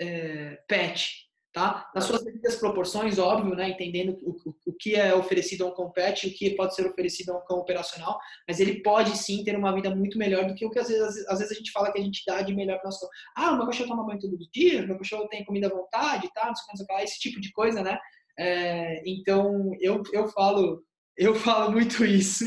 é, 0.00 0.62
pet, 0.68 1.26
tá? 1.52 1.90
Nas 1.94 2.04
suas 2.04 2.22
devidas 2.22 2.56
proporções, 2.56 3.18
óbvio, 3.18 3.54
né? 3.56 3.70
Entendendo 3.70 4.18
o, 4.22 4.36
o, 4.48 4.54
o, 4.66 4.72
que 4.74 4.94
é 4.94 5.14
oferecido 5.14 5.64
a 5.64 5.68
um 5.68 5.74
cão 5.74 5.90
pet, 5.90 6.26
o 6.26 6.34
que 6.34 6.54
pode 6.54 6.74
ser 6.74 6.86
oferecido 6.86 7.32
a 7.32 7.38
um 7.38 7.44
cão 7.44 7.58
operacional, 7.58 8.18
mas 8.46 8.60
ele 8.60 8.82
pode 8.82 9.16
sim 9.16 9.42
ter 9.42 9.56
uma 9.56 9.74
vida 9.74 9.94
muito 9.94 10.18
melhor 10.18 10.46
do 10.46 10.54
que 10.54 10.66
o 10.66 10.70
que 10.70 10.78
às 10.78 10.88
vezes, 10.88 11.26
às 11.26 11.38
vezes 11.38 11.52
a 11.52 11.58
gente 11.58 11.72
fala 11.72 11.90
que 11.90 11.98
a 11.98 12.02
gente 12.02 12.22
dá 12.26 12.42
de 12.42 12.54
melhor 12.54 12.76
para 12.76 12.84
nosso 12.84 13.00
cão. 13.00 13.08
Ah, 13.36 13.52
o 13.52 13.56
meu 13.56 13.66
cachorro 13.66 13.88
toma 13.88 14.06
banho 14.06 14.20
todos 14.20 14.38
os 14.38 14.48
dias, 14.52 14.86
meu 14.86 14.98
cachorro 14.98 15.28
tem 15.28 15.44
comida 15.44 15.66
à 15.66 15.70
vontade, 15.70 16.30
tá? 16.34 16.46
Não 16.46 16.54
sei 16.54 17.04
esse 17.04 17.18
tipo 17.18 17.40
de 17.40 17.50
coisa, 17.52 17.82
né? 17.82 17.98
É, 18.38 19.02
então 19.06 19.72
eu, 19.80 20.02
eu 20.12 20.28
falo 20.28 20.84
eu 21.16 21.34
falo 21.34 21.72
muito 21.72 22.04
isso, 22.04 22.44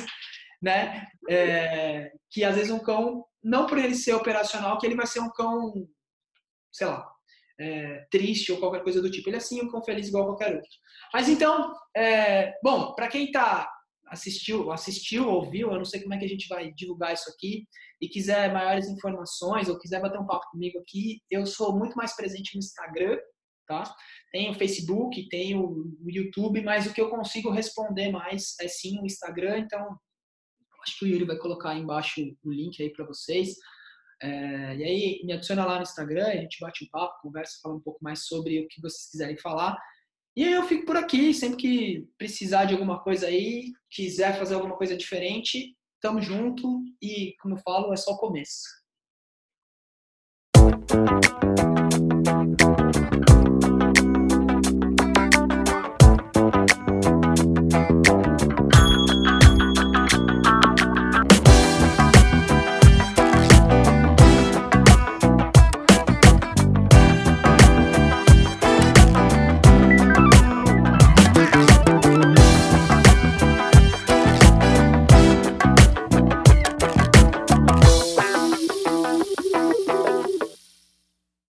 né? 0.61 1.07
É, 1.29 2.11
que 2.29 2.43
às 2.43 2.55
vezes 2.55 2.71
um 2.71 2.79
cão 2.79 3.25
não 3.43 3.65
por 3.65 3.77
ele 3.77 3.95
ser 3.95 4.13
operacional 4.13 4.77
que 4.77 4.85
ele 4.85 4.95
vai 4.95 5.07
ser 5.07 5.19
um 5.21 5.29
cão, 5.29 5.73
sei 6.71 6.87
lá, 6.87 7.09
é, 7.59 8.05
triste 8.11 8.51
ou 8.51 8.59
qualquer 8.59 8.83
coisa 8.83 9.01
do 9.01 9.11
tipo. 9.11 9.29
Ele 9.29 9.35
é 9.35 9.39
assim 9.39 9.61
um 9.61 9.69
cão 9.69 9.83
feliz 9.83 10.07
igual 10.07 10.25
qualquer 10.25 10.55
outro. 10.55 10.69
Mas 11.13 11.27
então, 11.27 11.73
é, 11.95 12.53
bom, 12.63 12.93
para 12.95 13.07
quem 13.07 13.25
está 13.25 13.69
assistiu, 14.09 14.71
assistiu, 14.71 15.29
ouviu, 15.29 15.71
eu 15.71 15.77
não 15.77 15.85
sei 15.85 16.01
como 16.01 16.13
é 16.13 16.17
que 16.17 16.25
a 16.25 16.29
gente 16.29 16.47
vai 16.47 16.71
divulgar 16.73 17.13
isso 17.13 17.29
aqui, 17.29 17.67
e 18.01 18.07
quiser 18.07 18.51
maiores 18.51 18.87
informações 18.87 19.69
ou 19.69 19.77
quiser 19.77 20.01
bater 20.01 20.19
um 20.19 20.25
papo 20.25 20.49
comigo 20.51 20.79
aqui, 20.79 21.21
eu 21.29 21.45
sou 21.45 21.77
muito 21.77 21.95
mais 21.95 22.15
presente 22.15 22.55
no 22.55 22.59
Instagram, 22.59 23.17
tá? 23.67 23.83
Tem 24.31 24.49
o 24.49 24.55
Facebook, 24.55 25.27
tem 25.29 25.55
o 25.55 25.95
YouTube, 26.07 26.61
mas 26.61 26.85
o 26.85 26.93
que 26.93 27.01
eu 27.01 27.09
consigo 27.09 27.51
responder 27.51 28.09
mais 28.11 28.55
é 28.61 28.67
sim 28.67 28.99
o 28.99 29.05
Instagram, 29.05 29.59
então 29.59 29.97
acho 30.83 30.99
que 30.99 31.05
o 31.05 31.07
Yuri 31.07 31.25
vai 31.25 31.37
colocar 31.37 31.71
aí 31.71 31.79
embaixo 31.79 32.21
o 32.43 32.51
link 32.51 32.81
aí 32.81 32.91
para 32.91 33.05
vocês. 33.05 33.55
É, 34.21 34.75
e 34.75 34.83
aí, 34.83 35.21
me 35.23 35.33
adiciona 35.33 35.65
lá 35.65 35.77
no 35.77 35.83
Instagram, 35.83 36.27
a 36.27 36.35
gente 36.35 36.59
bate 36.59 36.83
um 36.83 36.89
papo, 36.89 37.21
conversa, 37.21 37.59
fala 37.61 37.75
um 37.75 37.81
pouco 37.81 37.99
mais 38.01 38.25
sobre 38.25 38.59
o 38.59 38.67
que 38.67 38.81
vocês 38.81 39.09
quiserem 39.09 39.37
falar. 39.37 39.77
E 40.35 40.43
eu 40.43 40.63
fico 40.63 40.85
por 40.85 40.97
aqui, 40.97 41.33
sempre 41.33 41.57
que 41.57 42.07
precisar 42.17 42.65
de 42.65 42.73
alguma 42.73 43.01
coisa 43.01 43.27
aí, 43.27 43.71
quiser 43.89 44.37
fazer 44.37 44.55
alguma 44.55 44.77
coisa 44.77 44.95
diferente, 44.95 45.75
tamo 46.01 46.21
junto 46.21 46.83
e, 47.01 47.35
como 47.41 47.55
eu 47.55 47.59
falo, 47.59 47.93
é 47.93 47.97
só 47.97 48.11
o 48.11 48.17
começo. 48.17 48.63